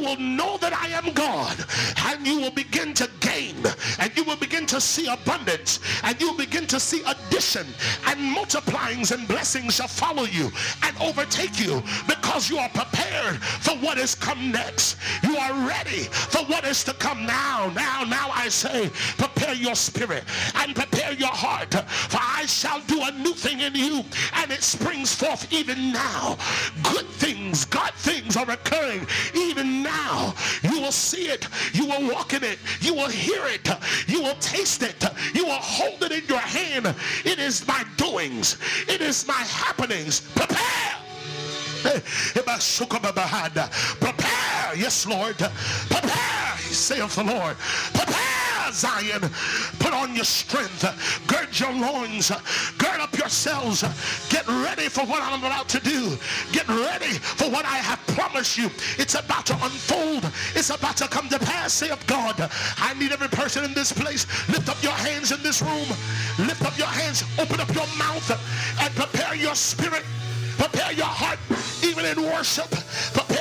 will 0.06 0.16
know 0.16 0.56
that 0.58 0.72
I 0.72 0.88
am 0.90 1.12
God 1.12 1.56
and 2.06 2.24
you 2.26 2.40
will 2.40 2.52
begin 2.52 2.75
to 4.76 4.80
see 4.82 5.06
abundance 5.06 5.80
and 6.02 6.20
you 6.20 6.34
begin 6.34 6.66
to 6.66 6.78
see 6.78 7.00
addition 7.06 7.66
and 8.08 8.20
multiplyings 8.36 9.10
and 9.10 9.26
blessings 9.26 9.76
shall 9.76 9.88
follow 9.88 10.24
you 10.24 10.50
and 10.82 10.94
overtake 11.00 11.58
you 11.58 11.82
because 12.06 12.50
you 12.50 12.58
are 12.58 12.68
prepared 12.68 13.42
for 13.42 13.74
what 13.78 13.96
is 13.96 14.14
come 14.14 14.52
next. 14.52 14.98
You 15.22 15.38
are 15.38 15.66
ready 15.66 16.02
for 16.10 16.44
what 16.44 16.64
is 16.64 16.84
to 16.84 16.92
come 16.92 17.24
now. 17.24 17.72
Now, 17.74 18.04
now 18.04 18.28
I 18.34 18.50
say, 18.50 18.90
prepare 19.16 19.54
your 19.54 19.74
spirit 19.74 20.24
and 20.56 20.76
prepare 20.76 21.12
your 21.14 21.32
heart 21.32 21.72
for 21.72 22.20
I 22.20 22.44
shall 22.44 22.80
do 22.82 23.00
a 23.02 23.12
new 23.12 23.32
thing 23.32 23.60
in 23.60 23.74
you 23.74 24.04
and 24.34 24.50
it 24.50 24.62
springs 24.62 25.14
forth 25.14 25.50
even 25.54 25.90
now. 25.90 26.36
Good 26.82 27.06
things, 27.06 27.64
God 27.64 27.94
things 27.94 28.36
are 28.36 28.50
occurring 28.50 29.06
even 29.34 29.82
now. 29.82 30.34
You 30.62 30.82
will 30.82 30.92
see 30.92 31.28
it. 31.28 31.48
You 31.72 31.86
will 31.86 32.12
walk 32.12 32.34
in 32.34 32.44
it. 32.44 32.58
You 32.80 32.92
will 32.92 33.08
hear 33.08 33.46
it. 33.46 33.66
You 34.06 34.22
will 34.22 34.34
taste 34.36 34.65
it. 34.66 35.04
You 35.34 35.44
will 35.46 35.52
hold 35.52 36.02
it 36.02 36.12
in 36.12 36.24
your 36.28 36.38
hand. 36.38 36.94
It 37.24 37.38
is 37.38 37.66
my 37.66 37.84
doings. 37.96 38.58
It 38.88 39.00
is 39.00 39.26
my 39.26 39.34
happenings. 39.34 40.20
Prepare. 40.20 40.96
Prepare, 44.00 44.76
yes, 44.76 45.06
Lord. 45.06 45.36
Prepare, 45.36 46.58
saith 46.58 47.14
the 47.14 47.24
Lord. 47.24 47.56
Prepare, 47.94 48.45
Zion. 48.74 49.20
Put 49.78 49.92
on 49.92 50.14
your 50.14 50.24
strength. 50.24 50.84
Gird 51.26 51.58
your 51.58 51.72
loins. 51.72 52.30
Gird 52.78 53.00
up 53.00 53.16
yourselves. 53.16 53.82
Get 54.28 54.46
ready 54.46 54.88
for 54.88 55.04
what 55.06 55.22
I'm 55.22 55.40
about 55.44 55.68
to 55.70 55.80
do. 55.80 56.16
Get 56.52 56.68
ready 56.68 57.12
for 57.12 57.50
what 57.50 57.64
I 57.64 57.76
have 57.76 58.04
promised 58.08 58.58
you. 58.58 58.70
It's 58.98 59.14
about 59.14 59.46
to 59.46 59.54
unfold. 59.54 60.30
It's 60.54 60.70
about 60.70 60.96
to 60.98 61.08
come 61.08 61.28
to 61.28 61.38
pass, 61.38 61.72
Say 61.72 61.90
of 61.90 62.04
God. 62.06 62.50
I 62.78 62.94
need 62.94 63.12
every 63.12 63.28
person 63.28 63.64
in 63.64 63.74
this 63.74 63.92
place. 63.92 64.26
Lift 64.48 64.68
up 64.68 64.82
your 64.82 64.92
hands 64.92 65.32
in 65.32 65.42
this 65.42 65.62
room. 65.62 65.88
Lift 66.38 66.64
up 66.64 66.76
your 66.78 66.86
hands. 66.86 67.24
Open 67.38 67.60
up 67.60 67.72
your 67.74 67.86
mouth 67.98 68.30
and 68.80 68.94
prepare 68.94 69.34
your 69.34 69.54
spirit 69.54 70.04
Prepare 70.58 70.92
your 70.92 71.06
heart 71.06 71.38
even 71.84 72.06
in 72.06 72.22
worship. 72.22 72.70
Prepare. 73.12 73.36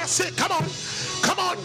That's 0.00 0.18
it. 0.20 0.34
Come 0.34 0.50
on. 0.50 0.64
Come 1.20 1.38
on. 1.38 1.58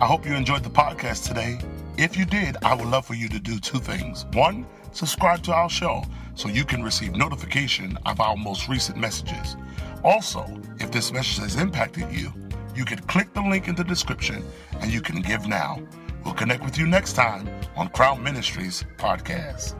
I 0.00 0.06
hope 0.06 0.26
you 0.26 0.34
enjoyed 0.34 0.64
the 0.64 0.70
podcast 0.70 1.28
today. 1.28 1.60
If 1.96 2.16
you 2.16 2.24
did, 2.24 2.56
I 2.64 2.74
would 2.74 2.88
love 2.88 3.06
for 3.06 3.14
you 3.14 3.28
to 3.28 3.38
do 3.38 3.60
two 3.60 3.78
things. 3.78 4.26
One, 4.32 4.66
subscribe 4.90 5.44
to 5.44 5.52
our 5.52 5.70
show 5.70 6.02
so 6.34 6.48
you 6.48 6.64
can 6.64 6.82
receive 6.82 7.14
notification 7.14 7.96
of 8.06 8.20
our 8.20 8.36
most 8.36 8.68
recent 8.68 8.98
messages. 8.98 9.56
Also, 10.02 10.60
if 10.80 10.90
this 10.90 11.12
message 11.12 11.38
has 11.38 11.54
impacted 11.54 12.10
you, 12.10 12.32
you 12.74 12.84
can 12.84 12.98
click 13.02 13.32
the 13.34 13.40
link 13.40 13.68
in 13.68 13.76
the 13.76 13.84
description 13.84 14.44
and 14.80 14.92
you 14.92 15.00
can 15.00 15.22
give 15.22 15.46
now. 15.46 15.80
We'll 16.24 16.34
connect 16.34 16.64
with 16.64 16.76
you 16.76 16.88
next 16.88 17.12
time 17.12 17.48
on 17.76 17.88
Crown 17.90 18.20
Ministries 18.20 18.84
Podcast. 18.96 19.76